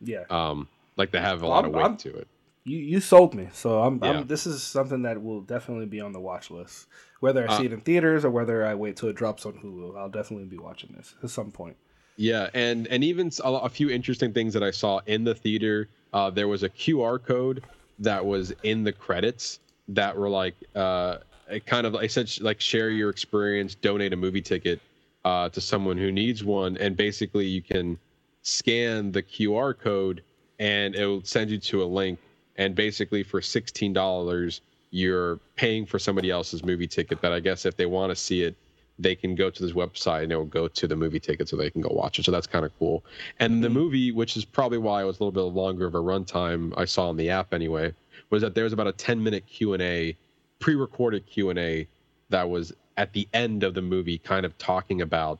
[0.00, 0.66] yeah, Um,
[0.96, 2.28] like they have a Well, lot I'm- of weight I'm- to it.
[2.68, 3.48] You you sold me.
[3.52, 4.10] So I'm, Yeah.
[4.10, 6.86] I'm this is something that will definitely be on the watch list.
[7.20, 9.54] Whether I Uh, see it in theaters or whether I wait till it drops on
[9.54, 11.76] Hulu, I'll definitely be watching this at some point.
[12.16, 15.88] Yeah, and and even a few interesting things that I saw in the theater.
[16.12, 17.62] Uh, there was a QR code
[17.98, 21.18] that was in the credits that were like uh,
[21.50, 24.80] it kind of I said sh- like share your experience, donate a movie ticket
[25.24, 27.98] uh, to someone who needs one, and basically you can
[28.42, 30.22] scan the QR code
[30.58, 32.18] and it will send you to a link,
[32.58, 34.60] and basically for sixteen dollars
[34.90, 38.42] you're paying for somebody else's movie ticket that I guess if they want to see
[38.42, 38.56] it
[38.98, 41.56] they can go to this website and it will go to the movie ticket so
[41.56, 42.24] they can go watch it.
[42.24, 43.04] So that's kind of cool.
[43.38, 43.78] And the mm-hmm.
[43.78, 46.84] movie, which is probably why it was a little bit longer of a runtime, I
[46.84, 47.94] saw on the app anyway,
[48.30, 50.16] was that there was about a 10 minute Q and A,
[50.58, 51.86] pre-recorded Q and A,
[52.30, 55.38] that was at the end of the movie, kind of talking about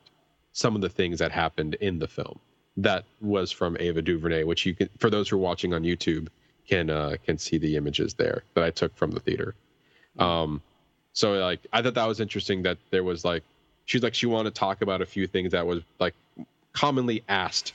[0.53, 2.39] some of the things that happened in the film.
[2.77, 6.29] That was from Ava DuVernay, which you can, for those who are watching on YouTube,
[6.69, 9.55] can uh, can see the images there that I took from the theater.
[10.19, 10.61] Um,
[11.13, 13.43] so like I thought that was interesting that there was like
[13.87, 16.15] she's like she wanted to talk about a few things that was like
[16.73, 17.73] commonly asked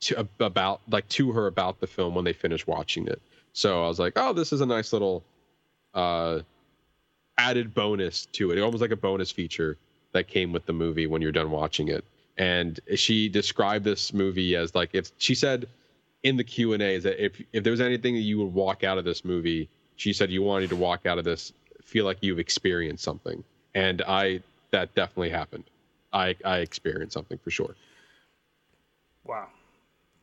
[0.00, 3.20] to about like to her about the film when they finished watching it.
[3.52, 5.22] So I was like, oh, this is a nice little
[5.94, 6.40] uh
[7.38, 8.60] added bonus to it.
[8.60, 9.78] Almost like a bonus feature
[10.12, 12.04] that came with the movie when you're done watching it.
[12.38, 15.68] And she described this movie as like if she said
[16.26, 18.52] in the Q and A is that if if there was anything that you would
[18.52, 21.52] walk out of this movie, she said you wanted to walk out of this
[21.84, 23.44] feel like you've experienced something,
[23.74, 24.40] and I
[24.72, 25.64] that definitely happened.
[26.12, 27.74] I I experienced something for sure.
[29.24, 29.48] Wow.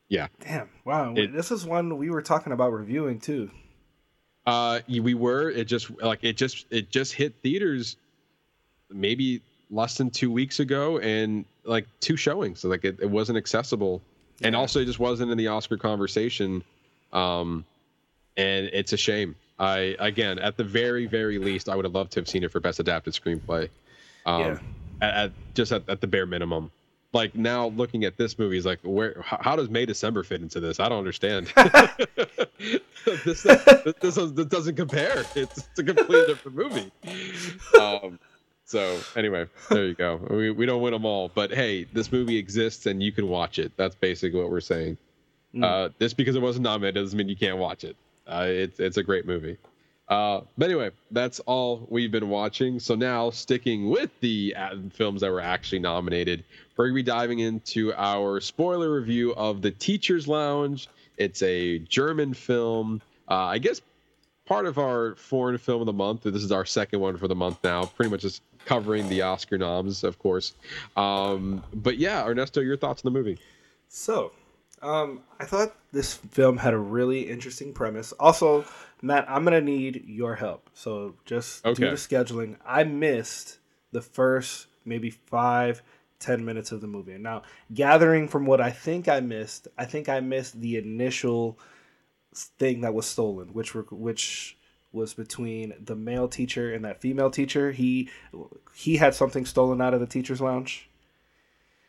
[0.09, 0.27] Yeah.
[0.41, 0.69] Damn.
[0.85, 1.13] Wow.
[1.15, 3.49] It- this is one we were talking about reviewing too.
[4.45, 5.49] Uh, we were.
[5.49, 7.95] It just like it just it just hit theaters,
[8.89, 12.59] maybe less than two weeks ago, and like two showings.
[12.59, 14.01] So like it, it wasn't accessible,
[14.41, 16.64] and also it just wasn't in the Oscar conversation.
[17.11, 17.65] Um,
[18.35, 19.35] and it's a shame.
[19.60, 22.51] I again, at the very very least, I would have loved to have seen it
[22.51, 23.69] for best adapted screenplay.
[24.26, 24.57] Um, Yeah.
[25.01, 26.72] at, at just at, at the bare minimum.
[27.14, 29.22] Like now, looking at this movie is like, where?
[29.23, 30.80] How, how does May December fit into this?
[30.80, 31.53] I don't understand.
[33.05, 35.19] this, this, this, this doesn't compare.
[35.35, 36.91] It's, it's a completely different movie.
[37.80, 38.18] Um,
[38.73, 40.19] so anyway, there you go.
[40.29, 43.59] We, we don't win them all, but hey, this movie exists and you can watch
[43.59, 43.71] it.
[43.77, 44.97] That's basically what we're saying.
[45.61, 47.95] Uh, just because it wasn't nominated doesn't mean you can't watch it.
[48.25, 49.57] Uh, it's it's a great movie.
[50.07, 52.79] Uh, but anyway, that's all we've been watching.
[52.79, 56.43] So now, sticking with the uh, films that were actually nominated,
[56.75, 60.89] we're going to be diving into our spoiler review of The Teacher's Lounge.
[61.17, 63.03] It's a German film.
[63.29, 63.81] Uh, I guess
[64.45, 66.23] part of our foreign film of the month.
[66.23, 67.85] This is our second one for the month now.
[67.85, 70.53] Pretty much just covering the Oscar noms, of course.
[70.95, 73.40] Um, but yeah, Ernesto, your thoughts on the movie?
[73.88, 74.31] So,
[74.81, 78.11] um, I thought this film had a really interesting premise.
[78.14, 78.65] Also,
[79.02, 80.69] Matt, I'm gonna need your help.
[80.73, 83.60] So, just due to scheduling, I missed
[83.91, 85.81] the first maybe five,
[86.19, 87.18] ten minutes of the movie.
[87.18, 91.60] Now, gathering from what I think I missed, I think I missed the initial
[92.34, 94.57] thing that was stolen, which were which
[94.93, 97.71] was between the male teacher and that female teacher.
[97.71, 98.09] He
[98.73, 100.87] he had something stolen out of the teacher's lounge.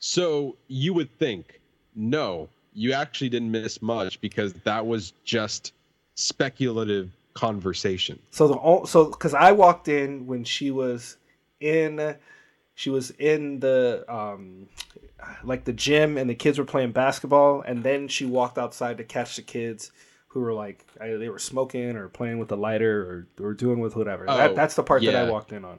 [0.01, 1.61] So you would think,
[1.95, 5.73] no, you actually didn't miss much because that was just
[6.15, 8.19] speculative conversation.
[8.31, 11.17] So the so because I walked in when she was
[11.61, 12.17] in,
[12.75, 14.69] she was in the um,
[15.43, 19.05] like the gym and the kids were playing basketball, and then she walked outside to
[19.05, 19.93] catch the kids
[20.35, 23.79] who were like I- they were smoking or playing with the lighter or or doing
[23.81, 24.27] with whatever.
[24.29, 25.79] Oh, that, that's the part that I walked in on.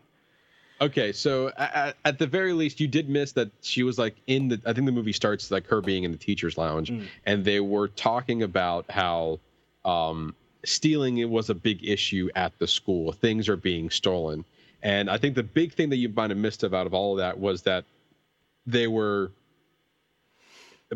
[0.81, 4.47] Okay, so at, at the very least, you did miss that she was like in
[4.49, 4.61] the.
[4.65, 7.07] I think the movie starts like her being in the teachers' lounge, Mm.
[7.25, 9.39] and they were talking about how
[9.85, 13.11] um, stealing it was a big issue at the school.
[13.13, 14.43] Things are being stolen,
[14.83, 17.17] and I think the big thing that you might have missed about of all of
[17.19, 17.85] that was that
[18.65, 19.31] they were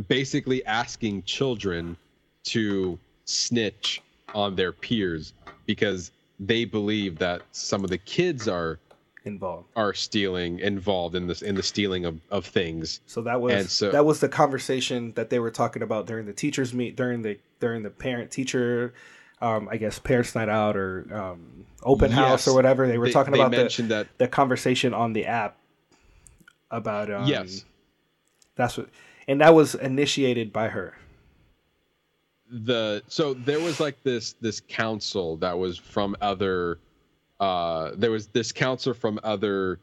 [0.08, 1.96] basically asking children
[2.44, 3.00] to
[3.30, 4.02] snitch
[4.36, 5.34] on their peers
[5.66, 8.80] because they believe that some of the kids are
[9.26, 9.68] involved.
[9.76, 13.02] are stealing involved in this in the stealing of, of things.
[13.06, 16.34] So that was so- that was the conversation that they were talking about during the
[16.34, 18.94] teachers meet during the during the parent teacher,
[19.42, 22.88] um, I guess parents night out or um, open house or whatever.
[22.88, 25.58] They were They- talking they about the, mentioned that- the conversation on the app
[26.72, 27.66] about um, Yes.
[28.56, 28.90] that's what
[29.28, 30.96] and that was initiated by her.
[32.50, 36.80] The so there was like this this council that was from other
[37.40, 39.80] uh there was this council from other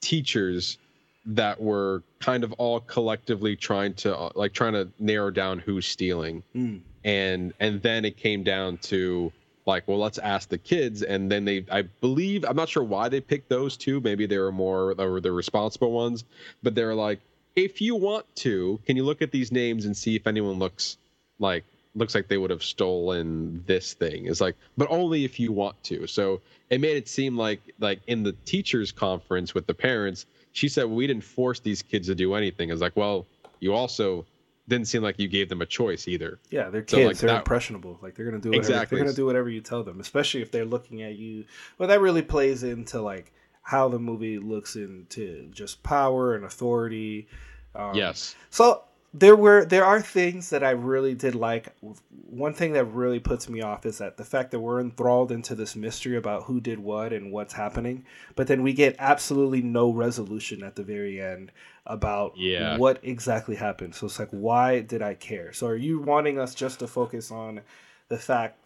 [0.00, 0.78] teachers
[1.24, 5.86] that were kind of all collectively trying to uh, like trying to narrow down who's
[5.86, 6.42] stealing.
[6.54, 6.80] Mm.
[7.04, 9.32] and and then it came down to
[9.64, 11.02] like well let's ask the kids.
[11.02, 14.00] And then they i believe i'm not sure why they picked those two.
[14.00, 16.24] Maybe they were more they were the responsible ones.
[16.62, 17.20] But they're like
[17.54, 20.96] if you want to can you look at these names and see if anyone looks
[21.38, 25.52] like looks like they would have stolen this thing it's like but only if you
[25.52, 26.40] want to so
[26.70, 30.84] it made it seem like like in the teachers conference with the parents she said
[30.84, 33.26] well, we didn't force these kids to do anything it's like well
[33.60, 34.24] you also
[34.68, 37.06] didn't seem like you gave them a choice either Yeah, they're So, kids.
[37.08, 37.98] like, they're that- impressionable.
[38.00, 38.96] Like they're gonna do whatever, Exactly.
[38.96, 41.44] They're gonna do whatever you tell them, especially if they're looking at you.
[41.78, 43.32] Well, that really plays into like
[43.62, 47.26] how the movie looks into just power and authority.
[47.74, 51.68] Um, yes So there were there are things that I really did like.
[52.10, 55.54] One thing that really puts me off is that the fact that we're enthralled into
[55.54, 58.06] this mystery about who did what and what's happening,
[58.36, 61.52] but then we get absolutely no resolution at the very end
[61.86, 62.78] about Yeah.
[62.78, 63.94] what exactly happened.
[63.94, 65.52] So it's like, why did I care?
[65.52, 67.60] So are you wanting us just to focus on
[68.08, 68.58] the fact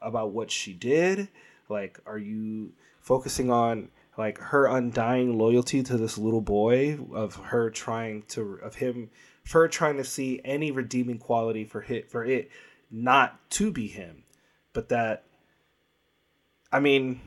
[0.00, 1.28] about what she did?
[1.68, 7.68] Like, are you focusing on like her undying loyalty to this little boy of her
[7.70, 9.10] trying to of him
[9.50, 12.50] her trying to see any redeeming quality for hit for it
[12.90, 14.22] not to be him
[14.72, 15.24] but that
[16.70, 17.20] i mean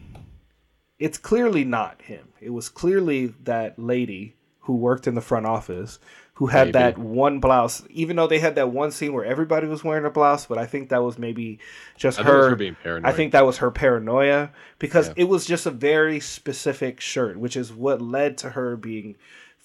[1.00, 6.00] it's clearly not him it was clearly that lady who worked in the front office
[6.36, 6.72] who had Maybe.
[6.74, 10.10] that one blouse even though they had that one scene where everybody was wearing a
[10.10, 11.60] blouse but i think that was maybe
[11.98, 13.10] just I her, her being paranoid.
[13.12, 15.14] i think that was her paranoia because Yeah.
[15.18, 19.16] it was just a very specific shirt which is what led to her being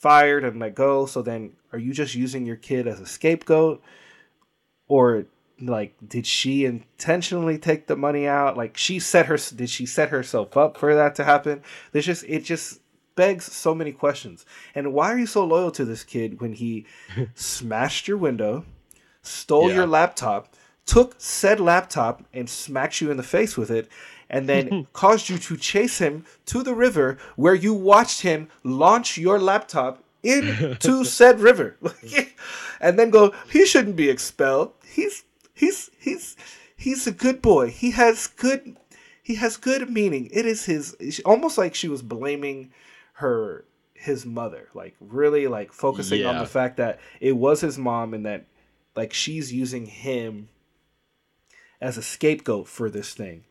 [0.01, 1.07] fired and let go.
[1.07, 3.81] So then are you just using your kid as a scapegoat?
[4.89, 5.27] Or
[5.61, 8.57] like did she intentionally take the money out?
[8.57, 11.63] Like she set her did she set herself up for that to happen?
[11.93, 12.81] There's just it just
[13.15, 14.47] begs so many questions.
[14.75, 16.87] And why are you so loyal to this kid when he
[17.35, 18.65] smashed your window
[19.23, 19.77] stole Yeah.
[19.77, 20.55] your laptop
[20.87, 23.87] took said laptop and smacked you in the face with it
[24.31, 29.19] and then caused you to chase him to the river where you watched him launch
[29.19, 31.77] your laptop into said river.
[32.83, 34.73] And then go he shouldn't be expelled.
[34.87, 36.35] He's he's he's
[36.75, 37.69] he's a good boy.
[37.69, 38.79] He has good
[39.23, 40.31] he has good meaning.
[40.33, 42.73] It is his almost like she was blaming
[43.15, 48.15] her his mother like really like focusing on the fact that it was his mom
[48.15, 48.47] and that
[48.97, 50.49] like she's using him
[51.83, 53.45] as a scapegoat for this thing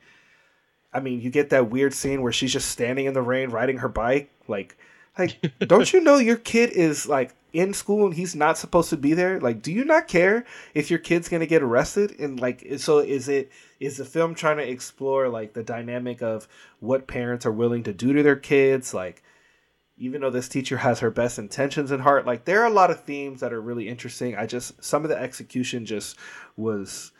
[0.93, 3.77] I mean, you get that weird scene where she's just standing in the rain riding
[3.77, 4.31] her bike.
[4.47, 4.77] Like,
[5.17, 8.97] like, don't you know your kid is like in school and he's not supposed to
[8.97, 9.39] be there?
[9.39, 12.19] Like, do you not care if your kid's gonna get arrested?
[12.19, 13.51] And like, so is it?
[13.79, 16.47] Is the film trying to explore like the dynamic of
[16.79, 18.93] what parents are willing to do to their kids?
[18.93, 19.23] Like,
[19.97, 22.89] even though this teacher has her best intentions in heart, like there are a lot
[22.89, 24.35] of themes that are really interesting.
[24.35, 26.17] I just some of the execution just
[26.55, 27.11] was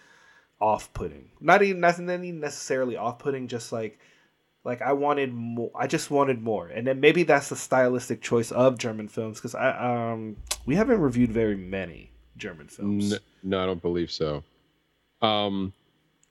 [0.62, 1.30] off-putting.
[1.40, 4.00] Not even not even necessarily off-putting, just like
[4.64, 5.72] like I wanted more.
[5.76, 9.56] I just wanted more, and then maybe that's the stylistic choice of German films because
[9.56, 13.14] I um we haven't reviewed very many German films.
[13.14, 14.44] N- no, I don't believe so.
[15.22, 15.74] Um,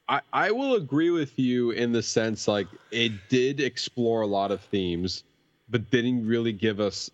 [0.08, 4.50] I I will agree with you in the sense like it did explore a lot
[4.50, 5.24] of themes,
[5.68, 7.10] but didn't really give us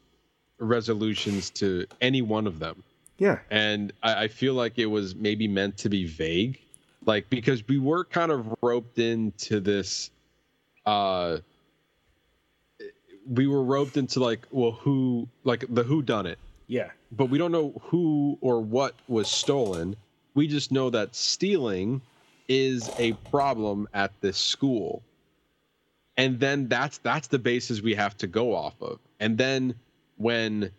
[0.59, 2.83] resolutions to any one of them.
[3.19, 6.59] Yeah, And I, I feel like it was maybe meant to be vague,
[7.07, 10.11] like because we were kind of roped into this.
[10.87, 11.39] Uh,
[13.27, 17.39] we were roped into like, well, who like the who done it yeah, but we
[17.39, 19.97] don't know who or what was stolen.
[20.35, 22.01] We just know that stealing
[22.49, 25.03] is a problem at this school.
[26.17, 29.75] and then that's that's the basis we have to go off of and then
[30.17, 30.71] when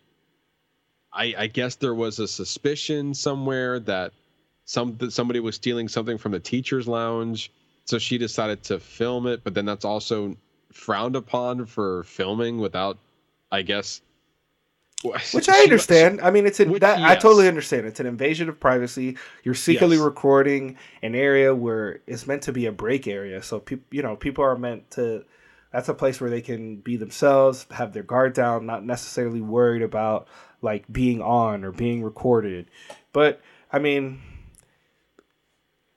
[1.12, 4.12] i i guess there was a suspicion somewhere that
[4.66, 7.50] some somebody was stealing something from the teachers lounge
[7.86, 10.36] so she decided to film it but then that's also
[10.72, 12.98] frowned upon for filming without
[13.50, 14.02] i guess
[15.32, 16.20] Which I understand.
[16.22, 17.86] I mean, it's in Which- that I totally understand.
[17.86, 19.16] It's an invasion of privacy.
[19.44, 20.04] You're secretly Yes.
[20.04, 23.42] recording an area where it's meant to be a break area.
[23.42, 25.24] So people, you know, people are meant to.
[25.70, 29.82] That's a place where they can be themselves, have their guard down, not necessarily worried
[29.82, 30.26] about
[30.62, 32.66] like being on or being recorded.
[33.12, 33.40] But
[33.70, 34.22] I mean,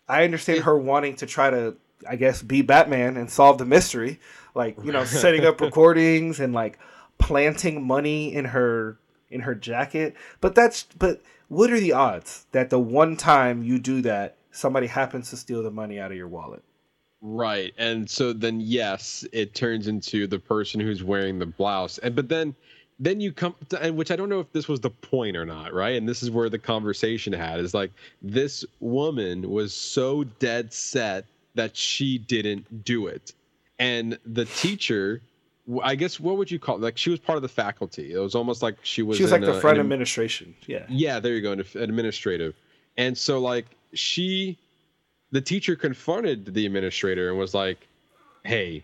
[0.10, 1.76] I understand her wanting to try to,
[2.10, 4.20] I guess, be Batman and solve the mystery,
[4.56, 6.80] like you know, setting up recordings and like
[7.20, 8.98] planting money in her
[9.30, 10.16] in her jacket.
[10.42, 14.88] But that's but what are the odds that the one time you do that, somebody
[14.88, 16.64] happens to steal the money out of your wallet?
[17.22, 17.74] Right.
[17.78, 21.98] And so then yes, it turns into the person who's wearing the blouse.
[22.00, 22.56] And but then
[23.00, 25.46] then you come to, and which I don't know if this was the point or
[25.46, 25.96] not, right?
[25.96, 31.26] And this is where the conversation had is like this woman was so dead set
[31.56, 33.34] that she didn't do it.
[33.80, 35.22] And the teacher
[35.84, 38.14] I guess what would you call like she was part of the faculty.
[38.14, 40.56] It was almost like she was she was like in the a- front in administration.
[40.66, 40.86] Yeah.
[40.90, 42.56] yeah, there you go, an administrative.
[42.98, 44.58] And so like she
[45.32, 47.88] the teacher confronted the administrator and was like,
[48.44, 48.84] "Hey,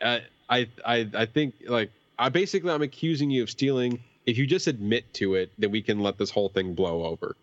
[0.00, 4.02] I I I, I think like I basically I'm accusing you of stealing.
[4.26, 7.36] If you just admit to it, then we can let this whole thing blow over."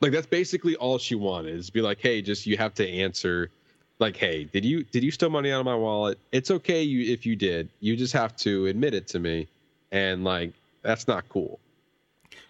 [0.00, 3.50] Like that's basically all she wanted is be like, "Hey, just you have to answer
[3.98, 6.18] like, "Hey, did you did you steal money out of my wallet?
[6.32, 7.68] It's okay you if you did.
[7.80, 9.48] You just have to admit it to me."
[9.90, 10.52] And like
[10.82, 11.58] that's not cool.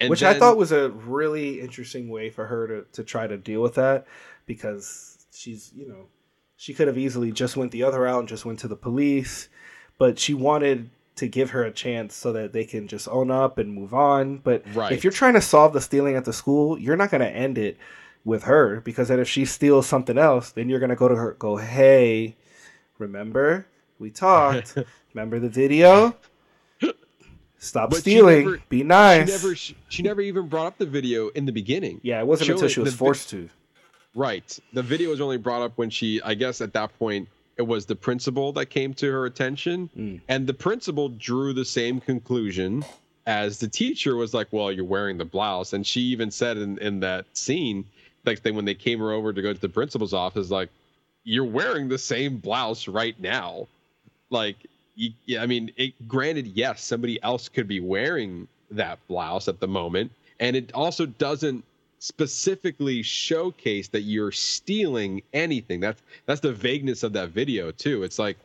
[0.01, 3.37] And Which I thought was a really interesting way for her to, to try to
[3.37, 4.07] deal with that
[4.47, 6.07] because she's, you know,
[6.57, 9.49] she could have easily just went the other route and just went to the police,
[9.99, 13.59] but she wanted to give her a chance so that they can just own up
[13.59, 14.39] and move on.
[14.39, 14.93] But Right.
[14.93, 17.59] if you're trying to solve the stealing at the school, you're not going to end
[17.59, 17.77] it
[18.25, 21.15] with her because then if she steals something else, then you're going to go to
[21.17, 22.37] her, go, hey,
[22.99, 23.67] remember
[23.99, 24.77] we talked?
[25.15, 26.15] remember the video?
[27.61, 28.45] Stop But stealing.
[28.45, 29.27] never- Be nice.
[29.27, 32.01] She never she, she never even brought up the video in the beginning.
[32.03, 33.49] Yeah, it wasn't until she was the vi- forced to.
[34.15, 34.59] Right.
[34.73, 37.29] The video was only brought up when she I guess at that point
[37.59, 40.21] it was the principal that came to her attention Mm.
[40.29, 42.85] and the principal drew the same conclusion
[43.27, 46.79] as the teacher was like, "Well, you're wearing the blouse." And she even said in
[46.79, 47.85] in that scene
[48.25, 50.71] like they, when they came her over to go to the principal's office like,
[51.25, 53.67] "You're wearing the same blouse right now."
[54.31, 54.57] Like
[54.95, 59.61] you, yeah, I mean, it, granted, yes, somebody else could be wearing that blouse at
[59.61, 60.11] the moment,
[60.41, 61.65] and it also doesn't
[61.99, 65.81] specifically showcase that you're stealing anything.
[65.81, 68.03] That's that's the vagueness of that video too.
[68.03, 68.39] It's like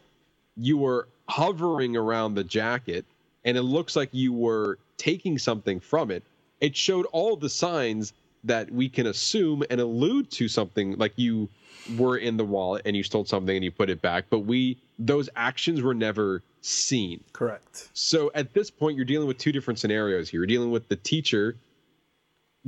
[0.58, 3.06] you were hovering around the jacket,
[3.46, 6.24] and it looks like you were taking something from it.
[6.62, 8.14] It showed all the signs
[8.44, 11.50] that we can assume and allude to something like you
[11.98, 14.78] were in the wallet and you stole something and you put it back, but we
[15.00, 17.24] those actions were never seen.
[17.34, 17.90] Correct.
[17.94, 20.42] So at this point, you're dealing with two different scenarios here.
[20.42, 21.56] You're dealing with the teacher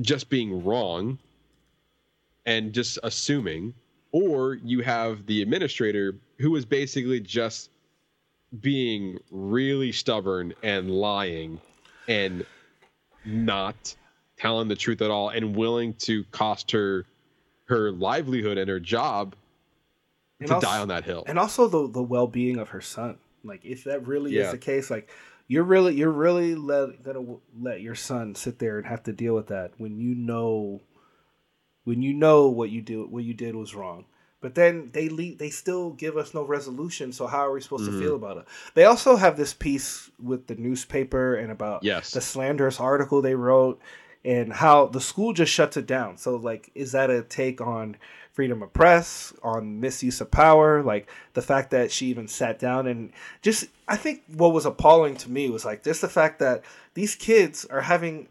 [0.01, 1.17] just being wrong
[2.45, 3.73] and just assuming,
[4.11, 7.69] or you have the administrator who is basically just
[8.61, 11.59] being really stubborn and lying
[12.07, 12.45] and
[13.25, 13.95] not
[14.37, 17.05] telling the truth at all and willing to cost her
[17.67, 19.35] her livelihood and her job
[20.39, 21.23] And to also- die on that hill.
[21.25, 23.17] And also the the well being of her son.
[23.43, 25.09] Like if that really is the case, like
[25.47, 27.23] you're really you're really let, gonna
[27.59, 30.81] let your son sit there and have to deal with that when you know
[31.83, 34.05] when you know what you do what you did was wrong.
[34.41, 37.11] But then they le- they still give us no resolution.
[37.11, 37.93] So how are we supposed Mhm.
[37.93, 38.45] to feel about it?
[38.75, 42.11] They also have this piece with the newspaper and about Yes.
[42.11, 43.79] the slanderous article they wrote
[44.25, 46.17] and how the school just shuts it down.
[46.17, 47.95] So like is that a take on
[48.33, 52.87] freedom of press, on misuse of power, like the fact that she even sat down
[52.87, 56.63] and just I think what was appalling to me was like just the fact that
[56.95, 58.27] these kids are having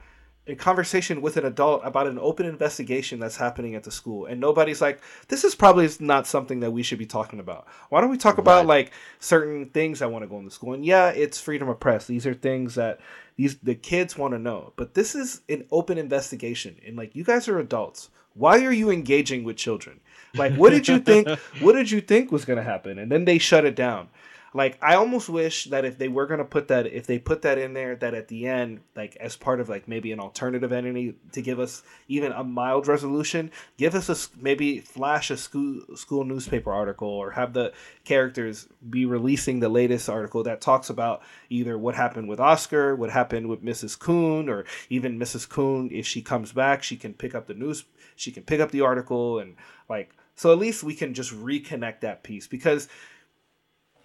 [0.46, 4.26] a conversation with an adult about an open investigation that's happening at the school.
[4.26, 7.66] And nobody's like this is probably not something that we should be talking about.
[7.88, 10.74] Why don't we talk about like certain things i want to go in the school?
[10.74, 12.06] And yeah it's freedom of press.
[12.06, 13.00] These are things that
[13.36, 14.72] these the kids want to know.
[14.76, 16.76] But this is an open investigation.
[16.86, 18.10] And like you guys are adults.
[18.34, 20.00] Why are you engaging with children?
[20.34, 21.28] Like what did you think
[21.60, 22.98] what did you think was going to happen?
[22.98, 24.08] And then they shut it down
[24.56, 27.58] like I almost wish that if they were gonna put that, if they put that
[27.58, 31.16] in there, that at the end, like as part of like maybe an alternative entity
[31.32, 36.22] to give us even a mild resolution, give us a maybe flash a school school
[36.22, 37.72] newspaper article or have the
[38.04, 43.10] characters be releasing the latest article that talks about either what happened with Oscar, what
[43.10, 43.98] happened with Mrs.
[43.98, 45.48] Kuhn, or even Mrs.
[45.48, 45.90] Kuhn.
[45.90, 48.82] If she comes back, she can pick up the news, she can pick up the
[48.82, 49.56] article, and
[49.88, 52.88] like so at least we can just reconnect that piece because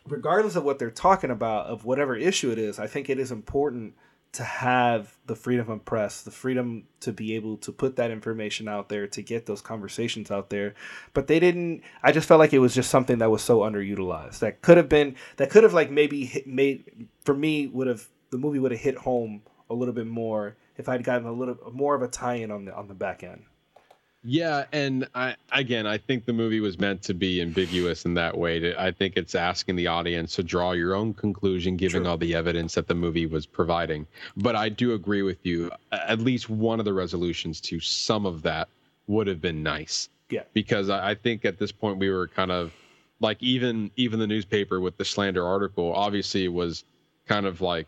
[0.08, 3.32] regardless of what they're talking about of whatever issue it is i think it is
[3.32, 3.94] important
[4.32, 8.68] to have the freedom of press the freedom to be able to put that information
[8.68, 10.76] out there to get those conversations out there.
[11.14, 14.40] But they didn't i just felt like it was just something that was so underutilized.
[14.40, 18.08] That could have been that could have like maybe hit, made for me would have
[18.30, 21.58] the movie would have hit home a little bit more if i'd gotten a little
[21.72, 23.44] more of a tie-in on the on the back end
[24.22, 28.38] Yeah, and I again, I think the movie was meant to be ambiguous in that
[28.38, 28.60] way.
[28.60, 32.36] To, I think it's asking the audience to draw your own conclusion, given all the
[32.36, 34.06] evidence that the movie was providing.
[34.36, 35.72] But I do agree with you.
[35.94, 38.68] At least one of the resolutions to some of that
[39.08, 40.10] would have been nice.
[40.30, 40.44] Yeah.
[40.54, 42.72] because I, I think at this point we were kind of
[43.20, 46.84] like even even the newspaper with the slander article obviously was
[47.28, 47.88] kind of like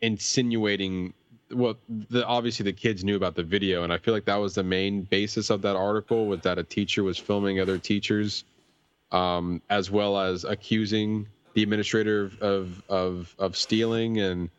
[0.00, 1.12] insinuating
[1.54, 4.54] well the obviously the kids knew about the video and i feel like that was
[4.54, 8.44] the main basis of that article was that a teacher was filming other teachers
[9.12, 14.50] um, as well as accusing the administrator of of of, of stealing and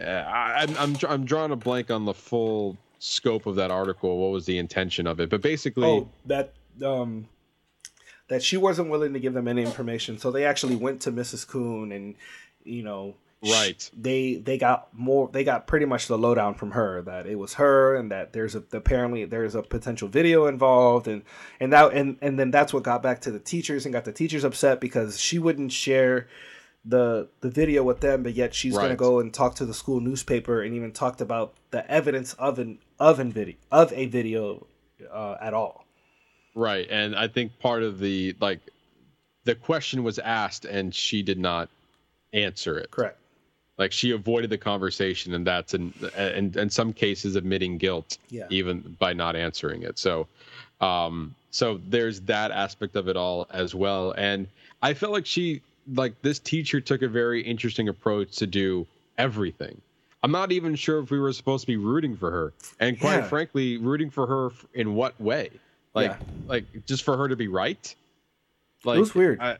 [0.00, 4.18] uh, I, I'm, I'm I'm drawing a blank on the full scope of that article
[4.18, 6.52] what was the intention of it but basically Oh, that
[6.84, 7.28] um,
[8.28, 11.46] that she wasn't willing to give them any information, so they actually went to Mrs.
[11.46, 12.14] Kuhn, and
[12.62, 13.88] you know, Right.
[13.96, 15.28] They they got more.
[15.32, 18.56] They got pretty much the lowdown from her that it was her, and that there's
[18.56, 21.22] a apparently there's a potential video involved, and
[21.60, 24.12] and that and and then that's what got back to the teachers and got the
[24.12, 26.26] teachers upset because she wouldn't share
[26.84, 30.00] the the video with them, but yet she's gonna go and talk to the school
[30.00, 34.66] newspaper and even talked about the evidence of an of an video of a video
[35.12, 35.84] uh, at all.
[36.56, 36.88] Right.
[36.90, 38.60] And I think part of the like
[39.44, 41.68] the question was asked and she did not
[42.32, 42.90] answer it.
[42.90, 43.17] Correct.
[43.78, 48.46] Like she avoided the conversation and that's in and in some cases admitting guilt Yeah.
[48.50, 49.98] even by not answering it.
[49.98, 50.26] So
[50.80, 54.12] um so there's that aspect of it all as well.
[54.18, 54.48] And
[54.82, 55.62] I felt like she
[55.94, 58.86] like this teacher took a very interesting approach to do
[59.16, 59.80] everything.
[60.22, 62.52] I'm not even sure if we were supposed to be rooting for her.
[62.80, 63.28] And quite Yeah.
[63.28, 65.50] frankly, rooting for her in what way?
[65.94, 66.16] Like Yeah.
[66.46, 67.94] like just for her to be right?
[68.84, 69.40] Like was weird.
[69.40, 69.56] I,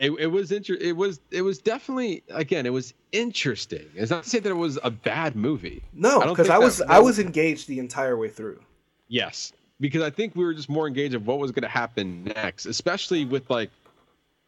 [0.00, 3.84] it, it was inter- it was it was definitely again it was interesting.
[3.94, 5.82] It's not to say that it was a bad movie.
[5.92, 8.60] No, because I that- was I was engaged the entire way through.
[9.08, 12.24] Yes, because I think we were just more engaged of what was going to happen
[12.24, 13.70] next, especially with like,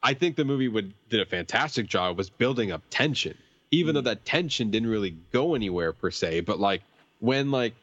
[0.02, 3.36] I think the movie would did a fantastic job was building up tension,
[3.70, 6.40] even though that tension didn't really go anywhere per se.
[6.40, 6.80] But like
[7.20, 7.74] when like,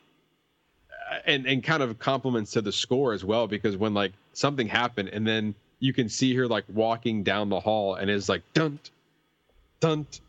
[1.12, 4.68] uh, and and kind of compliments to the score as well because when like something
[4.68, 8.44] happened and then you can see her like walking down the hall and it's like
[8.54, 8.92] dunt,
[9.80, 10.22] dunt.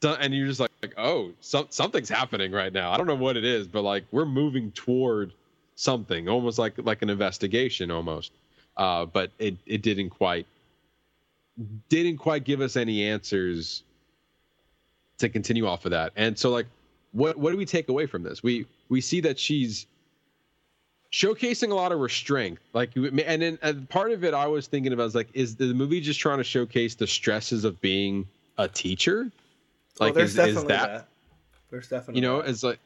[0.00, 2.92] Dun, and you're just like, like oh, so, something's happening right now.
[2.92, 5.32] I don't know what it is, but like we're moving toward
[5.74, 8.32] something, almost like like an investigation, almost.
[8.76, 10.46] Uh, but it it didn't quite
[11.88, 13.82] didn't quite give us any answers
[15.18, 16.12] to continue off of that.
[16.16, 16.66] And so, like,
[17.12, 18.42] what what do we take away from this?
[18.42, 19.86] We we see that she's
[21.12, 22.58] showcasing a lot of restraint.
[22.72, 25.72] Like, and then and part of it I was thinking about is like, is the
[25.74, 28.26] movie just trying to showcase the stresses of being
[28.58, 29.30] a teacher?
[29.98, 31.08] Like, Like, there's is, definitely is that, that.
[31.70, 32.50] There's definitely you know, that.
[32.50, 32.78] it's like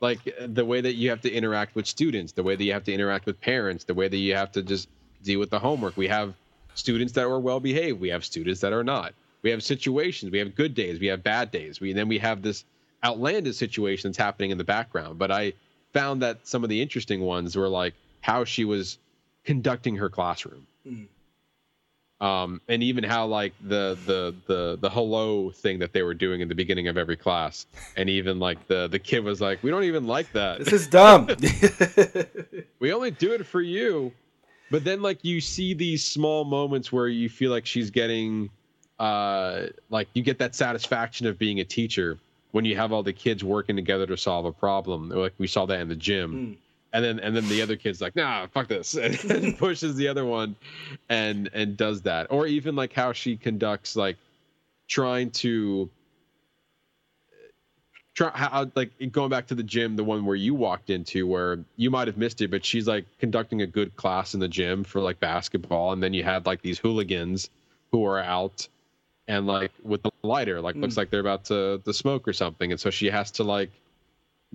[0.00, 2.84] like the way that you have to interact with students, the way that you have
[2.84, 4.88] to interact with parents, the way that you have to just
[5.22, 5.96] deal with the homework.
[5.96, 6.34] We have
[6.74, 8.00] students that are well behaved.
[8.00, 9.14] We have students that are not.
[9.42, 10.30] We have situations.
[10.30, 11.00] We have good days.
[11.00, 11.80] We have bad days.
[11.80, 12.64] We then we have this
[13.02, 15.18] outlandish situation that's happening in the background.
[15.18, 15.52] But I
[15.94, 18.98] found that some of the interesting ones were like how she was
[19.44, 20.66] conducting her classroom.
[20.86, 21.06] Mm.
[22.20, 26.40] Um, and even how like the the the the hello thing that they were doing
[26.40, 27.66] in the beginning of every class,
[27.96, 30.58] and even like the the kid was like, "We don't even like that.
[30.60, 31.28] this is dumb.
[32.78, 34.12] we only do it for you."
[34.70, 38.48] But then like you see these small moments where you feel like she's getting,
[38.98, 42.18] uh, like you get that satisfaction of being a teacher
[42.54, 45.08] when you have all the kids working together to solve a problem.
[45.08, 46.32] Like we saw that in the gym.
[46.32, 46.56] Mm.
[46.92, 48.94] And then and then the other kid's like, nah, fuck this,
[49.24, 50.54] and pushes the other one,
[51.08, 52.28] and and does that.
[52.30, 54.18] Or even like how she conducts like
[54.86, 55.90] trying to
[58.14, 61.58] try how like going back to the gym, the one where you walked into, where
[61.74, 64.84] you might have missed it, but she's like conducting a good class in the gym
[64.84, 67.50] for like basketball, and then you had like these hooligans
[67.90, 68.68] who are out
[69.28, 70.98] and like with the lighter, like looks Mm.
[70.98, 73.70] like they're about to to smoke or something, and so she has to like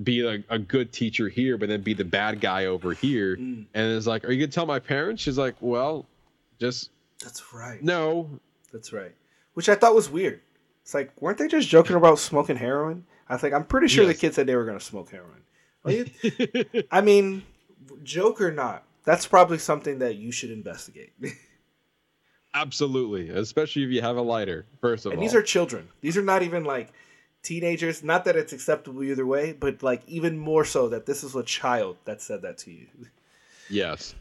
[0.03, 3.65] be a, a good teacher here, but then be the bad guy over here, Mm.
[3.73, 5.21] and it's like, are you gonna tell my parents?
[5.21, 6.05] She's like, well,
[6.59, 6.89] just
[7.21, 7.81] That's right.
[7.83, 8.29] no.
[8.71, 9.13] That's right.
[9.55, 10.41] Which I thought was weird.
[10.83, 13.05] It's like, weren't they just joking about smoking heroin?
[13.27, 14.15] I think I'm pretty sure Yes.
[14.15, 15.43] the kid said they were going to smoke heroin.
[16.91, 17.43] I mean,
[18.03, 21.11] joke or not, that's probably something that you should investigate.
[22.53, 24.65] Absolutely, especially if you have a lighter.
[24.81, 25.13] First of all.
[25.13, 25.87] and all, these are children.
[26.01, 26.91] These are not even like
[27.43, 28.03] teenagers.
[28.03, 31.43] Not that it's acceptable either way, but like even more so that this is a
[31.43, 32.87] child that said that to you.
[33.69, 34.15] Yes.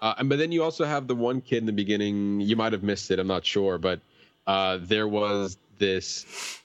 [0.00, 2.40] Uh, and but then you also have the one kid in the beginning.
[2.40, 3.18] You might have missed it.
[3.18, 4.00] I'm not sure, but
[4.46, 6.58] uh, there was this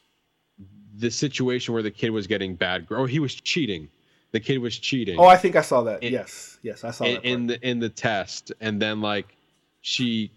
[0.96, 2.88] this situation where the kid was getting bad.
[2.90, 3.90] Oh, he was cheating.
[4.32, 5.20] The kid was cheating.
[5.20, 6.02] Oh, I think I saw that.
[6.02, 7.26] In- yes, yes, I saw in, that.
[7.26, 9.36] in the in the test, and then like
[9.82, 10.32] she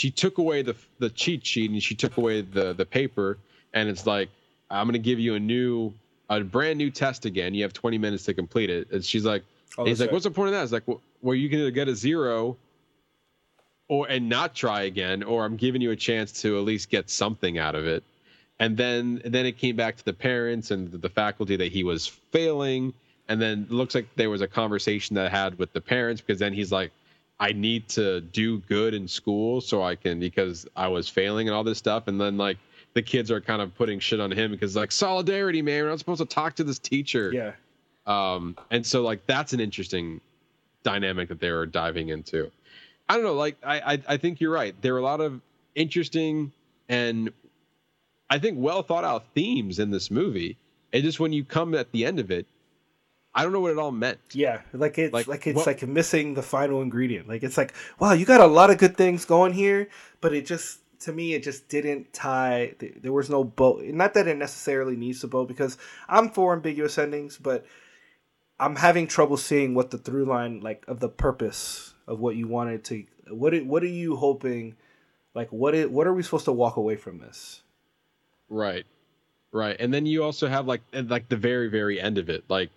[0.00, 3.36] she took away the the cheat sheet and she took away the the paper,
[3.74, 4.30] and it's like
[4.70, 5.92] I'm gonna give you a new
[6.30, 7.52] a brand new test again.
[7.52, 8.90] You have 20 minutes to complete it.
[8.92, 9.42] And she's like,
[9.76, 10.14] Oh, he's like, right.
[10.14, 10.62] what's the point of that?
[10.62, 12.56] It's like, well, well, you can either get a zero,
[13.88, 17.10] or and not try again, or I'm giving you a chance to at least get
[17.10, 18.02] something out of it.
[18.58, 22.06] And then then it came back to the parents and the faculty that he was
[22.06, 22.94] failing.
[23.28, 26.22] And then it looks like there was a conversation that I had with the parents
[26.22, 26.90] because then he's like,
[27.40, 31.56] I need to do good in school so I can because I was failing and
[31.56, 32.06] all this stuff.
[32.06, 32.58] And then like
[32.92, 35.82] the kids are kind of putting shit on him because like solidarity, man.
[35.82, 37.32] We're not supposed to talk to this teacher.
[37.32, 37.52] yeah,
[38.06, 40.20] Um, and so like that's an interesting
[40.82, 42.50] dynamic that they were diving into.
[43.08, 44.74] I don't know, like I, I I think you're right.
[44.82, 45.40] There are a lot of
[45.74, 46.52] interesting
[46.90, 47.32] and
[48.28, 50.58] I think well thought out themes in this movie.
[50.92, 52.46] And just when you come at the end of it,
[53.34, 54.18] I don't know what it all meant.
[54.32, 57.28] yeah, like it's like, Like, it's what- like missing the final ingredient.
[57.28, 59.88] Like it's like, wow, you got a lot of good things going here,
[60.20, 62.74] but it just to me it just didn't tie.
[62.78, 63.80] There was no bow.
[63.84, 65.78] Not that it necessarily needs to bow because
[66.08, 67.64] I'm for ambiguous endings, but
[68.58, 72.48] I'm having trouble seeing what the through line like of the purpose of what you
[72.48, 73.04] wanted to.
[73.28, 74.74] What it, what are you hoping?
[75.34, 77.62] Like what it, what are we supposed to walk away from this?
[78.48, 78.84] Right.
[79.52, 79.76] Right.
[79.78, 82.44] And then you also have like like the very very end of it.
[82.48, 82.70] Like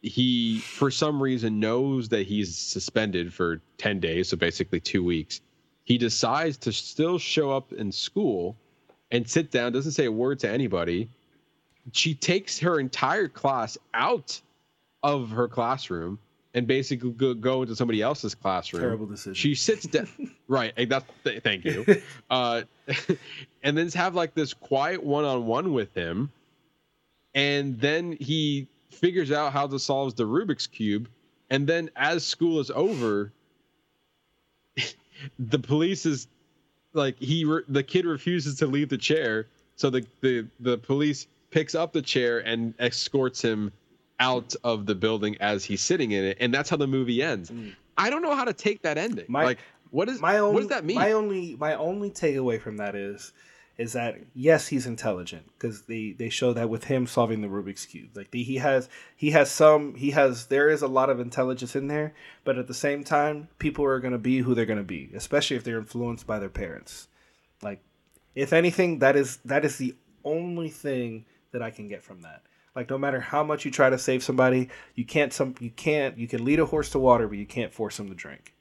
[0.00, 5.40] he for some reason knows that he's suspended for 10 days, so basically 2 weeks.
[5.84, 8.56] He decides to still show up in school
[9.10, 11.08] and sit down, doesn't say a word to anybody.
[11.92, 14.40] She takes her entire class out
[15.02, 16.18] of her classroom
[16.54, 18.82] and basically go, go into somebody else's classroom.
[18.82, 19.34] Terrible decision.
[19.34, 20.08] She sits down.
[20.48, 20.72] right.
[20.88, 21.84] That's th- thank you.
[22.30, 22.62] Uh,
[23.62, 26.30] and then have like this quiet one-on-one with him,
[27.34, 31.08] and then he figures out how to solve the Rubik's cube,
[31.50, 33.32] and then as school is over,
[35.38, 36.28] the police is
[36.92, 39.46] like he re- the kid refuses to leave the chair,
[39.76, 43.72] so the the the police picks up the chair and escorts him
[44.20, 47.50] out of the building as he's sitting in it, and that's how the movie ends.
[47.50, 47.74] Mm.
[47.96, 49.26] I don't know how to take that ending.
[49.28, 49.58] My- like,
[49.90, 50.96] what is my only, what does that mean?
[50.96, 53.32] My only my only takeaway from that is
[53.78, 57.86] is that yes, he's intelligent because they they show that with him solving the Rubik's
[57.86, 58.10] cube.
[58.14, 61.76] Like the, he has he has some he has there is a lot of intelligence
[61.76, 62.12] in there,
[62.44, 65.10] but at the same time, people are going to be who they're going to be,
[65.14, 67.06] especially if they're influenced by their parents.
[67.62, 67.80] Like
[68.34, 69.94] if anything, that is that is the
[70.24, 72.42] only thing that I can get from that.
[72.74, 76.18] Like no matter how much you try to save somebody, you can't some you can't
[76.18, 78.54] you can lead a horse to water, but you can't force him to drink.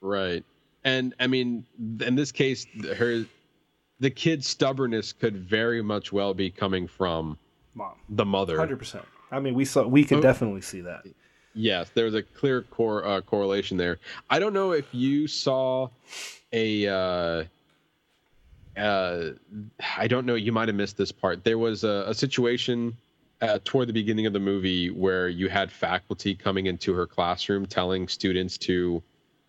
[0.00, 0.44] Right.
[0.84, 1.66] And I mean,
[2.00, 2.66] in this case,
[2.98, 3.24] her,
[4.00, 7.38] the kid's stubbornness could very much well be coming from
[7.74, 7.94] Mom.
[8.08, 8.56] the mother.
[8.58, 9.04] Hundred percent.
[9.30, 10.22] I mean, we saw we can Oh.
[10.22, 11.04] definitely see that.
[11.54, 13.98] Yes, there's a clear core uh, correlation there.
[14.28, 15.88] I don't know if you saw
[16.52, 16.86] a.
[16.88, 17.44] Uh,
[18.76, 19.30] uh,
[19.96, 20.34] I don't know.
[20.34, 21.44] You might have missed this part.
[21.44, 22.96] There was a, a situation
[23.40, 27.66] uh, toward the beginning of the movie where you had faculty coming into her classroom
[27.66, 29.00] telling students to,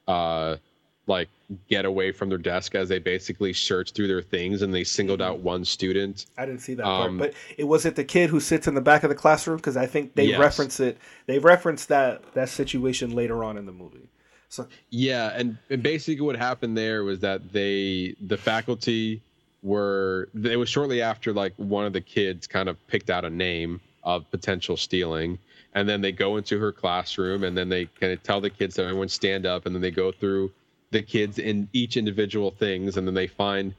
[0.07, 0.57] uh,
[1.07, 1.29] like,
[1.69, 5.21] get away from their desk as they basically search through their things, and they singled
[5.21, 6.25] out one student.
[6.37, 8.73] I didn't see that Um, part, but it was it the kid who sits in
[8.75, 10.39] the back of the classroom because I think they Yes.
[10.39, 10.97] reference it.
[11.27, 14.09] They reference that that situation later on in the movie.
[14.49, 19.21] So Yeah, and, and basically what happened there was that they the faculty
[19.61, 23.29] were it was shortly after like one of the kids kind of picked out a
[23.29, 25.39] name of potential stealing
[25.73, 28.75] and then they go into her classroom and then they kind of tell the kids
[28.75, 30.51] to everyone stand up and then they go through
[30.95, 33.73] the kids in each individual things and then they find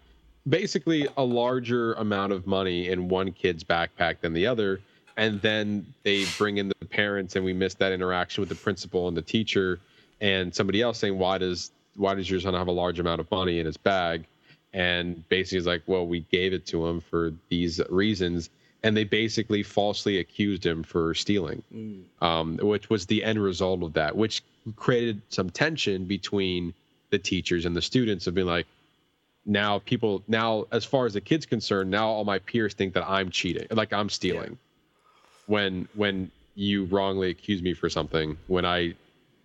[0.48, 4.80] basically a larger amount of money in one kid's backpack than the other
[5.16, 9.08] and then they bring in the parents and we miss that interaction with the principal
[9.08, 9.80] and the teacher
[10.20, 13.30] and somebody else saying why does why does your son have a large amount of
[13.30, 14.24] money in his bag?
[14.72, 18.50] And basically is like, well, we gave it to him for these reasons,
[18.82, 21.62] and they basically falsely accused him for stealing,
[22.20, 24.42] um, which was the end result of that, which
[24.76, 26.74] created some tension between
[27.10, 28.66] the teachers and the students of being like,
[29.44, 33.08] now people now as far as the kids concerned, now all my peers think that
[33.08, 34.58] I'm cheating, like I'm stealing,
[35.46, 38.94] when when you wrongly accuse me for something when I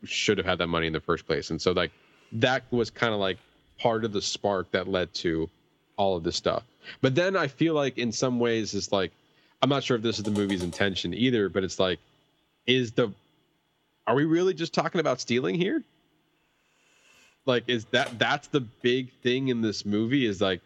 [0.03, 1.91] should have had that money in the first place, and so like
[2.33, 3.37] that was kind of like
[3.77, 5.49] part of the spark that led to
[5.97, 6.63] all of this stuff.
[7.01, 9.11] But then I feel like in some ways it's like
[9.61, 11.99] I'm not sure if this is the movie's intention either, but it's like
[12.65, 13.11] is the
[14.07, 15.83] are we really just talking about stealing here?
[17.45, 20.61] Like is that that's the big thing in this movie is like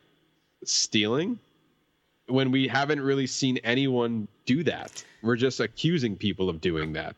[0.64, 1.40] stealing
[2.28, 5.04] when we haven't really seen anyone do that.
[5.22, 7.16] We're just accusing people of doing that.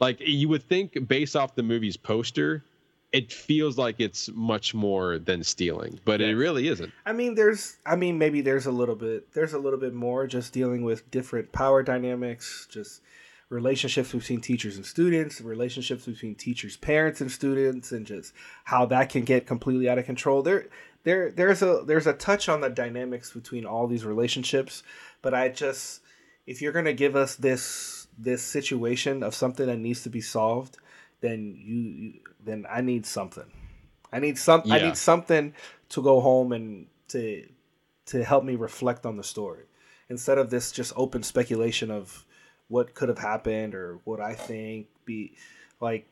[0.00, 2.62] Like you would think based off the movie's poster,
[3.12, 6.92] it feels like it's much more than stealing, but it really isn't.
[7.06, 7.78] I mean, there's.
[7.86, 9.32] I mean, maybe there's a little bit.
[9.32, 13.00] There's a little bit more just dealing with different power dynamics, just
[13.50, 18.32] relationships between teachers and students, relationships between teachers, parents, and students, and just
[18.64, 20.42] how that can get completely out of control.
[20.42, 20.66] There,
[21.04, 24.82] there, there's a there's a touch on the dynamics between all these relationships,
[25.22, 26.02] but I just
[26.46, 30.76] if you're gonna give us this this situation of something that needs to be solved,
[31.20, 33.50] then you, you then I need something.
[34.12, 34.62] I need some.
[34.70, 35.54] I need something
[35.90, 37.46] to go home and to
[38.06, 39.64] to help me reflect on the story
[40.08, 42.24] instead of this just open speculation of
[42.68, 44.86] what could have happened or what I think.
[45.04, 45.32] Be
[45.80, 46.06] like,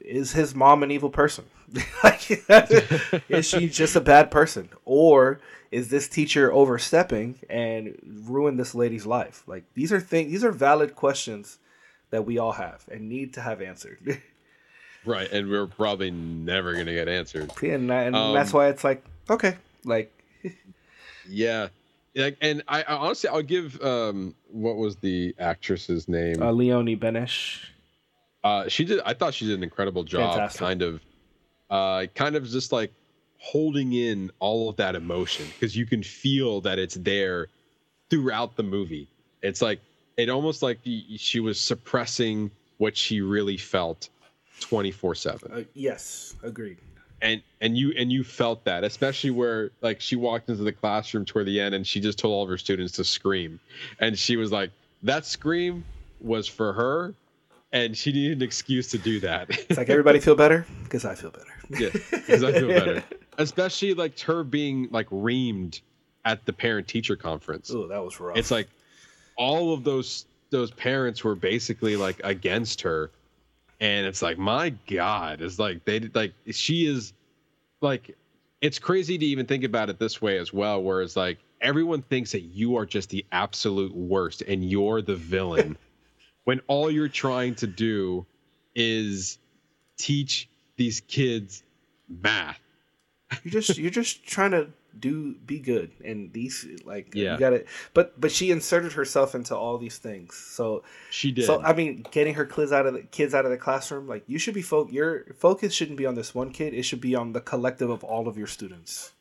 [0.00, 1.44] is his mom an evil person?
[2.04, 2.30] like,
[3.28, 5.40] is she just a bad person, or
[5.70, 9.42] is this teacher overstepping and ruined this lady's life?
[9.46, 10.30] Like these are things.
[10.30, 11.58] These are valid questions
[12.10, 14.20] that we all have and need to have answered.
[15.04, 17.50] Right, and we're probably never gonna get answered.
[17.60, 20.12] and, that- and Um, that's why it's like okay, like
[21.28, 21.68] Yeah,
[22.14, 26.42] like, and I, I honestly, I'll give um, what was the actress's name?
[26.42, 27.64] uh, Leonie Benesch.
[28.44, 29.00] Uh, she did.
[29.04, 30.32] I thought she did an incredible job.
[30.32, 30.60] Fantastic.
[30.60, 31.00] Kind of,
[31.70, 32.92] uh, kind of just like
[33.38, 37.48] holding in all of that emotion because you can feel that it's there
[38.10, 39.08] throughout the movie.
[39.42, 39.80] It's like
[40.16, 40.80] it almost like
[41.16, 44.08] she was suppressing what she really felt,
[44.60, 46.78] twenty four seven Uh, yes, agreed.
[47.22, 51.24] And and you and you felt that especially where like she walked into the classroom
[51.24, 53.60] toward the end and she just told all of her students to scream.
[54.00, 54.70] And she was like
[55.04, 55.84] that scream
[56.20, 57.14] was for her
[57.72, 59.48] and she needed an excuse to do that.
[59.50, 60.66] It's like everybody feel better?
[60.82, 61.46] Because I feel better.
[61.70, 63.02] yeah because i feel better.
[63.38, 65.80] Especially like her being like reamed
[66.24, 67.70] at the parent teacher conference.
[67.72, 68.36] Oh, that was rough.
[68.36, 68.68] it's like
[69.36, 73.10] all of those those parents were basically like against her
[73.82, 77.12] and it's like my god it's like they like she is
[77.82, 78.16] like
[78.62, 82.00] it's crazy to even think about it this way as well where it's like everyone
[82.00, 85.76] thinks that you are just the absolute worst and you're the villain
[86.44, 88.24] when all you're trying to do
[88.74, 89.38] is
[89.96, 91.62] teach these kids
[92.08, 92.58] math.
[93.44, 97.34] You're just you're just trying to do be good and these like Yeah.
[97.34, 97.66] you got it.
[97.94, 100.34] But but she inserted herself into all these things.
[100.34, 103.50] So she did so I mean, getting her kids out of the kids out of
[103.50, 106.74] the classroom, like you should be fo- your focus shouldn't be on this one kid.
[106.74, 109.12] It should be on the collective of all of your students.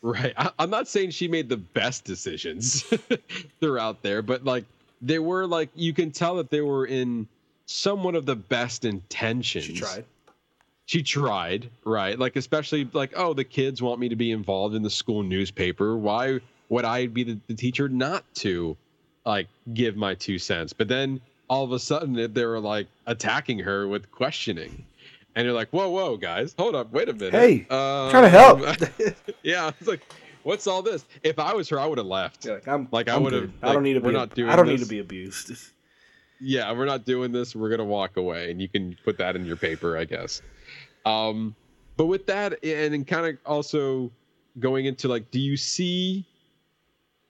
[0.00, 0.32] Right.
[0.36, 2.82] I, I'm not saying she made the best decisions
[3.60, 4.64] throughout there, but like
[5.00, 7.28] they were like you can tell that they were in
[7.66, 9.64] somewhat of the best intentions.
[9.64, 10.04] She tried.
[10.92, 12.18] She tried, right?
[12.18, 15.96] Like especially like, oh, the kids want me to be involved in the school newspaper.
[15.96, 18.76] Why would I be the, the teacher not to
[19.24, 20.74] like give my two cents?
[20.74, 24.84] But then all of a sudden they- they were like attacking her with questioning.
[25.34, 27.32] And you're like, whoa, whoa, guys, hold up, wait a minute.
[27.32, 28.60] Hey, um, trying to help.
[29.42, 30.02] yeah, it's like,
[30.42, 31.06] what's all this?
[31.22, 32.44] If I was her, I would have left.
[32.44, 33.66] Like I'm Like, I I'm would've, good.
[33.66, 34.14] I don't need to we're be.
[34.14, 35.52] not doing I don't need to be abused.
[36.38, 37.56] Yeah, we're not doing this.
[37.56, 40.42] We're gonna walk away, and you can put that in your paper, I guess.
[41.04, 41.54] Um,
[41.96, 44.10] but with that, and, and kind of also
[44.58, 46.24] going into like, do you see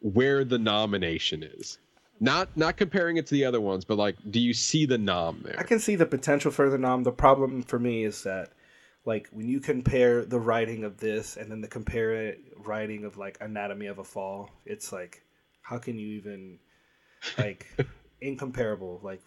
[0.01, 1.79] where the nomination is?
[2.21, 5.41] Not not comparing it to the other ones, but like, do you see the nom
[5.45, 5.59] there?
[5.59, 7.03] I can see the potential for the nom.
[7.03, 8.51] The problem for me is that,
[9.05, 13.17] like, when you compare the writing of this and then the compare it, writing of
[13.17, 15.25] like Anatomy of a Fall, it's like,
[15.63, 16.61] how can you even,
[17.39, 17.67] like,
[18.21, 19.01] incomparable?
[19.03, 19.21] Like,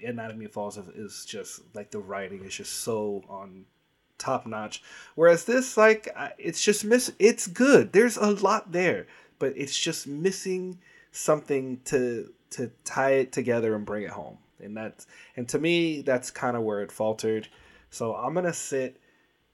[0.00, 3.64] Anatomy of Falls is, is just like the writing is just so on
[4.18, 4.82] top notch.
[5.14, 6.08] Whereas this, like,
[6.38, 7.12] it's just miss.
[7.18, 7.92] It's good.
[7.92, 9.06] There's a lot there,
[9.38, 10.78] but it's just missing
[11.12, 14.38] something to to tie it together and bring it home.
[14.60, 17.48] And that's and to me, that's kind of where it faltered.
[17.90, 19.00] So I'm gonna sit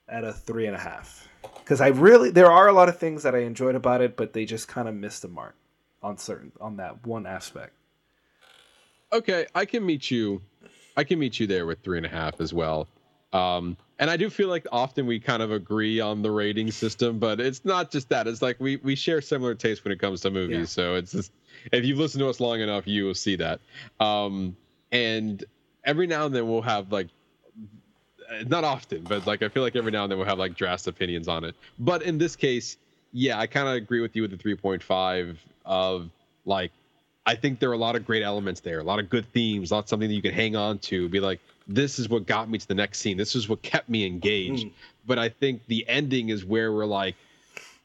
[0.07, 1.27] at a three and a half.
[1.59, 4.33] because I really there are a lot of things that I enjoyed about it, but
[4.33, 5.55] they just kind of missed the mark
[6.03, 7.73] on certain on that one aspect.
[9.13, 10.41] Okay, I can meet you.
[10.97, 12.87] I can meet you there with three and a half as well.
[13.33, 17.19] Um, and I do feel like often we kind of agree on the rating system,
[17.19, 18.27] but it's not just that.
[18.27, 20.57] It's like we we share similar tastes when it comes to movies.
[20.57, 20.65] Yeah.
[20.65, 21.31] So it's just
[21.71, 23.59] if you've listened to us long enough, you will see that.
[23.99, 24.55] Um,
[24.91, 25.43] and
[25.83, 27.07] every now and then we'll have like
[28.47, 30.95] not often, but like I feel like every now and then we'll have like drastic
[30.95, 31.55] opinions on it.
[31.79, 32.77] But in this case,
[33.11, 36.09] yeah, I kind of agree with you with the 3.5 of
[36.45, 36.71] like
[37.25, 39.71] I think there are a lot of great elements there, a lot of good themes,
[39.71, 42.49] a lot something that you can hang on to, be like, this is what got
[42.49, 43.17] me to the next scene.
[43.17, 44.67] This is what kept me engaged.
[45.05, 47.15] But I think the ending is where we're like,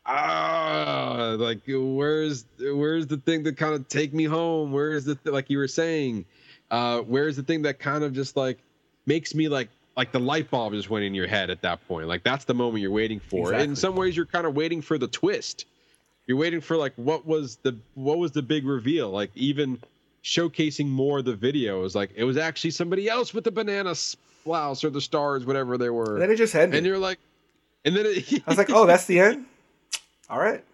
[0.07, 4.73] ah, like where's where's the thing that kind of take me home?
[4.73, 6.25] Where's the th- like you were saying,
[6.71, 8.59] uh, where's the thing that kind of just like
[9.05, 12.09] makes me like like the light bulb just went in your head at that point.
[12.09, 13.49] Like that's the moment you're waiting for.
[13.49, 13.65] Exactly.
[13.65, 15.67] In some ways, you're kind of waiting for the twist
[16.27, 19.79] you're waiting for like what was the what was the big reveal like even
[20.25, 23.95] showcasing more of the videos like it was actually somebody else with the banana
[24.47, 26.15] blouse or the stars whatever they were.
[26.15, 26.79] And then it just ended.
[26.79, 27.19] and you're like
[27.85, 29.45] and then it, I was like, oh, that's the end.
[30.31, 30.65] All right,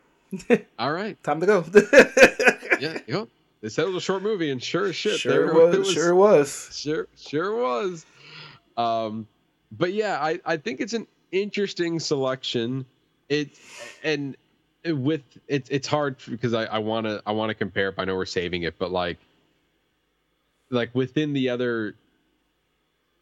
[0.79, 1.63] all right time to go.
[2.81, 3.25] yeah yeah
[3.61, 5.77] they said it was a short movie and sure as shit sure there it was,
[5.77, 5.93] was.
[5.93, 6.69] Sure it was.
[6.73, 8.07] sure sure was
[8.79, 9.27] um
[9.71, 12.87] but yeah i i think it's an interesting selection
[13.29, 13.51] it
[14.03, 14.39] and
[14.85, 18.05] with it's it's hard because i i want to i want to compare it i
[18.05, 19.19] know we're saving it but like
[20.71, 21.95] like within the other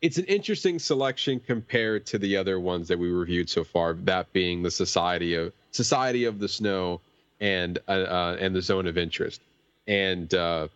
[0.01, 4.32] it's an interesting selection compared to the other ones that we reviewed so far that
[4.32, 7.01] being the society of society of the snow
[7.41, 9.41] and uh, uh and the zone of interest.
[9.87, 10.69] And uh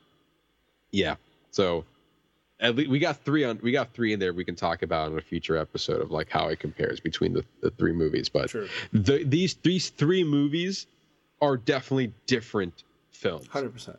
[0.91, 1.17] yeah
[1.51, 1.85] so
[2.61, 5.11] at least we got three on we got three in there we can talk about
[5.11, 8.51] in a future episode of like how it compares between the, the three movies but
[8.93, 10.87] the, these these three movies
[11.43, 13.47] are definitely different films.
[13.49, 13.99] Hundred percent.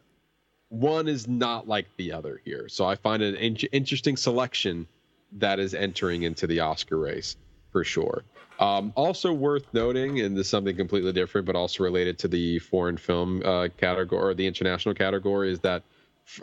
[0.69, 4.87] one is not like the other here so i find an in- interesting selection
[5.33, 7.35] that is entering into the oscar race
[7.71, 8.23] for sure.
[8.57, 12.59] Um, also worth noting and this is something completely different but also related to the
[12.59, 15.83] foreign film uh, category or the international category is that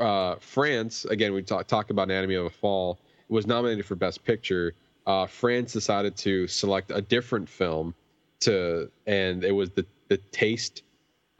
[0.00, 2.98] uh, france again we talk, talk about anatomy of a fall
[3.28, 4.74] was nominated for best picture.
[5.06, 7.94] Uh, france decided to select a different film
[8.40, 10.82] to and it was the the taste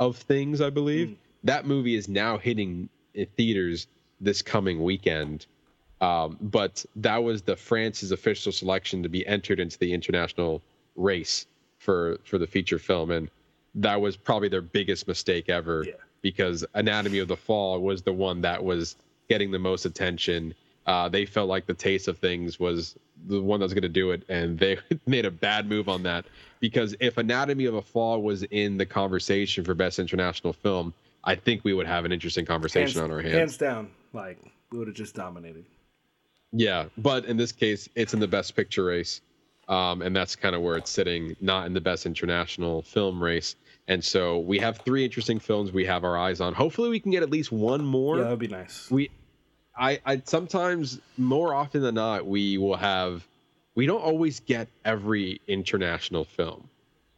[0.01, 1.17] of things i believe.
[1.45, 2.89] That movie is now hitting
[3.37, 3.87] theaters
[4.21, 5.47] this coming weekend.
[6.01, 10.63] Um, but that was the france's official selection to be entered into the international
[10.97, 11.47] race
[11.79, 13.11] for for the feature film.
[13.11, 13.29] And
[13.75, 15.85] that was probably their biggest mistake ever.
[15.87, 15.95] Yeah.
[16.23, 18.97] Because anatomy of the fall was the one that was
[19.29, 20.55] getting the most attention
[20.87, 22.97] uh, they felt like the taste of things was
[23.29, 26.03] the one that was going to do it and they made a bad move on
[26.03, 26.25] that
[26.61, 30.93] because if anatomy of a fall was in the conversation for best international film
[31.25, 33.91] i think we would have an interesting conversation Hands, on our hands hands down.
[34.13, 34.39] Like
[34.71, 35.65] we would have just dominated.
[36.53, 39.21] yeah but in this case it's in the best picture race
[39.69, 43.55] um, and that's kind of where it's sitting not in the best international film race
[43.89, 47.11] and so we have three interesting films we have our eyes on hopefully we can
[47.11, 48.91] get at least one more yeah, that'd be nice.
[48.91, 49.11] we
[49.77, 53.27] I, I sometimes more often than not we will have
[53.75, 56.69] we don't always get every international film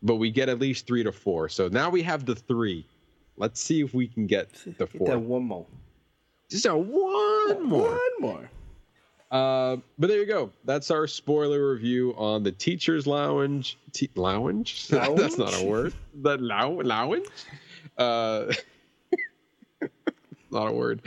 [0.03, 2.87] but we get at least three to four so now we have the three
[3.37, 5.67] let's see if we can get the Get four that one more.
[6.51, 8.51] just a one more One more.
[9.35, 14.89] Uh, but there you go that's our spoiler review on the teachers lounge Te- lounge
[14.89, 15.93] that's not a word
[16.23, 17.27] the lou- lounge
[17.99, 18.53] uh
[20.55, 21.03] not a word.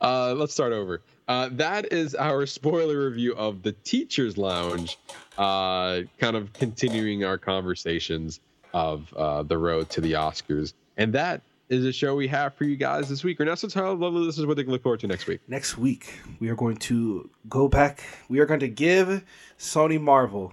[0.00, 1.02] Uh, let's start over.
[1.28, 4.98] Uh, that is our spoiler review of the Teachers Lounge,
[5.38, 8.40] uh, kind of continuing our conversations
[8.72, 10.72] of uh, the road to the Oscars.
[10.96, 13.40] And that is a show we have for you guys this week.
[13.40, 15.40] Ernesto, tell lovely this is what they can look forward to next week.
[15.48, 18.04] Next week we are going to go back.
[18.28, 19.24] We are going to give
[19.58, 20.52] Sony Marvel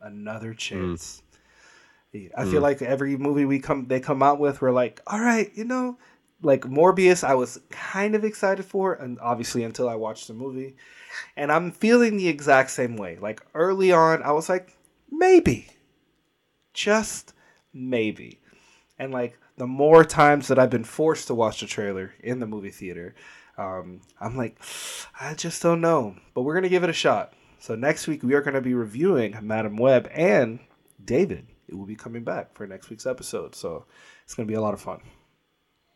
[0.00, 1.22] another chance.
[2.14, 2.30] Mm.
[2.36, 2.62] I feel mm.
[2.62, 5.98] like every movie we come they come out with, we're like, all right, you know,
[6.42, 10.76] like Morbius, I was kind of excited for, and obviously until I watched the movie,
[11.36, 13.18] and I'm feeling the exact same way.
[13.20, 14.76] Like early on, I was like,
[15.10, 15.66] maybe,
[16.72, 17.34] just
[17.74, 18.40] maybe,
[18.98, 22.46] and like the more times that I've been forced to watch the trailer in the
[22.46, 23.14] movie theater,
[23.58, 24.56] um, I'm like,
[25.20, 27.34] I just don't know, but we're gonna give it a shot.
[27.58, 30.60] So next week we are gonna be reviewing Madame Web and
[31.04, 31.48] David.
[31.66, 33.84] It will be coming back for next week's episode, so
[34.24, 35.00] it's gonna be a lot of fun.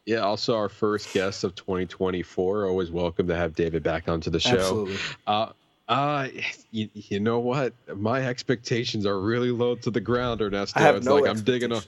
[0.06, 2.66] Yeah, also our first guest of 2024.
[2.66, 4.56] Always welcome to have David back onto the show.
[4.56, 4.96] Absolutely.
[5.28, 5.52] Uh,
[5.92, 6.28] Uh,
[6.70, 7.74] you, you know what?
[7.94, 10.80] My expectations are really low to the ground, Ernesto.
[10.80, 11.82] I have it's no like I'm digging a.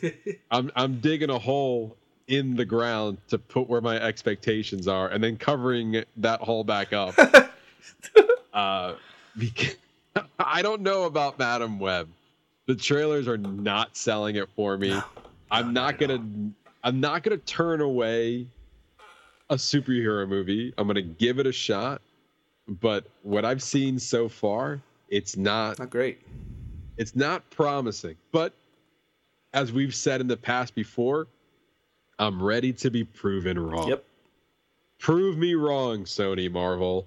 [0.50, 1.94] I'm I'm digging a hole
[2.26, 6.94] in the ground to put where my expectations are, and then covering that hole back
[6.94, 7.14] up.
[8.54, 8.94] uh,
[9.36, 9.76] because
[10.38, 12.08] I don't know about Madame Web.
[12.64, 14.98] The trailers are not selling it for me.
[15.50, 16.24] I'm not gonna.
[16.82, 18.46] I'm not gonna turn away
[19.50, 20.72] a superhero movie.
[20.78, 22.00] I'm gonna give it a shot.
[22.80, 26.20] But what I've seen so far, it's not Not great.
[26.96, 28.16] it's not promising.
[28.30, 28.52] But
[29.52, 31.26] as we've said in the past before,
[32.18, 33.88] I'm ready to be proven wrong.
[33.88, 34.04] Yep.
[35.00, 37.06] Prove me wrong, Sony Marvel,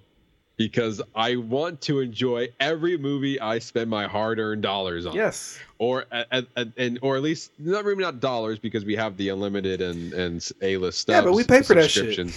[0.57, 5.14] because I want to enjoy every movie I spend my hard-earned dollars on.
[5.15, 5.60] Yes.
[5.77, 9.30] Or at, at, and or at least not maybe not dollars because we have the
[9.30, 11.14] unlimited and and A-list stuff.
[11.15, 12.30] Yeah, but we pay for that shit.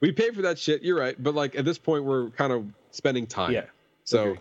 [0.00, 0.82] We pay for that shit.
[0.82, 3.52] You're right, but like at this point, we're kind of spending time.
[3.52, 3.64] Yeah.
[4.04, 4.38] So Agree.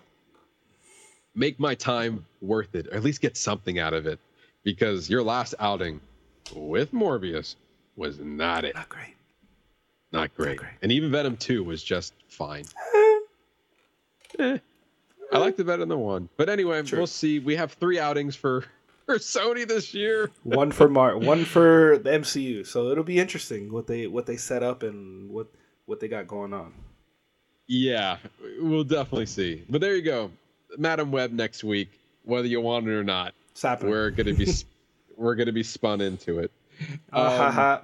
[1.35, 4.19] make my time worth it, or at least get something out of it,
[4.63, 5.99] because your last outing
[6.55, 7.55] with Morbius
[7.95, 8.75] was not it.
[8.75, 9.15] Not great.
[10.11, 10.57] Not great.
[10.59, 10.71] great.
[10.81, 12.65] And even Venom 2 was just fine.
[14.39, 14.57] Eh.
[15.33, 16.29] I like the better than the one.
[16.37, 16.99] But anyway, Sure.
[16.99, 17.39] we'll see.
[17.39, 18.65] We have three outings for,
[19.07, 20.29] for Sony this year.
[20.43, 22.67] One for Mar, one for the MCU.
[22.67, 25.47] So it'll be interesting what they what they set up and what
[25.85, 26.73] what they got going on.
[27.67, 28.17] Yeah,
[28.59, 29.63] we'll definitely see.
[29.69, 30.29] But there you go.
[30.77, 31.89] Madame Web next week,
[32.23, 33.33] whether you want it or not.
[33.89, 34.51] We're gonna be
[35.15, 36.51] we're gonna be spun into it.
[37.11, 37.81] Ah, ha, Um, ha.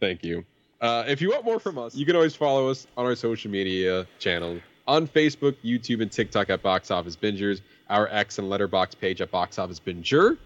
[0.00, 0.44] Thank you.
[0.80, 3.50] Uh, if you want more from us, you can always follow us on our social
[3.50, 8.98] media channels on Facebook, YouTube, and TikTok at Box Office Bingers, our X and Letterboxd
[9.00, 10.36] page at Box Office Binger,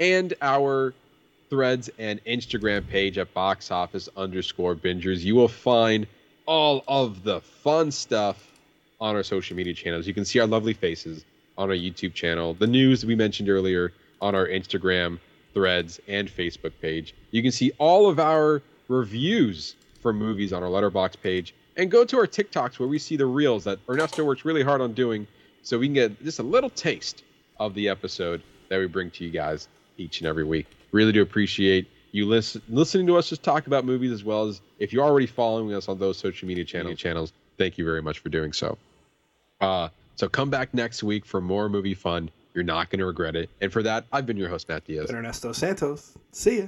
[0.00, 0.94] and our
[1.48, 5.20] Threads and Instagram page at Box Office underscore Bingers.
[5.20, 6.06] You will find
[6.46, 8.50] all of the fun stuff
[9.00, 10.06] on our social media channels.
[10.06, 11.24] You can see our lovely faces
[11.56, 15.18] on our YouTube channel, the news we mentioned earlier on our Instagram,
[15.54, 17.14] Threads, and Facebook page.
[17.30, 22.04] You can see all of our reviews for movies on our Letterboxd page, and go
[22.04, 25.26] to our TikToks where we see the reels that Ernesto works really hard on doing,
[25.66, 27.24] so we can get just a little taste
[27.58, 29.66] of the episode that we bring to you guys
[29.98, 30.66] each and every week.
[30.92, 34.60] Really do appreciate you listen, listening to us just talk about movies as well as
[34.78, 37.32] if you're already following us on those social media channel, channels.
[37.58, 38.78] Thank you very much for doing so.
[39.60, 42.30] Uh, so come back next week for more movie fun.
[42.54, 43.50] You're not going to regret it.
[43.60, 45.10] And for that, I've been your host, Matt Diaz.
[45.10, 46.16] Ernesto Santos.
[46.30, 46.66] See ya.